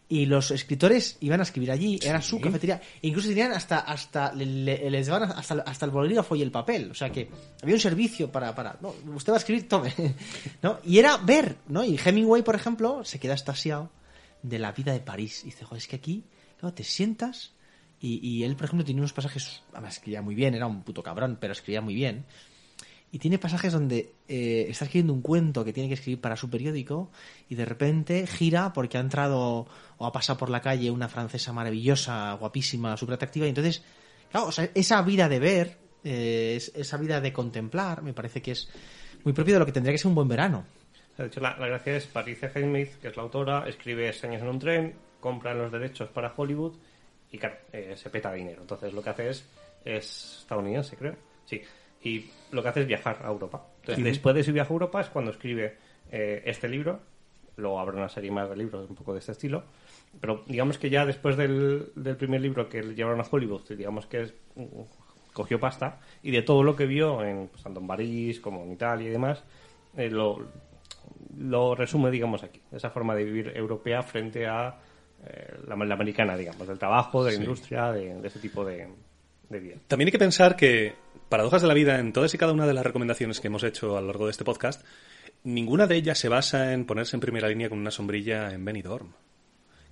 Y 0.09 0.25
los 0.25 0.51
escritores 0.51 1.17
iban 1.21 1.39
a 1.39 1.43
escribir 1.43 1.71
allí, 1.71 1.97
era 2.03 2.21
su 2.21 2.39
cafetería. 2.41 2.81
E 3.01 3.07
incluso 3.07 3.29
tenían 3.29 3.53
hasta, 3.53 3.79
hasta, 3.79 4.33
le- 4.33 4.45
le- 4.45 4.91
les 4.91 5.07
daban 5.07 5.31
hasta, 5.31 5.55
hasta 5.65 5.85
el 5.85 5.91
bolígrafo 5.91 6.35
y 6.35 6.41
el 6.41 6.51
papel. 6.51 6.91
O 6.91 6.93
sea 6.93 7.09
que 7.09 7.29
había 7.61 7.73
un 7.75 7.81
servicio 7.81 8.29
para, 8.31 8.53
para, 8.53 8.75
no, 8.81 8.93
usted 9.15 9.31
va 9.31 9.37
a 9.37 9.39
escribir, 9.39 9.67
tome. 9.67 9.93
¿No? 10.61 10.79
Y 10.83 10.99
era 10.99 11.17
ver, 11.17 11.55
¿no? 11.69 11.83
Y 11.83 11.97
Hemingway, 12.03 12.43
por 12.43 12.55
ejemplo, 12.55 13.03
se 13.05 13.17
queda 13.19 13.33
estasiado 13.33 13.89
de 14.43 14.59
la 14.59 14.73
vida 14.73 14.91
de 14.91 14.99
París. 14.99 15.41
Y 15.43 15.45
dice, 15.47 15.63
joder, 15.63 15.81
es 15.81 15.87
que 15.87 15.95
aquí, 15.95 16.25
claro, 16.59 16.75
te 16.75 16.83
sientas 16.83 17.52
y, 18.03 18.19
y 18.21 18.43
él, 18.43 18.55
por 18.55 18.65
ejemplo, 18.65 18.83
tiene 18.85 19.01
unos 19.01 19.13
pasajes, 19.13 19.63
además 19.71 19.95
escribía 19.95 20.21
muy 20.21 20.35
bien, 20.35 20.53
era 20.53 20.67
un 20.67 20.83
puto 20.83 21.01
cabrón, 21.01 21.37
pero 21.39 21.53
escribía 21.53 21.81
muy 21.81 21.95
bien. 21.95 22.25
Y 23.11 23.19
tiene 23.19 23.37
pasajes 23.37 23.71
donde 23.71 24.11
eh, 24.27 24.65
está 24.69 24.85
escribiendo 24.85 25.13
un 25.13 25.21
cuento 25.21 25.63
que 25.63 25.71
tiene 25.71 25.87
que 25.87 25.93
escribir 25.93 26.19
para 26.19 26.35
su 26.35 26.49
periódico 26.49 27.11
y 27.47 27.55
de 27.55 27.63
repente 27.63 28.25
gira 28.27 28.73
porque 28.73 28.97
ha 28.97 29.01
entrado 29.01 29.67
o 29.97 30.05
ha 30.05 30.11
pasado 30.11 30.37
por 30.39 30.49
la 30.49 30.61
calle 30.61 30.89
una 30.91 31.07
francesa 31.07 31.53
maravillosa, 31.53 32.33
guapísima, 32.33 32.97
súper 32.97 33.13
atractiva. 33.15 33.45
Y 33.45 33.49
entonces, 33.49 33.83
claro, 34.31 34.49
esa 34.73 35.01
vida 35.03 35.29
de 35.29 35.39
ver, 35.39 35.77
eh, 36.03 36.55
es- 36.57 36.71
esa 36.75 36.97
vida 36.97 37.21
de 37.21 37.31
contemplar, 37.31 38.01
me 38.01 38.13
parece 38.13 38.41
que 38.41 38.51
es 38.53 38.67
muy 39.23 39.33
propio 39.33 39.53
de 39.53 39.59
lo 39.59 39.65
que 39.67 39.71
tendría 39.71 39.93
que 39.93 39.99
ser 39.99 40.07
un 40.09 40.15
buen 40.15 40.27
verano. 40.27 40.65
De 41.15 41.27
hecho 41.27 41.39
la, 41.39 41.55
la 41.59 41.67
gracia 41.67 41.95
es 41.95 42.07
Patricia 42.07 42.51
Highsmith 42.53 42.95
que 42.99 43.09
es 43.09 43.15
la 43.15 43.21
autora 43.21 43.69
escribe 43.69 44.11
Sueños 44.11 44.41
en 44.41 44.47
un 44.47 44.57
tren 44.57 44.93
compran 45.19 45.59
los 45.59 45.71
derechos 45.71 46.09
para 46.09 46.33
Hollywood 46.35 46.73
y 47.33 47.39
claro, 47.39 47.55
eh, 47.73 47.95
se 47.97 48.09
peta 48.11 48.31
dinero. 48.31 48.61
Entonces 48.61 48.93
lo 48.93 49.01
que 49.01 49.09
hace 49.09 49.29
es 49.29 49.45
es 49.83 50.39
estadounidense 50.41 50.95
creo. 50.95 51.15
Sí. 51.45 51.61
Y 52.03 52.29
lo 52.51 52.61
que 52.61 52.69
hace 52.69 52.81
es 52.81 52.87
viajar 52.87 53.19
a 53.23 53.27
Europa. 53.27 53.65
Entonces 53.81 54.03
después 54.03 54.35
de 54.35 54.43
su 54.43 54.53
viaje 54.53 54.71
a 54.71 54.73
Europa 54.73 55.01
es 55.01 55.09
cuando 55.09 55.31
escribe 55.31 55.77
eh, 56.11 56.43
este 56.45 56.69
libro. 56.69 57.01
Luego 57.57 57.79
habrá 57.79 57.97
una 57.97 58.09
serie 58.09 58.31
más 58.31 58.49
de 58.49 58.55
libros 58.55 58.87
un 58.87 58.95
poco 58.95 59.13
de 59.13 59.19
este 59.19 59.31
estilo. 59.31 59.63
Pero 60.21 60.43
digamos 60.45 60.77
que 60.77 60.91
ya 60.91 61.05
después 61.07 61.35
del, 61.35 61.91
del 61.95 62.15
primer 62.17 62.39
libro 62.39 62.69
que 62.69 62.83
le 62.83 62.93
llevaron 62.93 63.19
a 63.19 63.25
Hollywood 63.29 63.67
digamos 63.69 64.05
que 64.05 64.21
es, 64.21 64.33
mm, 64.55 64.81
cogió 65.33 65.59
pasta. 65.59 65.99
Y 66.21 66.29
de 66.29 66.43
todo 66.43 66.61
lo 66.61 66.75
que 66.75 66.85
vio 66.85 67.23
en, 67.23 67.47
pues, 67.47 67.63
tanto 67.63 67.79
en 67.79 67.87
París 67.87 68.39
como 68.39 68.63
en 68.63 68.73
Italia 68.73 69.07
y 69.07 69.11
demás 69.11 69.43
eh, 69.97 70.09
lo 70.09 70.39
lo 71.35 71.73
resume, 71.73 72.11
digamos, 72.11 72.43
aquí. 72.43 72.61
Esa 72.71 72.91
forma 72.91 73.15
de 73.15 73.23
vivir 73.23 73.51
europea 73.55 74.03
frente 74.03 74.47
a 74.47 74.77
eh, 75.27 75.57
la, 75.67 75.75
la 75.75 75.93
americana, 75.93 76.35
digamos, 76.35 76.67
del 76.67 76.79
trabajo, 76.79 77.23
de 77.23 77.33
la 77.33 77.37
industria, 77.37 77.91
de, 77.91 78.15
de 78.15 78.27
ese 78.27 78.39
tipo 78.39 78.65
de, 78.65 78.87
de 79.49 79.59
vida. 79.59 79.75
También 79.87 80.07
hay 80.07 80.11
que 80.11 80.19
pensar 80.19 80.55
que, 80.55 80.95
paradojas 81.29 81.61
de 81.61 81.67
la 81.67 81.73
vida, 81.73 81.99
en 81.99 82.13
todas 82.13 82.33
y 82.33 82.37
cada 82.37 82.53
una 82.53 82.67
de 82.67 82.73
las 82.73 82.85
recomendaciones 82.85 83.39
que 83.39 83.47
hemos 83.47 83.63
hecho 83.63 83.97
a 83.97 84.01
lo 84.01 84.07
largo 84.07 84.25
de 84.25 84.31
este 84.31 84.43
podcast, 84.43 84.85
ninguna 85.43 85.87
de 85.87 85.95
ellas 85.95 86.17
se 86.17 86.29
basa 86.29 86.73
en 86.73 86.85
ponerse 86.85 87.15
en 87.15 87.21
primera 87.21 87.47
línea 87.47 87.69
con 87.69 87.79
una 87.79 87.91
sombrilla 87.91 88.53
en 88.53 88.63
Benidorm. 88.65 89.13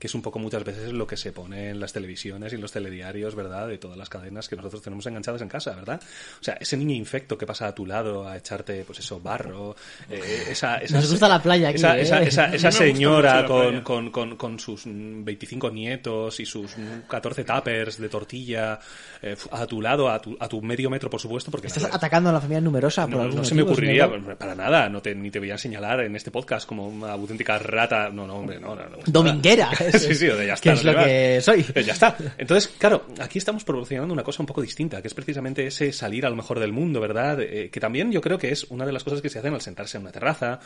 Que 0.02 0.08
es 0.08 0.16
un 0.16 0.24
poco 0.24 0.40
muchas 0.40 0.64
veces 0.64 0.92
lo 0.92 1.06
que 1.06 1.16
se 1.16 1.32
pone 1.32 1.70
en 1.70 1.80
las 1.80 1.94
televisiones 1.94 2.52
y 2.52 2.56
en 2.56 2.62
los 2.62 2.72
telediarios, 2.72 3.36
¿verdad? 3.36 3.68
De 3.68 3.78
todas 3.78 3.96
las 3.96 4.10
cadenas 4.10 4.50
que 4.50 4.56
nosotros 4.56 4.82
tenemos 4.82 5.06
enganchadas 5.06 5.44
en 5.44 5.48
casa, 5.48 5.76
¿verdad? 5.76 6.02
O 6.40 6.44
sea, 6.44 6.56
ese 6.56 6.76
niño 6.76 6.96
infecto 6.96 7.38
que 7.38 7.46
pasa 7.46 7.68
a 7.68 7.76
tu 7.76 7.86
lado 7.86 8.28
a 8.28 8.36
echarte, 8.36 8.84
pues 8.84 8.98
eso, 8.98 9.20
barro. 9.20 9.76
eh, 10.10 10.46
esa, 10.50 10.78
esa, 10.78 10.96
Nos 10.96 11.12
gusta 11.12 11.30
la 11.30 11.40
playa 11.40 11.70
aquí, 11.70 11.76
Esa, 11.76 12.00
¿eh? 12.00 12.02
esa, 12.02 12.24
esa, 12.24 12.46
esa 12.48 12.72
señora 12.72 13.46
con, 13.46 13.82
con, 13.82 14.10
con, 14.10 14.38
con 14.38 14.60
sus 14.60 14.88
mm, 14.88 15.24
25 15.24 15.70
nietos 15.70 16.40
y 16.40 16.48
sus 16.48 16.76
mm, 16.76 17.02
14 17.08 17.44
tuppers 17.44 18.00
de 18.00 18.10
tortilla 18.10 18.80
eh, 19.22 19.36
a 19.52 19.68
tu 19.68 19.82
lado, 19.84 20.10
a 20.10 20.20
tu, 20.20 20.36
a 20.40 20.48
tu 20.48 20.64
medio 20.64 20.90
metro, 20.90 21.12
por 21.12 21.20
supuesto, 21.20 21.52
porque 21.52 21.68
Estás 21.68 21.84
nada, 21.84 21.98
atacando 21.98 22.32
a 22.32 22.34
la 22.34 22.42
familia 22.42 22.62
numerosa 22.62 23.06
por 23.08 23.18
no, 23.18 23.28
no 23.28 23.44
se 23.44 23.54
me 23.54 23.62
ocurriría 23.62 24.10
pues, 24.10 24.36
para 24.36 24.56
nada, 24.56 24.90
no 24.90 25.00
te, 25.00 25.14
ni 25.14 25.30
te 25.30 25.38
voy 25.38 25.52
a 25.52 25.60
señalar 25.60 26.00
en 26.02 26.16
este 26.16 26.32
podcast 26.32 26.68
como 26.68 26.88
una 26.88 27.12
auténtica 27.12 27.60
rata. 27.60 28.10
No, 28.10 28.26
no, 28.26 28.38
hombre, 28.38 28.60
no. 28.60 28.76
no, 28.76 28.90
no 28.90 28.98
Dominguera. 29.06 29.70
sí, 30.00 30.16
sí, 30.16 30.26
de 30.28 30.48
ya 30.48 30.54
está. 30.54 30.74
Que 30.74 30.80
es 30.80 30.84
no 30.84 30.92
lo 30.92 30.98
te 30.98 31.02
va. 31.02 31.08
que 31.08 31.42
soy. 31.42 31.66
Ya 31.84 31.94
está. 31.94 32.16
Entonces, 32.38 32.72
claro, 32.78 33.06
aquí 33.20 33.38
estamos 33.38 33.64
proporcionando 33.64 34.14
una 34.14 34.24
cosa 34.24 34.44
un 34.44 34.48
poco 34.48 34.62
distinta, 34.62 35.02
que 35.02 35.08
es 35.08 35.14
precisamente 35.14 35.66
ese 35.66 35.92
salir 35.92 36.26
a 36.26 36.30
lo 36.30 36.36
mejor 36.36 36.60
del 36.60 36.72
mundo, 36.72 37.00
¿verdad? 37.00 37.42
Eh, 37.42 37.70
que 37.72 37.80
también 37.80 38.12
yo 38.12 38.22
creo 38.22 38.38
que 38.38 38.52
es 38.52 38.66
una 38.66 38.86
de 38.86 38.92
las 38.92 39.04
cosas 39.04 39.22
que 39.22 39.30
se 39.30 39.40
hacen 39.40 39.54
al 39.54 39.62
sentarse 39.62 39.98
en 39.98 40.04
una 40.04 40.12
terraza, 40.12 40.60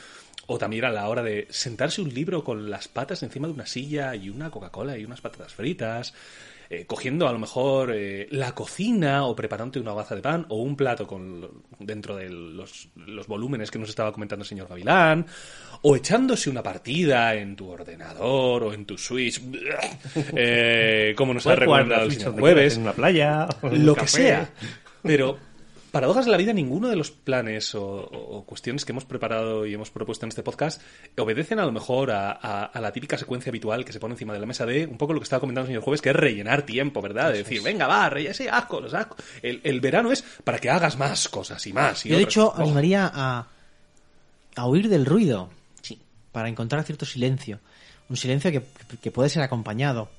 o 0.47 0.57
también 0.57 0.85
a 0.85 0.89
la 0.89 1.07
hora 1.07 1.23
de 1.23 1.47
sentarse 1.49 2.01
un 2.01 2.13
libro 2.13 2.43
con 2.43 2.69
las 2.69 2.87
patas 2.87 3.23
encima 3.23 3.47
de 3.47 3.53
una 3.53 3.65
silla 3.65 4.15
y 4.15 4.29
una 4.29 4.51
Coca-Cola 4.51 4.97
y 4.97 5.05
unas 5.05 5.21
patatas 5.21 5.53
fritas. 5.53 6.13
Eh, 6.69 6.85
cogiendo 6.85 7.27
a 7.27 7.31
lo 7.33 7.39
mejor 7.39 7.91
eh, 7.93 8.27
la 8.31 8.53
cocina 8.53 9.25
o 9.25 9.35
preparándote 9.35 9.79
una 9.79 9.93
baza 9.93 10.15
de 10.15 10.21
pan 10.21 10.45
o 10.49 10.55
un 10.57 10.75
plato 10.75 11.05
con 11.05 11.47
dentro 11.79 12.15
de 12.15 12.29
los, 12.29 12.89
los 12.95 13.27
volúmenes 13.27 13.71
que 13.71 13.79
nos 13.79 13.89
estaba 13.89 14.11
comentando 14.11 14.43
el 14.43 14.47
señor 14.47 14.67
Gavilán 14.67 15.25
o 15.81 15.95
echándose 15.95 16.49
una 16.49 16.63
partida 16.63 17.35
en 17.35 17.55
tu 17.55 17.69
ordenador 17.69 18.63
o 18.63 18.73
en 18.73 18.85
tu 18.85 18.97
Switch 18.97 19.41
eh, 20.35 21.13
como 21.15 21.33
nos 21.33 21.45
ha 21.47 21.55
recomendado 21.55 22.03
el 22.03 22.11
señor 22.11 22.39
Jueves 22.39 22.75
En 22.75 22.81
una 22.83 22.93
playa, 22.93 23.47
o 23.61 23.67
en 23.67 23.73
un 23.73 23.85
lo 23.85 23.93
que 23.93 24.01
café. 24.01 24.17
sea. 24.23 24.49
Pero, 25.03 25.37
paradojas 25.95 26.25
de 26.25 26.31
la 26.31 26.35
vida, 26.35 26.51
ninguno 26.51 26.89
de 26.89 26.97
los 26.97 27.09
planes 27.09 27.73
o, 27.73 28.43
cuestiones 28.45 28.83
que 28.83 28.91
hemos 28.91 29.05
preparado 29.05 29.65
y 29.65 29.73
hemos 29.73 29.91
propuesto 29.91 30.25
en 30.25 30.29
este 30.29 30.43
podcast 30.43 30.81
obedecen 31.17 31.57
a 31.57 31.65
lo 31.65 31.71
mejor 31.71 32.11
a, 32.11 32.31
a- 32.33 32.65
a 32.65 32.81
la 32.81 32.91
típica 32.91 33.17
secuencia 33.17 33.49
habitual 33.49 33.85
que 33.85 33.93
se 33.93 33.99
pone 34.01 34.13
encima 34.13 34.33
de 34.33 34.39
la 34.39 34.45
mesa 34.45 34.65
de 34.65 34.85
un 34.87 34.97
poco 34.97 35.13
lo 35.13 35.21
que 35.21 35.23
estaba 35.23 35.39
comentando 35.39 35.67
el 35.67 35.69
señor 35.69 35.83
Jueves, 35.83 36.01
que 36.01 36.09
es 36.09 36.15
rellenar 36.17 36.63
tiempo, 36.63 37.01
¿verdad? 37.01 37.31
De 37.31 37.37
decir, 37.37 37.61
venga, 37.61 37.87
va, 37.87 38.09
rellena 38.09 38.31
ese 38.31 38.49
asco, 38.49 38.81
los 38.81 38.93
asco. 38.93 39.15
El, 39.41 39.61
el 39.63 39.79
verano 39.79 40.11
es 40.11 40.21
para 40.43 40.59
que 40.59 40.69
hagas 40.69 40.97
más 40.97 41.29
cosas 41.29 41.65
y 41.65 41.71
más. 41.71 42.05
Y 42.05 42.09
Yo, 42.09 42.17
de 42.17 42.23
otras. 42.23 42.33
hecho, 42.33 42.47
Oh, 42.57 42.61
animaría 42.61 43.09
a, 43.13 43.47
a 44.57 44.67
huir 44.67 44.89
del 44.89 45.05
ruido. 45.05 45.49
Para 46.33 46.49
encontrar 46.49 46.83
cierto 46.83 47.05
silencio. 47.05 47.59
Un 48.09 48.17
silencio 48.17 48.51
que, 48.51 48.61
que 49.01 49.11
puede 49.11 49.29
ser 49.29 49.41
acompañado. 49.43 50.09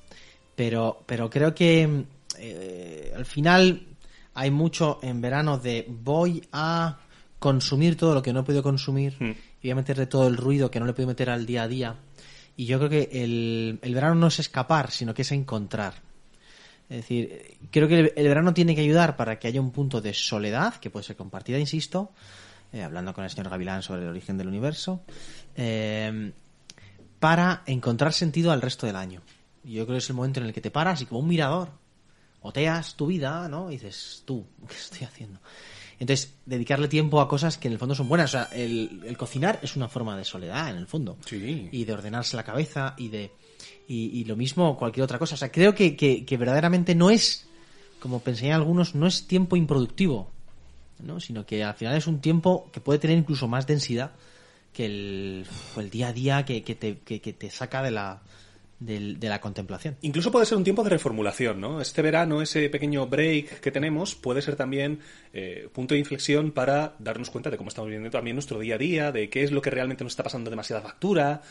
Pero, 0.55 1.03
pero 1.05 1.29
creo 1.29 1.53
que 1.53 2.05
eh, 2.39 3.13
al 3.15 3.25
final 3.27 3.81
hay 4.37 4.51
mucho 4.51 4.99
en 5.01 5.19
verano 5.19 5.57
de 5.57 5.85
voy 5.89 6.47
a 6.51 6.99
consumir 7.39 7.97
todo 7.97 8.13
lo 8.13 8.21
que 8.21 8.31
no 8.31 8.41
he 8.41 8.43
podido 8.43 8.61
consumir 8.61 9.15
Hmm. 9.19 9.31
y 9.31 9.63
voy 9.63 9.71
a 9.71 9.75
meterle 9.75 10.05
todo 10.05 10.27
el 10.27 10.37
ruido 10.37 10.69
que 10.69 10.79
no 10.79 10.85
le 10.85 10.93
puedo 10.93 11.07
meter 11.07 11.29
al 11.29 11.45
día 11.45 11.63
a 11.63 11.67
día. 11.67 11.95
Y 12.55 12.65
yo 12.65 12.77
creo 12.77 12.89
que 12.89 13.09
el, 13.11 13.79
el 13.81 13.93
verano 13.93 14.15
no 14.15 14.27
es 14.27 14.39
escapar, 14.39 14.91
sino 14.91 15.13
que 15.13 15.23
es 15.23 15.31
encontrar. 15.31 15.95
Es 16.89 16.97
decir, 16.97 17.57
creo 17.71 17.87
que 17.87 17.99
el, 17.99 18.13
el 18.15 18.27
verano 18.27 18.53
tiene 18.53 18.73
que 18.75 18.81
ayudar 18.81 19.17
para 19.17 19.39
que 19.39 19.47
haya 19.47 19.59
un 19.59 19.71
punto 19.71 20.01
de 20.01 20.13
soledad, 20.13 20.75
que 20.75 20.89
puede 20.89 21.03
ser 21.03 21.15
compartida, 21.15 21.59
insisto, 21.59 22.11
eh, 22.71 22.83
hablando 22.83 23.13
con 23.13 23.23
el 23.23 23.29
señor 23.29 23.49
Gavilán 23.49 23.81
sobre 23.81 24.03
el 24.03 24.09
origen 24.09 24.37
del 24.37 24.47
universo, 24.47 25.01
eh, 25.55 26.31
para 27.19 27.63
encontrar 27.65 28.13
sentido 28.13 28.51
al 28.51 28.61
resto 28.61 28.85
del 28.85 28.95
año. 28.95 29.21
Y 29.63 29.73
yo 29.73 29.85
creo 29.85 29.95
que 29.95 29.99
es 30.03 30.09
el 30.09 30.15
momento 30.15 30.39
en 30.39 30.45
el 30.45 30.53
que 30.53 30.61
te 30.61 30.71
paras 30.71 31.01
y 31.01 31.05
como 31.05 31.21
un 31.21 31.27
mirador, 31.27 31.71
oteas 32.47 32.95
tu 32.95 33.07
vida, 33.07 33.47
¿no? 33.47 33.69
Y 33.69 33.75
dices, 33.75 34.23
tú, 34.25 34.45
¿qué 34.67 34.75
estoy 34.75 35.05
haciendo? 35.05 35.39
Entonces, 35.99 36.35
dedicarle 36.45 36.87
tiempo 36.87 37.21
a 37.21 37.27
cosas 37.27 37.57
que 37.57 37.67
en 37.67 37.73
el 37.73 37.79
fondo 37.79 37.95
son 37.95 38.07
buenas. 38.07 38.29
O 38.29 38.37
sea, 38.37 38.49
el, 38.53 39.01
el 39.05 39.17
cocinar 39.17 39.59
es 39.63 39.75
una 39.75 39.87
forma 39.87 40.15
de 40.15 40.25
soledad, 40.25 40.69
en 40.69 40.77
el 40.77 40.87
fondo. 40.87 41.17
Sí. 41.25 41.69
Y 41.71 41.85
de 41.85 41.93
ordenarse 41.93 42.35
la 42.35 42.43
cabeza 42.43 42.93
y 42.97 43.09
de... 43.09 43.31
Y, 43.87 44.19
y 44.19 44.25
lo 44.25 44.35
mismo 44.35 44.77
cualquier 44.77 45.05
otra 45.05 45.17
cosa. 45.17 45.35
O 45.35 45.37
sea, 45.37 45.51
creo 45.51 45.73
que, 45.73 45.95
que, 45.95 46.25
que 46.25 46.37
verdaderamente 46.37 46.93
no 46.93 47.09
es, 47.09 47.47
como 47.99 48.19
pensarían 48.19 48.55
algunos, 48.55 48.95
no 48.95 49.07
es 49.07 49.27
tiempo 49.27 49.55
improductivo, 49.55 50.29
¿no? 50.99 51.19
Sino 51.19 51.45
que 51.45 51.63
al 51.63 51.73
final 51.73 51.95
es 51.95 52.05
un 52.05 52.19
tiempo 52.19 52.69
que 52.71 52.81
puede 52.81 52.99
tener 52.99 53.17
incluso 53.17 53.47
más 53.47 53.65
densidad 53.65 54.11
que 54.73 54.85
el, 54.85 55.47
el 55.77 55.89
día 55.89 56.09
a 56.09 56.13
día 56.13 56.45
que, 56.45 56.63
que 56.63 56.75
te, 56.75 56.99
que, 56.99 57.21
que 57.21 57.33
te 57.33 57.49
saca 57.49 57.81
de 57.81 57.91
la, 57.91 58.21
del- 58.79 59.19
de 59.19 59.29
la 59.29 59.41
contemplación. 59.41 59.97
Incluso 60.01 60.31
puede 60.31 60.45
ser 60.45 60.57
un 60.57 60.63
tiempo 60.63 60.83
de 60.83 60.91
reformulación, 60.91 61.59
¿no? 61.59 61.81
Este 61.81 62.01
verano, 62.01 62.41
ese 62.41 62.69
pequeño 62.69 63.07
break 63.07 63.59
que 63.59 63.71
tenemos, 63.71 64.13
puede 64.15 64.41
ser 64.41 64.55
también 64.55 64.99
eh, 65.33 65.67
punto 65.73 65.93
de 65.95 65.99
inflexión 65.99 66.51
para 66.51 66.95
darnos 66.99 67.29
cuenta 67.29 67.49
de 67.49 67.57
cómo 67.57 67.69
estamos 67.69 67.87
viviendo 67.87 68.09
también 68.11 68.35
nuestro 68.35 68.59
día 68.59 68.75
a 68.75 68.77
día, 68.77 69.11
de 69.11 69.29
qué 69.29 69.43
es 69.43 69.51
lo 69.51 69.61
que 69.61 69.69
realmente 69.71 70.03
nos 70.03 70.13
está 70.13 70.23
pasando 70.23 70.49
demasiada 70.49 70.81
factura. 70.81 71.41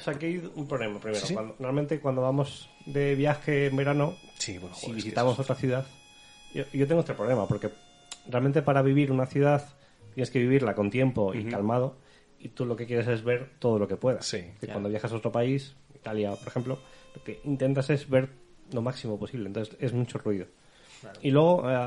O 0.00 0.04
sea, 0.04 0.14
que 0.14 0.26
hay 0.26 0.50
un 0.54 0.68
problema 0.68 1.00
primero. 1.00 1.24
Sí. 1.24 1.32
Cuando- 1.32 1.54
normalmente 1.58 2.00
cuando 2.00 2.20
vamos 2.20 2.68
de 2.84 3.14
viaje 3.14 3.66
en 3.68 3.76
verano, 3.76 4.14
Sí, 4.38 4.58
bueno, 4.58 4.74
si 4.74 4.82
joder, 4.86 4.98
es 4.98 5.02
que 5.04 5.06
visitamos 5.08 5.38
otra 5.38 5.54
ciudad, 5.54 5.86
yo, 6.54 6.64
yo 6.72 6.86
tengo 6.86 7.00
este 7.00 7.14
problema, 7.14 7.48
porque 7.48 7.70
realmente 8.28 8.60
para 8.60 8.82
vivir 8.82 9.10
una 9.10 9.24
ciudad 9.24 9.66
tienes 10.14 10.30
que 10.30 10.38
vivirla 10.38 10.74
con 10.74 10.90
tiempo 10.90 11.32
y 11.34 11.40
Ujú. 11.40 11.48
calmado, 11.50 11.96
y 12.38 12.50
tú 12.50 12.66
lo 12.66 12.76
que 12.76 12.84
quieres 12.86 13.08
es 13.08 13.24
ver 13.24 13.52
todo 13.58 13.78
lo 13.78 13.88
que 13.88 13.96
puedas. 13.96 14.26
Sí, 14.26 14.36
que 14.60 14.66
claro. 14.66 14.72
cuando 14.74 14.88
viajas 14.90 15.10
a 15.12 15.16
otro 15.16 15.32
país, 15.32 15.74
Italia, 16.04 16.32
por 16.32 16.48
ejemplo, 16.48 16.78
lo 17.14 17.24
que 17.24 17.40
intentas 17.44 17.88
es 17.88 18.08
ver 18.08 18.28
lo 18.72 18.82
máximo 18.82 19.18
posible, 19.18 19.46
entonces 19.46 19.74
es 19.80 19.92
mucho 19.94 20.18
ruido. 20.18 20.46
Y 21.22 21.30
luego, 21.30 21.64
eh, 21.70 21.86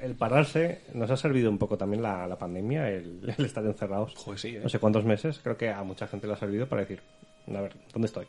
el 0.00 0.14
pararse, 0.16 0.82
nos 0.94 1.10
ha 1.10 1.16
servido 1.16 1.50
un 1.50 1.58
poco 1.58 1.76
también 1.76 2.02
la, 2.02 2.26
la 2.26 2.38
pandemia, 2.38 2.88
el, 2.88 3.34
el 3.38 3.44
estar 3.44 3.64
encerrados. 3.64 4.14
Joder, 4.16 4.38
sí, 4.38 4.48
¿eh? 4.56 4.60
No 4.62 4.68
sé 4.68 4.78
cuántos 4.78 5.04
meses, 5.04 5.40
creo 5.42 5.56
que 5.56 5.70
a 5.70 5.82
mucha 5.82 6.06
gente 6.06 6.26
le 6.26 6.32
ha 6.32 6.36
servido 6.36 6.66
para 6.68 6.82
decir, 6.82 7.00
a 7.48 7.60
ver, 7.60 7.76
¿dónde 7.92 8.06
estoy? 8.06 8.26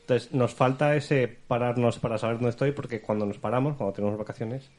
Entonces, 0.00 0.32
nos 0.32 0.54
falta 0.54 0.96
ese 0.96 1.28
pararnos 1.28 1.98
para 1.98 2.16
saber 2.18 2.36
dónde 2.36 2.50
estoy, 2.50 2.72
porque 2.72 3.00
cuando 3.00 3.26
nos 3.26 3.38
paramos, 3.38 3.76
cuando 3.76 3.92
tenemos 3.92 4.18
vacaciones, 4.18 4.70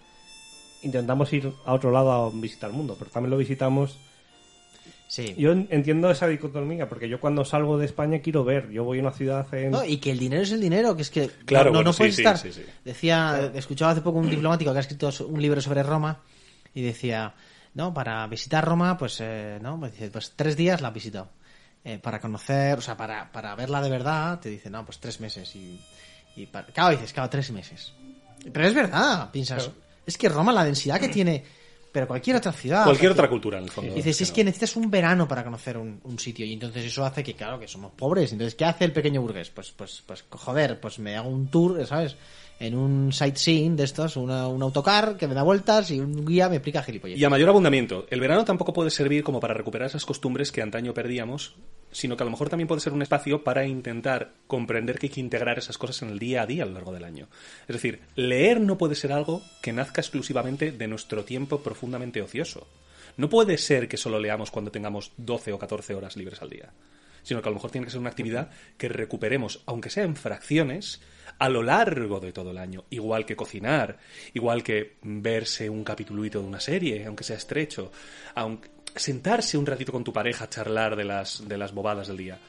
intentamos 0.81 1.31
ir 1.33 1.53
a 1.65 1.73
otro 1.73 1.91
lado 1.91 2.11
a 2.11 2.29
visitar 2.31 2.69
el 2.69 2.75
mundo, 2.75 2.95
pero 2.97 3.11
también 3.11 3.31
lo 3.31 3.37
visitamos. 3.37 3.99
Sí. 5.11 5.33
Yo 5.39 5.51
en- 5.53 5.67
entiendo 5.71 6.11
esa 6.11 6.27
dicotomía, 6.27 6.87
porque 6.87 7.09
yo 7.09 7.19
cuando 7.19 7.43
salgo 7.43 7.79
de 7.79 7.87
España 7.87 8.19
quiero 8.19 8.43
ver, 8.43 8.69
yo 8.69 8.83
voy 8.83 8.99
a 8.99 9.01
una 9.01 9.11
ciudad 9.11 9.51
en... 9.55 9.71
No, 9.71 9.83
y 9.83 9.97
que 9.97 10.11
el 10.11 10.19
dinero 10.19 10.43
es 10.43 10.51
el 10.51 10.61
dinero, 10.61 10.95
que 10.95 11.01
es 11.01 11.09
que 11.09 11.27
Claro, 11.45 11.71
no, 11.71 11.71
no, 11.71 11.77
bueno, 11.79 11.89
no 11.89 11.93
sí, 11.93 11.97
puedes 11.97 12.15
sí, 12.15 12.21
estar. 12.21 12.37
sí, 12.37 12.53
sí. 12.53 12.63
Decía, 12.85 13.51
escuchaba 13.55 13.93
hace 13.93 14.01
poco 14.01 14.19
un 14.19 14.29
diplomático 14.29 14.71
que 14.71 14.77
ha 14.77 14.81
escrito 14.81 15.09
un 15.27 15.41
libro 15.41 15.59
sobre 15.61 15.81
Roma 15.81 16.19
y 16.75 16.83
decía, 16.83 17.33
no, 17.73 17.91
para 17.91 18.27
visitar 18.27 18.63
Roma, 18.63 18.97
pues, 18.99 19.17
eh, 19.19 19.57
no, 19.63 19.79
pues, 19.79 19.93
dice, 19.93 20.11
pues 20.11 20.33
tres 20.35 20.55
días 20.55 20.79
la 20.79 20.89
has 20.89 20.93
visitado. 20.93 21.29
Eh, 21.83 21.97
para 21.97 22.19
conocer, 22.19 22.77
o 22.77 22.81
sea, 22.81 22.95
para, 22.95 23.31
para 23.31 23.55
verla 23.55 23.81
de 23.81 23.89
verdad, 23.89 24.39
te 24.39 24.49
dice, 24.49 24.69
no, 24.69 24.85
pues 24.85 24.99
tres 24.99 25.19
meses. 25.19 25.55
Y, 25.55 25.79
y 26.35 26.45
para, 26.45 26.67
claro, 26.67 26.91
dices, 26.91 27.13
claro, 27.13 27.29
tres 27.31 27.49
meses. 27.51 27.93
Pero 28.53 28.67
es 28.67 28.75
verdad, 28.75 29.31
piensas, 29.31 29.71
es 30.05 30.17
que 30.19 30.29
Roma, 30.29 30.51
la 30.53 30.65
densidad 30.65 30.99
que 30.99 31.09
tiene, 31.09 31.43
pero 31.91 32.07
cualquier 32.07 32.35
otra 32.35 32.51
ciudad. 32.51 32.83
Cualquier 32.83 33.11
otra 33.11 33.29
cultura, 33.29 33.57
en 33.57 33.65
el 33.65 33.69
fondo. 33.71 33.93
Dices, 33.93 34.21
es 34.21 34.29
no. 34.29 34.35
que 34.35 34.43
necesitas 34.43 34.75
un 34.75 34.89
verano 34.91 35.27
para 35.27 35.43
conocer 35.43 35.77
un, 35.77 35.99
un 36.03 36.19
sitio 36.19 36.45
y 36.45 36.53
entonces 36.53 36.85
eso 36.85 37.03
hace 37.05 37.23
que, 37.23 37.33
claro, 37.33 37.59
que 37.59 37.67
somos 37.67 37.91
pobres. 37.93 38.31
Entonces, 38.31 38.55
¿qué 38.55 38.65
hace 38.65 38.85
el 38.85 38.91
pequeño 38.91 39.21
burgués? 39.21 39.49
Pues, 39.49 39.71
pues, 39.71 40.03
pues, 40.05 40.23
joder, 40.29 40.79
pues 40.79 40.99
me 40.99 41.15
hago 41.15 41.29
un 41.29 41.47
tour, 41.47 41.85
¿sabes? 41.87 42.15
En 42.59 42.75
un 42.75 43.13
sightseeing 43.13 43.75
de 43.77 43.85
estos, 43.85 44.17
una- 44.17 44.47
un 44.47 44.61
autocar 44.61 45.15
que 45.17 45.27
me 45.27 45.33
da 45.33 45.43
vueltas 45.43 45.91
y 45.91 45.99
un 45.99 46.25
guía 46.25 46.49
me 46.49 46.57
explica 46.57 46.83
gilipollas. 46.83 47.17
Y 47.17 47.23
a 47.23 47.29
mayor 47.29 47.49
abundamiento, 47.49 48.05
el 48.09 48.19
verano 48.19 48.43
tampoco 48.43 48.73
puede 48.73 48.89
servir 48.89 49.23
como 49.23 49.39
para 49.39 49.53
recuperar 49.53 49.87
esas 49.87 50.05
costumbres 50.05 50.51
que 50.51 50.61
antaño 50.61 50.93
perdíamos, 50.93 51.55
sino 51.91 52.15
que 52.15 52.23
a 52.23 52.25
lo 52.25 52.31
mejor 52.31 52.49
también 52.49 52.67
puede 52.67 52.81
ser 52.81 52.93
un 52.93 53.01
espacio 53.01 53.43
para 53.43 53.65
intentar 53.65 54.33
comprender 54.47 54.99
que 54.99 55.07
hay 55.07 55.11
que 55.11 55.19
integrar 55.19 55.57
esas 55.57 55.77
cosas 55.77 56.01
en 56.03 56.09
el 56.09 56.19
día 56.19 56.43
a 56.43 56.45
día 56.45 56.63
a 56.63 56.65
lo 56.65 56.73
largo 56.73 56.93
del 56.93 57.03
año. 57.03 57.27
Es 57.67 57.75
decir, 57.75 58.01
leer 58.15 58.61
no 58.61 58.77
puede 58.77 58.95
ser 58.95 59.11
algo 59.11 59.41
que 59.61 59.73
nazca 59.73 60.01
exclusivamente 60.01 60.71
de 60.71 60.87
nuestro 60.87 61.23
tiempo 61.23 61.61
profundamente 61.61 62.21
ocioso. 62.21 62.67
No 63.17 63.29
puede 63.29 63.57
ser 63.57 63.87
que 63.87 63.97
solo 63.97 64.19
leamos 64.19 64.51
cuando 64.51 64.71
tengamos 64.71 65.11
12 65.17 65.53
o 65.53 65.59
14 65.59 65.93
horas 65.93 66.15
libres 66.15 66.41
al 66.41 66.49
día, 66.49 66.71
sino 67.23 67.41
que 67.41 67.49
a 67.49 67.51
lo 67.51 67.55
mejor 67.55 67.71
tiene 67.71 67.85
que 67.85 67.91
ser 67.91 67.99
una 67.99 68.09
actividad 68.09 68.49
que 68.77 68.87
recuperemos, 68.87 69.61
aunque 69.65 69.89
sea 69.89 70.03
en 70.03 70.15
fracciones, 70.15 71.01
a 71.37 71.49
lo 71.49 71.63
largo 71.63 72.19
de 72.19 72.31
todo 72.31 72.51
el 72.51 72.57
año, 72.57 72.85
igual 72.89 73.25
que 73.25 73.35
cocinar, 73.35 73.97
igual 74.33 74.63
que 74.63 74.97
verse 75.01 75.69
un 75.69 75.83
capitulito 75.83 76.41
de 76.41 76.47
una 76.47 76.59
serie, 76.59 77.05
aunque 77.05 77.23
sea 77.23 77.37
estrecho, 77.37 77.91
aunque 78.35 78.69
sentarse 78.95 79.57
un 79.57 79.65
ratito 79.65 79.91
con 79.91 80.03
tu 80.03 80.13
pareja 80.13 80.45
a 80.45 80.49
charlar 80.49 80.95
de 80.95 81.03
las, 81.03 81.47
de 81.47 81.57
las 81.57 81.73
bobadas 81.73 82.07
del 82.07 82.17
día. 82.17 82.39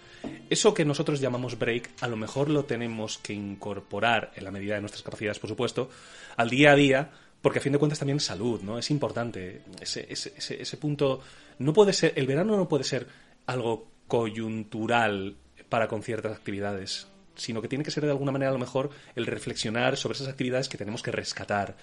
Eso 0.49 0.75
que 0.75 0.85
nosotros 0.85 1.21
llamamos 1.21 1.59
break, 1.59 1.91
a 2.01 2.09
lo 2.09 2.17
mejor 2.17 2.51
lo 2.51 2.65
tenemos 2.65 3.19
que 3.19 3.33
incorporar, 3.33 4.33
en 4.35 4.45
la 4.45 4.51
medida 4.51 4.75
de 4.75 4.81
nuestras 4.81 5.03
capacidades, 5.03 5.39
por 5.39 5.49
supuesto, 5.49 5.89
al 6.37 6.51
día 6.51 6.73
a 6.73 6.77
día, 6.77 7.11
porque 7.41 7.59
a 7.59 7.63
fin 7.63 7.73
de 7.73 7.79
cuentas 7.79 7.99
también 7.99 8.19
es 8.19 8.25
salud, 8.25 8.61
¿no? 8.61 8.79
Es 8.79 8.91
importante. 8.91 9.63
Ese, 9.81 10.07
ese, 10.11 10.35
ese, 10.37 10.61
ese 10.61 10.77
punto. 10.77 11.21
No 11.59 11.73
puede 11.73 11.93
ser. 11.93 12.13
El 12.17 12.27
verano 12.27 12.57
no 12.57 12.69
puede 12.69 12.85
ser 12.85 13.07
algo 13.47 13.89
coyuntural 14.09 15.37
para 15.69 15.89
con 15.89 16.03
ciertas 16.03 16.37
actividades, 16.37 17.07
sino 17.37 17.63
que 17.63 17.69
tiene 17.69 17.85
que 17.85 17.91
ser 17.91 18.05
de 18.05 18.11
alguna 18.11 18.33
manera 18.33 18.51
a 18.51 18.55
lo 18.55 18.59
mejor 18.59 18.91
el 19.15 19.27
reflexionar 19.27 19.97
sobre 19.97 20.17
esas 20.17 20.29
actividades 20.29 20.69
que 20.69 20.77
tenemos 20.77 21.03
que 21.03 21.13
rescatar 21.13 21.77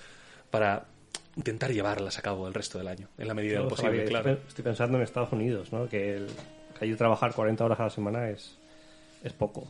para 0.51 0.85
intentar 1.35 1.71
llevarlas 1.71 2.17
a 2.17 2.21
cabo 2.21 2.47
el 2.47 2.53
resto 2.53 2.77
del 2.77 2.87
año, 2.87 3.07
en 3.17 3.27
la 3.27 3.33
medida 3.33 3.57
de 3.57 3.63
lo 3.63 3.69
posible, 3.69 3.89
Javier, 3.91 4.07
claro. 4.09 4.31
Estoy 4.47 4.63
pensando 4.63 4.97
en 4.97 5.03
Estados 5.03 5.31
Unidos, 5.31 5.71
¿no? 5.71 5.87
Que, 5.87 6.15
el, 6.15 6.27
que 6.77 6.85
allí 6.85 6.95
trabajar 6.95 7.33
40 7.33 7.63
horas 7.63 7.79
a 7.79 7.83
la 7.83 7.89
semana 7.89 8.29
es, 8.29 8.57
es 9.23 9.33
poco. 9.33 9.67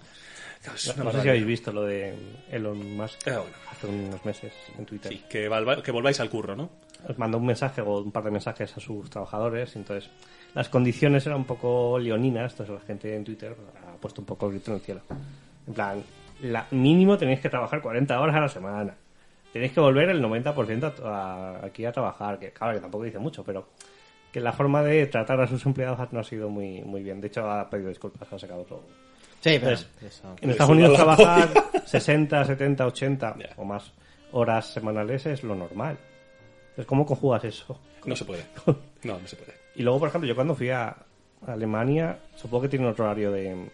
Es 0.63 0.97
No, 0.97 1.11
sé 1.11 1.21
si 1.21 1.29
habéis 1.29 1.45
visto 1.45 1.71
lo 1.71 1.83
de 1.83 2.13
Elon 2.51 2.95
Musk 2.97 3.27
Ah, 3.27 3.39
bueno. 3.39 3.55
hace 3.71 3.87
unos 3.87 4.25
meses 4.25 4.53
en 4.77 4.85
Twitter. 4.85 5.11
Sí, 5.11 5.23
que, 5.29 5.47
valva- 5.49 5.81
que 5.83 5.91
volváis 5.91 6.19
al 6.19 6.29
curro, 6.29 6.55
¿no? 6.55 6.69
Os 7.07 7.17
mandó 7.17 7.37
un 7.37 7.45
mensaje 7.45 7.81
o 7.81 7.99
un 8.01 8.11
par 8.11 8.23
de 8.23 8.31
mensajes 8.31 8.75
a 8.75 8.79
sus 8.79 9.09
trabajadores. 9.09 9.75
Entonces, 9.75 10.09
las 10.55 10.67
condiciones 10.67 11.25
eran 11.27 11.37
un 11.39 11.45
poco 11.45 11.99
leoninas. 11.99 12.53
Entonces, 12.53 12.73
la 12.75 12.81
gente 12.81 13.15
en 13.15 13.23
Twitter 13.23 13.55
ha 13.87 13.95
puesto 13.97 14.19
un 14.21 14.25
poco 14.25 14.47
el 14.47 14.53
grito 14.53 14.71
en 14.71 14.77
el 14.77 14.83
cielo. 14.83 15.01
En 15.67 15.73
plan, 15.73 16.03
la, 16.41 16.65
mínimo 16.71 17.17
tenéis 17.17 17.39
que 17.39 17.49
trabajar 17.49 17.81
40 17.81 18.19
horas 18.19 18.35
a 18.35 18.39
la 18.41 18.49
semana. 18.49 18.95
Tenéis 19.57 19.73
que 19.73 19.79
volver 19.79 20.09
el 20.09 20.21
90% 20.21 20.93
a- 21.03 21.09
a- 21.61 21.65
aquí 21.65 21.83
a 21.85 21.91
trabajar. 21.91 22.37
Que 22.39 22.51
claro, 22.51 22.73
que 22.75 22.79
tampoco 22.79 23.03
dice 23.03 23.19
mucho, 23.19 23.43
pero 23.43 23.67
que 24.31 24.39
la 24.39 24.51
forma 24.53 24.83
de 24.83 25.07
tratar 25.07 25.39
a 25.41 25.47
sus 25.47 25.65
empleados 25.65 26.11
no 26.13 26.19
ha 26.19 26.23
sido 26.23 26.49
muy, 26.49 26.81
muy 26.83 27.01
bien. 27.03 27.19
De 27.21 27.27
hecho, 27.27 27.49
ha 27.49 27.69
pedido 27.69 27.89
disculpas, 27.89 28.31
ha 28.31 28.37
sacado 28.39 28.63
todo. 28.63 28.83
Sí, 29.39 29.57
pero 29.59 29.71
Entonces, 29.77 29.87
eso- 30.01 30.35
En 30.41 30.49
Estados 30.51 30.71
Unidos 30.71 30.93
trabajar 30.95 31.49
60, 31.85 32.43
70, 32.45 32.85
80 32.87 33.35
Ya. 33.39 33.49
o 33.57 33.63
más 33.65 33.93
horas 34.31 34.65
semanales 34.73 35.25
es 35.25 35.43
lo 35.43 35.55
normal. 35.55 35.97
Entonces, 36.69 36.85
¿cómo 36.85 37.05
conjugas 37.05 37.43
eso? 37.45 37.79
No 38.05 38.15
se 38.15 38.25
puede. 38.25 38.43
No, 39.03 39.19
no 39.19 39.27
se 39.27 39.35
puede. 39.35 39.53
Y 39.75 39.83
luego, 39.83 39.99
por 39.99 40.09
ejemplo, 40.09 40.27
yo 40.27 40.35
cuando 40.35 40.55
fui 40.55 40.69
a 40.69 40.95
Alemania, 41.45 42.17
supongo 42.35 42.63
que 42.63 42.69
tiene 42.69 42.87
otro 42.87 43.05
horario 43.05 43.31
de, 43.31 43.69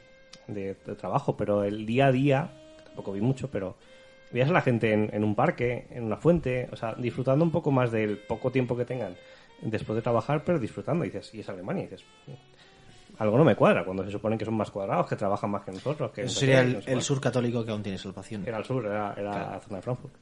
de- 0.47 0.75
de 0.85 0.95
trabajo, 0.95 1.35
pero 1.35 1.63
el 1.63 1.85
día 1.85 2.07
a 2.07 2.11
día, 2.11 2.49
tampoco 2.85 3.13
vi 3.13 3.21
mucho, 3.21 3.49
pero 3.49 3.77
veías 4.33 4.49
a 4.49 4.53
la 4.53 4.61
gente 4.61 4.91
en, 4.91 5.09
en 5.13 5.23
un 5.23 5.35
parque, 5.35 5.87
en 5.91 6.03
una 6.03 6.17
fuente, 6.17 6.67
o 6.71 6.75
sea, 6.75 6.93
disfrutando 6.95 7.45
un 7.45 7.51
poco 7.51 7.71
más 7.71 7.91
del 7.91 8.17
poco 8.17 8.51
tiempo 8.51 8.75
que 8.75 8.83
tengan 8.83 9.15
después 9.61 9.95
de 9.95 10.01
trabajar, 10.01 10.43
pero 10.43 10.59
disfrutando. 10.59 11.05
Y 11.05 11.09
dices, 11.09 11.33
y 11.33 11.39
es 11.39 11.47
Alemania, 11.49 11.83
y 11.83 11.87
dices, 11.87 12.03
algo 13.19 13.37
no 13.37 13.43
me 13.43 13.55
cuadra, 13.55 13.85
cuando 13.85 14.03
se 14.03 14.11
supone 14.11 14.37
que 14.37 14.43
son 14.45 14.55
más 14.55 14.71
cuadrados, 14.71 15.07
que 15.07 15.15
trabajan 15.15 15.51
más 15.51 15.63
que 15.63 15.71
nosotros. 15.71 16.11
Que 16.11 16.23
eso 16.23 16.39
sería 16.39 16.61
el, 16.61 17.01
sur 17.01 17.21
católico 17.21 17.63
que 17.63 17.71
aún 17.71 17.83
tiene 17.83 17.97
salvación. 17.97 18.43
Era 18.45 18.57
el 18.57 18.65
sur, 18.65 18.85
era, 18.85 19.13
era 19.15 19.51
la 19.51 19.59
zona 19.59 19.77
de 19.77 19.81
Frankfurt. 19.83 20.13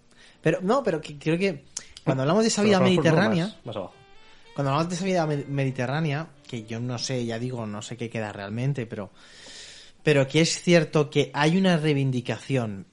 Pero 0.41 0.59
no, 0.61 0.83
pero 0.83 0.99
que- 0.99 1.17
creo 1.17 1.37
que 1.37 1.63
cuando 2.03 2.23
hablamos 2.23 2.43
de 2.43 2.49
esa 2.49 2.61
vida 2.63 2.79
mediterránea, 2.79 3.45
Más, 3.45 3.65
más 3.65 3.75
abajo. 3.77 3.93
cuando 4.53 4.71
hablamos 4.71 4.89
de 4.89 4.95
esa 4.95 5.05
vida 5.05 5.25
me- 5.25 5.45
mediterránea, 5.47 6.27
que 6.47 6.63
yo 6.65 6.79
no 6.81 6.97
sé, 6.97 7.25
ya 7.25 7.39
digo, 7.39 7.65
no 7.65 7.81
sé 7.81 7.95
qué 7.95 8.09
queda 8.09 8.33
realmente, 8.33 8.85
pero, 8.85 9.09
pero 10.03 10.27
que 10.27 10.41
es 10.41 10.61
cierto 10.61 11.09
que 11.09 11.31
hay 11.33 11.57
una 11.57 11.77
reivindicación 11.77 12.85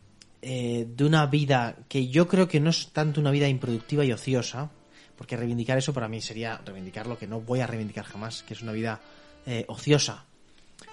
eh, 0.43 0.87
de 0.89 1.05
una 1.05 1.27
vida 1.27 1.77
que 1.89 2.09
yo 2.09 2.29
creo 2.29 2.49
que 2.49 2.61
no 2.61 2.71
es 2.71 2.89
tanto 2.93 3.21
una 3.21 3.31
vida 3.31 3.49
improductiva 3.49 4.05
y 4.05 4.13
ociosa, 4.13 4.71
porque 5.17 5.37
reivindicar 5.37 5.79
eso 5.79 5.93
para 5.93 6.09
mí 6.09 6.21
sería 6.21 6.61
reivindicar 6.65 7.07
lo 7.07 7.19
que 7.19 7.27
no 7.27 7.41
voy 7.41 7.61
a 7.61 7.67
reivindicar 7.67 8.05
jamás, 8.05 8.43
que 8.43 8.55
es 8.55 8.63
una 8.63 8.73
vida 8.73 9.01
eh, 9.47 9.65
ociosa, 9.69 10.25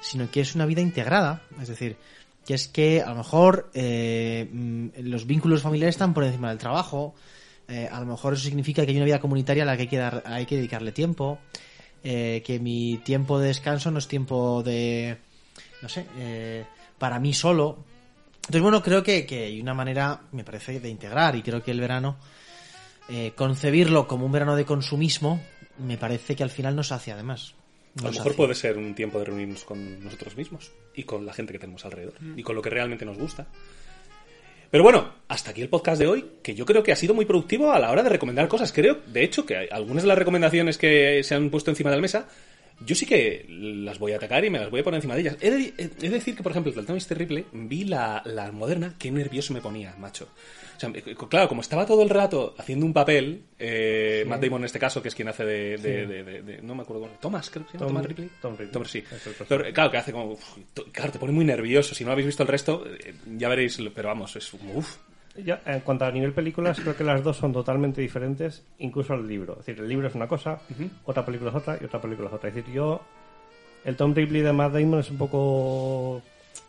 sino 0.02 0.30
que 0.32 0.42
es 0.42 0.56
una 0.56 0.66
vida 0.66 0.82
integrada, 0.82 1.44
es 1.62 1.68
decir, 1.68 1.98
que 2.46 2.54
es 2.54 2.68
que 2.68 3.02
a 3.02 3.10
lo 3.10 3.16
mejor 3.16 3.70
eh, 3.74 4.50
mm, 4.52 4.88
los 5.04 5.26
vínculos 5.26 5.62
familiares 5.62 5.96
están 5.96 6.14
por 6.14 6.24
encima 6.24 6.50
del 6.50 6.58
trabajo, 6.58 7.16
eh, 7.68 7.90
a 7.92 8.00
lo 8.00 8.06
mejor 8.06 8.34
eso 8.34 8.44
significa 8.44 8.86
que 8.86 8.92
hay 8.92 8.98
una 8.98 9.06
vida 9.06 9.20
comunitaria 9.20 9.64
a 9.64 9.66
la 9.66 9.76
que 9.76 9.84
hay 9.84 9.88
que, 9.88 9.98
dar, 9.98 10.24
hay 10.26 10.46
que 10.46 10.56
dedicarle 10.56 10.92
tiempo, 10.92 11.40
eh, 12.04 12.44
que 12.46 12.60
mi 12.60 13.00
tiempo 13.04 13.40
de 13.40 13.48
descanso 13.48 13.90
no 13.90 13.98
es 13.98 14.08
tiempo 14.08 14.62
de, 14.62 15.18
no 15.82 15.90
sé, 15.90 16.06
eh, 16.18 16.66
para 17.00 17.20
mí 17.20 17.34
solo. 17.34 17.84
Entonces, 18.48 18.62
bueno, 18.62 18.84
creo 18.84 19.02
que, 19.02 19.26
que 19.26 19.46
hay 19.46 19.60
una 19.60 19.74
manera, 19.74 20.22
me 20.32 20.44
parece, 20.44 20.80
de 20.80 20.90
integrar 20.90 21.36
y 21.36 21.42
creo 21.42 21.64
que 21.64 21.72
el 21.72 21.80
verano, 21.80 22.18
eh, 23.10 23.34
concebirlo 23.36 24.08
como 24.08 24.26
un 24.26 24.32
verano 24.32 24.56
de 24.56 24.66
consumismo, 24.66 25.42
me 25.80 25.98
parece 25.98 26.36
que 26.36 26.44
al 26.44 26.52
final 26.52 26.76
nos 26.76 26.92
hace 26.92 27.12
además. 27.12 27.56
A 28.00 28.04
lo 28.04 28.12
mejor 28.12 28.36
puede 28.36 28.56
ser 28.56 28.78
un 28.78 28.94
tiempo 28.94 29.20
de 29.20 29.26
reunirnos 29.26 29.64
con 29.64 30.04
nosotros 30.04 30.36
mismos 30.36 30.72
y 30.94 31.04
con 31.04 31.26
la 31.26 31.34
gente 31.34 31.54
que 31.54 31.60
tenemos 31.60 31.86
alrededor 31.86 32.16
y 32.36 32.44
con 32.44 32.56
lo 32.56 32.62
que 32.62 32.70
realmente 32.70 33.06
nos 33.06 33.18
gusta. 33.18 33.48
Pero 34.70 34.84
bueno, 34.84 35.14
hasta 35.30 35.52
aquí 35.52 35.62
el 35.62 35.70
podcast 35.70 36.00
de 36.00 36.08
hoy, 36.08 36.26
que 36.44 36.54
yo 36.54 36.66
creo 36.66 36.84
que 36.84 36.92
ha 36.92 36.96
sido 36.96 37.14
muy 37.14 37.26
productivo 37.26 37.72
a 37.72 37.80
la 37.80 37.92
hora 37.92 38.04
de 38.04 38.10
recomendar 38.10 38.48
cosas. 38.50 38.74
Creo, 38.74 39.00
de 39.08 39.24
hecho, 39.24 39.46
que 39.46 39.70
algunas 39.72 40.04
de 40.04 40.10
las 40.10 40.18
recomendaciones 40.18 40.78
que 40.78 41.24
se 41.24 41.34
han 41.34 41.50
puesto 41.50 41.72
encima 41.72 41.90
de 41.90 41.96
la 41.96 42.02
mesa, 42.02 42.28
yo 42.86 42.96
sí 42.96 43.06
que 43.06 43.46
las 43.50 44.00
voy 44.00 44.12
a 44.14 44.18
atacar 44.18 44.44
y 44.44 44.50
me 44.50 44.60
las 44.60 44.70
voy 44.70 44.82
a 44.82 44.84
poner 44.84 44.98
encima 44.98 45.16
de 45.16 45.22
ellas. 45.22 45.38
He 45.42 45.50
de, 45.52 45.74
he 45.78 45.88
de 45.88 46.10
decir 46.10 46.36
que, 46.36 46.44
por 46.44 46.52
ejemplo, 46.52 46.74
el 46.76 46.82
Mr. 46.88 47.18
Ripley, 47.18 47.46
vi 47.54 47.86
la, 47.86 48.22
la 48.26 48.52
moderna, 48.52 48.96
qué 49.00 49.12
nervioso 49.12 49.54
me 49.54 49.62
ponía, 49.62 49.96
macho. 49.98 50.28
O 50.76 50.80
sea, 50.80 50.92
eh, 50.94 51.16
claro, 51.30 51.48
como 51.48 51.62
estaba 51.62 51.86
todo 51.86 52.04
el 52.04 52.10
rato 52.10 52.54
haciendo 52.58 52.86
un 52.86 52.92
papel, 52.92 53.44
eh, 53.58 54.26
Matt 54.28 54.42
Damon 54.44 54.62
en 54.62 54.66
este 54.66 54.78
caso, 54.80 55.02
que 55.02 55.08
es 55.08 55.16
quien 55.16 55.30
hace 55.30 55.46
de... 55.46 55.78
de- 55.78 56.06
de- 56.06 56.24
de- 56.24 56.42
de- 56.42 56.62
no 56.62 56.76
me 56.76 56.82
acuerdo, 56.82 57.04
cómo- 57.04 57.14
Thomas, 57.22 57.50
creo 57.50 57.66
que 57.66 57.72
se 57.72 57.78
llama, 57.78 57.88
Tom- 57.88 57.96
Thomas 57.96 58.08
Ripley. 58.08 58.30
Tom 58.42 58.52
Ripley. 58.58 58.72
Tom, 58.72 58.86
sí. 58.86 59.04
Pero, 59.48 59.72
claro, 59.74 59.92
que 59.92 59.98
hace 59.98 60.12
como... 60.12 60.32
uf, 60.34 60.58
claro, 60.92 61.12
te 61.14 61.20
pone 61.20 61.32
muy 61.32 61.46
nervioso. 61.46 61.96
Si 61.96 62.04
no 62.04 62.12
habéis 62.12 62.26
visto 62.28 62.44
el 62.44 62.50
resto, 62.50 62.86
eh, 62.88 63.14
ya 63.38 63.48
veréis, 63.48 63.80
pero 63.96 64.10
vamos, 64.10 64.36
es. 64.36 64.54
Uf, 64.54 64.98
Ya, 65.38 65.62
en 65.66 65.82
cuanto 65.82 66.06
a 66.06 66.12
nivel 66.12 66.32
películas, 66.34 66.80
creo 66.80 66.96
que 66.96 67.04
las 67.04 67.22
dos 67.24 67.36
son 67.38 67.52
totalmente 67.52 68.00
diferentes, 68.02 68.66
incluso 68.80 69.14
el 69.16 69.28
libro. 69.28 69.54
Es 69.60 69.66
decir, 69.66 69.80
el 69.82 69.90
libro 69.90 70.08
es 70.08 70.16
una 70.16 70.28
cosa, 70.28 70.62
otra 71.04 71.26
película 71.26 71.50
es 71.52 71.56
otra 71.58 71.78
y 71.82 71.84
otra 71.86 72.00
película 72.02 72.30
es 72.30 72.34
otra. 72.36 72.50
Es 72.50 72.56
decir, 72.56 72.74
yo. 72.74 73.02
El 73.84 73.96
Tom 73.98 74.16
Ripley 74.16 74.42
de 74.42 74.52
Matt 74.54 74.74
Damon 74.74 75.00
es 75.02 75.12
un 75.12 75.18
poco 75.18 76.22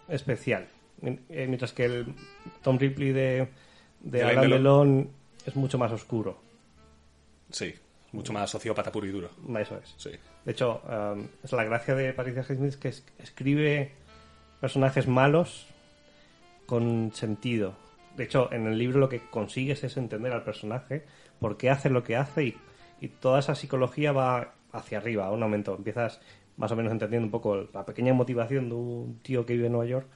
especial. 0.08 0.66
Eh, 1.02 1.46
Mientras 1.46 1.72
que 1.72 1.84
el 1.86 2.14
Tom 2.62 2.76
Ripley 2.78 3.12
de, 3.12 3.48
de 4.00 4.22
Alain 4.22 4.50
Delon 4.50 5.10
es 5.46 5.56
mucho 5.56 5.78
más 5.78 5.92
oscuro. 5.92 6.38
sí, 7.50 7.72
mucho 8.12 8.32
más 8.32 8.50
sociópata 8.50 8.90
puro 8.92 9.06
y 9.06 9.10
duro. 9.12 9.30
Eso 9.58 9.78
es. 9.82 9.94
Sí. 9.96 10.10
De 10.44 10.52
hecho, 10.52 10.82
um, 11.14 11.26
es 11.42 11.52
la 11.52 11.64
gracia 11.64 11.94
de 11.94 12.12
Patricia 12.12 12.44
Highsmith 12.48 12.74
que 12.74 12.88
es- 12.88 13.04
escribe 13.18 13.92
personajes 14.60 15.06
malos 15.08 15.66
con 16.66 17.12
sentido. 17.14 17.74
De 18.16 18.24
hecho, 18.24 18.52
en 18.52 18.66
el 18.66 18.78
libro 18.78 18.98
lo 18.98 19.08
que 19.08 19.20
consigues 19.20 19.84
es 19.84 19.96
entender 19.96 20.32
al 20.32 20.42
personaje, 20.42 21.04
por 21.38 21.56
qué 21.56 21.70
hace 21.70 21.90
lo 21.90 22.02
que 22.02 22.16
hace 22.16 22.44
y, 22.44 22.56
y 23.00 23.08
toda 23.08 23.40
esa 23.40 23.54
psicología 23.54 24.12
va 24.12 24.54
hacia 24.72 24.98
arriba, 24.98 25.26
a 25.26 25.30
un 25.30 25.42
aumento. 25.42 25.74
Empiezas 25.76 26.20
más 26.56 26.72
o 26.72 26.76
menos 26.76 26.92
entendiendo 26.92 27.26
un 27.26 27.30
poco 27.30 27.68
la 27.72 27.84
pequeña 27.84 28.14
motivación 28.14 28.68
de 28.68 28.74
un 28.74 29.20
tío 29.22 29.44
que 29.44 29.52
vive 29.52 29.66
en 29.66 29.72
Nueva 29.72 29.86
York 29.86 30.06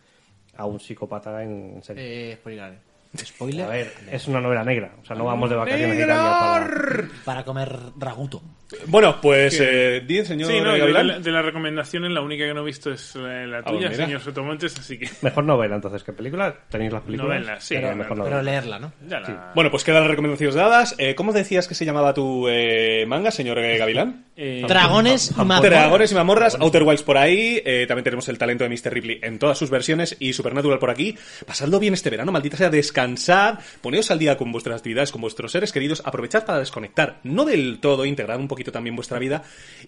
a 0.57 0.65
un 0.67 0.81
psicópata 0.81 1.43
en 1.43 1.83
serio. 1.83 2.03
Eh, 2.05 2.37
spoiler. 2.41 2.79
Spoiler. 3.17 3.67
A 3.67 3.69
ver, 3.69 3.93
es 4.11 4.29
una 4.29 4.41
novela 4.41 4.65
negra, 4.65 4.95
o 5.03 5.05
sea, 5.05 5.17
no 5.17 5.25
vamos 5.25 5.51
de 5.51 5.57
vacaciones 5.57 6.07
para... 6.07 7.09
Para 7.25 7.45
comer 7.45 7.77
raguto. 7.99 8.41
Bueno, 8.87 9.21
pues, 9.21 9.59
eh, 9.61 10.03
di, 10.07 10.25
señor 10.25 10.51
Sí, 10.51 10.61
no, 10.61 10.73
de, 10.73 10.93
la- 10.93 11.19
de 11.19 11.31
las 11.31 11.45
recomendaciones 11.45 12.11
la 12.11 12.21
única 12.21 12.45
que 12.47 12.55
no 12.55 12.63
he 12.63 12.65
visto 12.65 12.91
es 12.93 13.15
la 13.17 13.59
Ah, 13.59 13.63
tuya, 13.65 13.87
pues 13.89 13.97
señor 13.99 14.21
Sotomontes, 14.21 14.79
así 14.79 14.99
que 14.99 15.09
Mejor 15.23 15.45
novela, 15.45 15.75
entonces, 15.77 16.03
que 16.03 16.13
película. 16.13 16.55
Tenéis 16.69 16.93
las 16.93 17.03
películas. 17.03 17.39
Novela, 17.41 17.61
sí, 17.61 17.75
pero 17.75 17.95
novela. 18.15 18.43
leerla, 18.43 18.79
¿no? 18.79 18.93
ya 19.09 19.21
la... 19.21 19.53
Bueno, 19.55 19.71
pues 19.71 19.85
quedan 19.85 20.03
las 20.03 20.11
recomendaciones 20.11 20.55
dadas. 20.55 20.95
Eh, 20.99 21.15
¿Cómo 21.15 21.33
decías 21.33 21.67
que 21.69 21.75
se 21.75 21.85
llamaba 21.85 22.15
tu 22.15 22.47
eh, 22.49 23.05
manga, 23.07 23.31
señor 23.31 23.59
eh, 23.59 23.77
Gavilán? 23.79 24.27
Eh, 24.37 24.65
Dragones 24.67 25.31
y 25.33 25.35
mazmorras. 25.45 25.63
Dragones 25.71 26.13
y 26.13 26.15
mamorras, 26.15 26.57
Outer 26.61 26.83
Wilds 26.83 27.03
por 27.03 27.19
ahí, 27.19 27.61
eh, 27.65 27.85
también 27.87 28.05
tenemos 28.05 28.29
el 28.29 28.39
talento 28.39 28.65
de 28.65 28.71
Mr. 28.71 28.93
Ripley 28.93 29.19
en 29.23 29.39
todas 29.39 29.59
sus 29.59 29.69
versiones 29.71 30.17
y 30.19 30.33
Supernatural 30.33 30.79
por 30.79 30.91
aquí. 30.91 31.17
Pasadlo 31.47 31.79
bien 31.79 31.95
este 31.95 32.09
verano, 32.11 32.33
maldita 32.33 32.57
sea, 32.57 32.71
descansad, 32.71 33.59
poneos 33.83 34.11
al 34.11 34.19
día 34.19 34.37
con 34.37 34.51
vuestras 34.53 34.77
actividades, 34.79 35.11
con 35.13 35.21
vuestros 35.21 35.53
seres 35.53 35.73
queridos, 35.73 36.03
aprovechad 36.05 36.45
para 36.47 36.59
desconectar, 36.61 37.19
no 37.25 37.45
del 37.45 37.79
todo, 37.81 38.05
integrar 38.07 38.39
un 38.39 38.49
poquito 38.49 38.60
también 38.65 38.95
vuestra 38.95 39.19
vida 39.19 39.43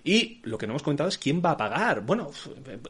y 0.05 0.41
lo 0.45 0.57
que 0.57 0.67
no 0.67 0.73
hemos 0.73 0.83
comentado 0.83 1.09
es 1.09 1.19
quién 1.19 1.43
va 1.45 1.51
a 1.53 1.57
pagar. 1.57 2.01
Bueno, 2.01 2.31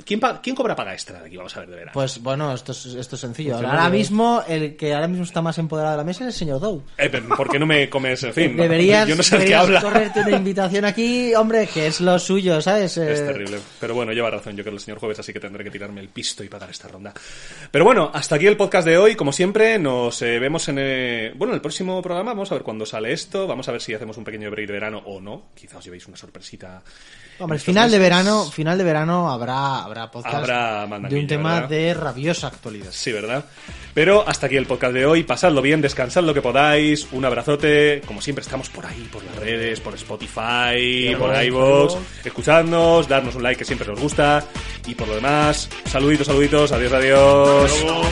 ¿quién, 0.05 0.21
pa- 0.21 0.41
quién 0.41 0.55
cobra 0.55 0.77
paga 0.77 0.93
extra 0.93 1.21
de 1.21 1.27
aquí? 1.27 1.37
Vamos 1.37 1.57
a 1.57 1.61
ver 1.61 1.69
de 1.71 1.75
verano. 1.77 1.91
Pues 1.95 2.23
bueno, 2.23 2.53
esto 2.55 2.73
es, 2.73 2.87
esto 2.87 3.17
es 3.17 3.21
sencillo. 3.21 3.55
Pues 3.59 3.65
ahora 3.69 3.89
mismo, 3.89 4.43
el 4.47 4.77
que 4.77 4.95
ahora 4.95 5.09
mismo 5.09 5.25
está 5.25 5.43
más 5.43 5.59
empoderado 5.59 5.93
de 5.93 5.99
la 5.99 6.05
mesa 6.05 6.21
es 6.25 6.29
el 6.29 6.33
señor 6.39 6.61
Dow. 6.61 6.83
Eh, 6.99 7.11
¿Por 7.37 7.51
qué 7.51 7.59
no 7.59 7.67
me 7.67 7.89
comes, 7.91 8.23
en 8.23 8.33
fin? 8.33 8.57
Deberías, 8.63 9.09
yo 9.09 9.17
no 9.17 9.23
sé 9.23 9.39
de 9.39 9.45
qué 9.47 9.51
deberías 9.51 9.67
habla. 9.67 9.81
correrte 9.83 10.21
una 10.21 10.37
invitación 10.37 10.85
aquí, 10.85 11.35
hombre, 11.35 11.67
que 11.67 11.87
es 11.89 12.01
lo 12.01 12.19
suyo, 12.19 12.61
¿sabes? 12.61 12.97
Es 12.97 13.21
Eh, 13.21 13.25
terrible. 13.27 13.59
Pero 13.81 13.95
bueno, 13.95 14.13
lleva 14.13 14.31
razón 14.31 14.57
yo 14.57 14.63
que 14.65 14.71
el 14.71 14.79
señor 14.81 14.99
jueves, 14.99 15.19
así 15.19 15.33
que 15.33 15.41
tendré 15.41 15.65
que 15.65 15.71
tirarme 15.71 16.01
el 16.01 16.09
pisto 16.09 16.45
y 16.45 16.49
pagar 16.49 16.71
esta 16.71 16.89
ronda. 16.89 17.13
Pero 17.71 17.85
bueno, 17.85 18.11
hasta 18.13 18.37
aquí 18.37 18.47
el 18.47 18.57
podcast 18.57 18.87
de 18.87 18.99
hoy. 18.99 19.15
Como 19.15 19.33
siempre, 19.33 19.79
nos 19.79 20.21
eh, 20.23 20.39
vemos 20.39 20.69
en 20.69 20.77
eh, 20.79 21.33
bueno, 21.37 21.53
en 21.53 21.57
el 21.57 21.61
próximo 21.63 22.01
programa. 22.03 22.33
Vamos 22.33 22.51
a 22.51 22.55
ver 22.55 22.63
cuándo 22.63 22.85
sale 22.87 23.13
esto. 23.13 23.47
Vamos 23.47 23.69
a 23.69 23.73
ver 23.73 23.81
si 23.81 23.95
hacemos 23.95 24.17
un 24.17 24.25
pequeño 24.25 24.51
break 24.51 24.67
de 24.67 24.73
verano 24.73 25.03
o 25.07 25.21
no. 25.21 25.47
Quizá 25.55 25.72
quizá 25.73 25.79
os 25.79 25.85
llevéis 25.85 26.07
una 26.07 26.17
sorpresita. 26.17 26.83
Hombre, 27.39 27.59
final 27.59 27.91
de 27.91 27.99
verano, 27.99 28.51
final 28.51 28.77
de 28.77 28.85
verano 28.85 29.31
habrá, 29.31 29.83
habrá 29.83 30.11
podcast 30.11 30.35
Habrá 30.35 30.87
de 30.87 31.19
un 31.19 31.27
tema 31.27 31.55
¿verdad? 31.55 31.69
de 31.69 31.95
rabiosa 31.95 32.49
actualidad. 32.49 32.91
Sí, 32.93 33.11
¿verdad? 33.11 33.45
Pero 33.95 34.27
hasta 34.29 34.47
aquí 34.47 34.57
el 34.57 34.67
podcast 34.67 34.93
de 34.93 35.07
hoy. 35.07 35.23
Pasadlo 35.23 35.63
bien, 35.63 35.81
descansad 35.81 36.23
lo 36.25 36.35
que 36.35 36.43
podáis. 36.43 37.09
Un 37.13 37.25
abrazote. 37.25 38.03
Como 38.07 38.21
siempre, 38.21 38.43
estamos 38.43 38.69
por 38.69 38.85
ahí, 38.85 39.09
por 39.11 39.25
las 39.25 39.37
redes, 39.37 39.81
por 39.81 39.95
Spotify, 39.95 41.15
por 41.19 41.43
iVoox. 41.43 41.97
Escuchadnos, 42.25 43.09
darnos 43.09 43.35
un 43.35 43.43
like 43.43 43.59
que 43.59 43.65
siempre 43.65 43.89
nos 43.89 43.99
gusta. 43.99 44.45
Y 44.87 44.95
por 44.95 45.09
lo 45.09 45.15
demás, 45.15 45.69
saluditos, 45.87 46.27
saluditos. 46.27 46.71
Adiós, 46.73 46.93
adiós. 46.93 47.83
Luego- 47.83 48.03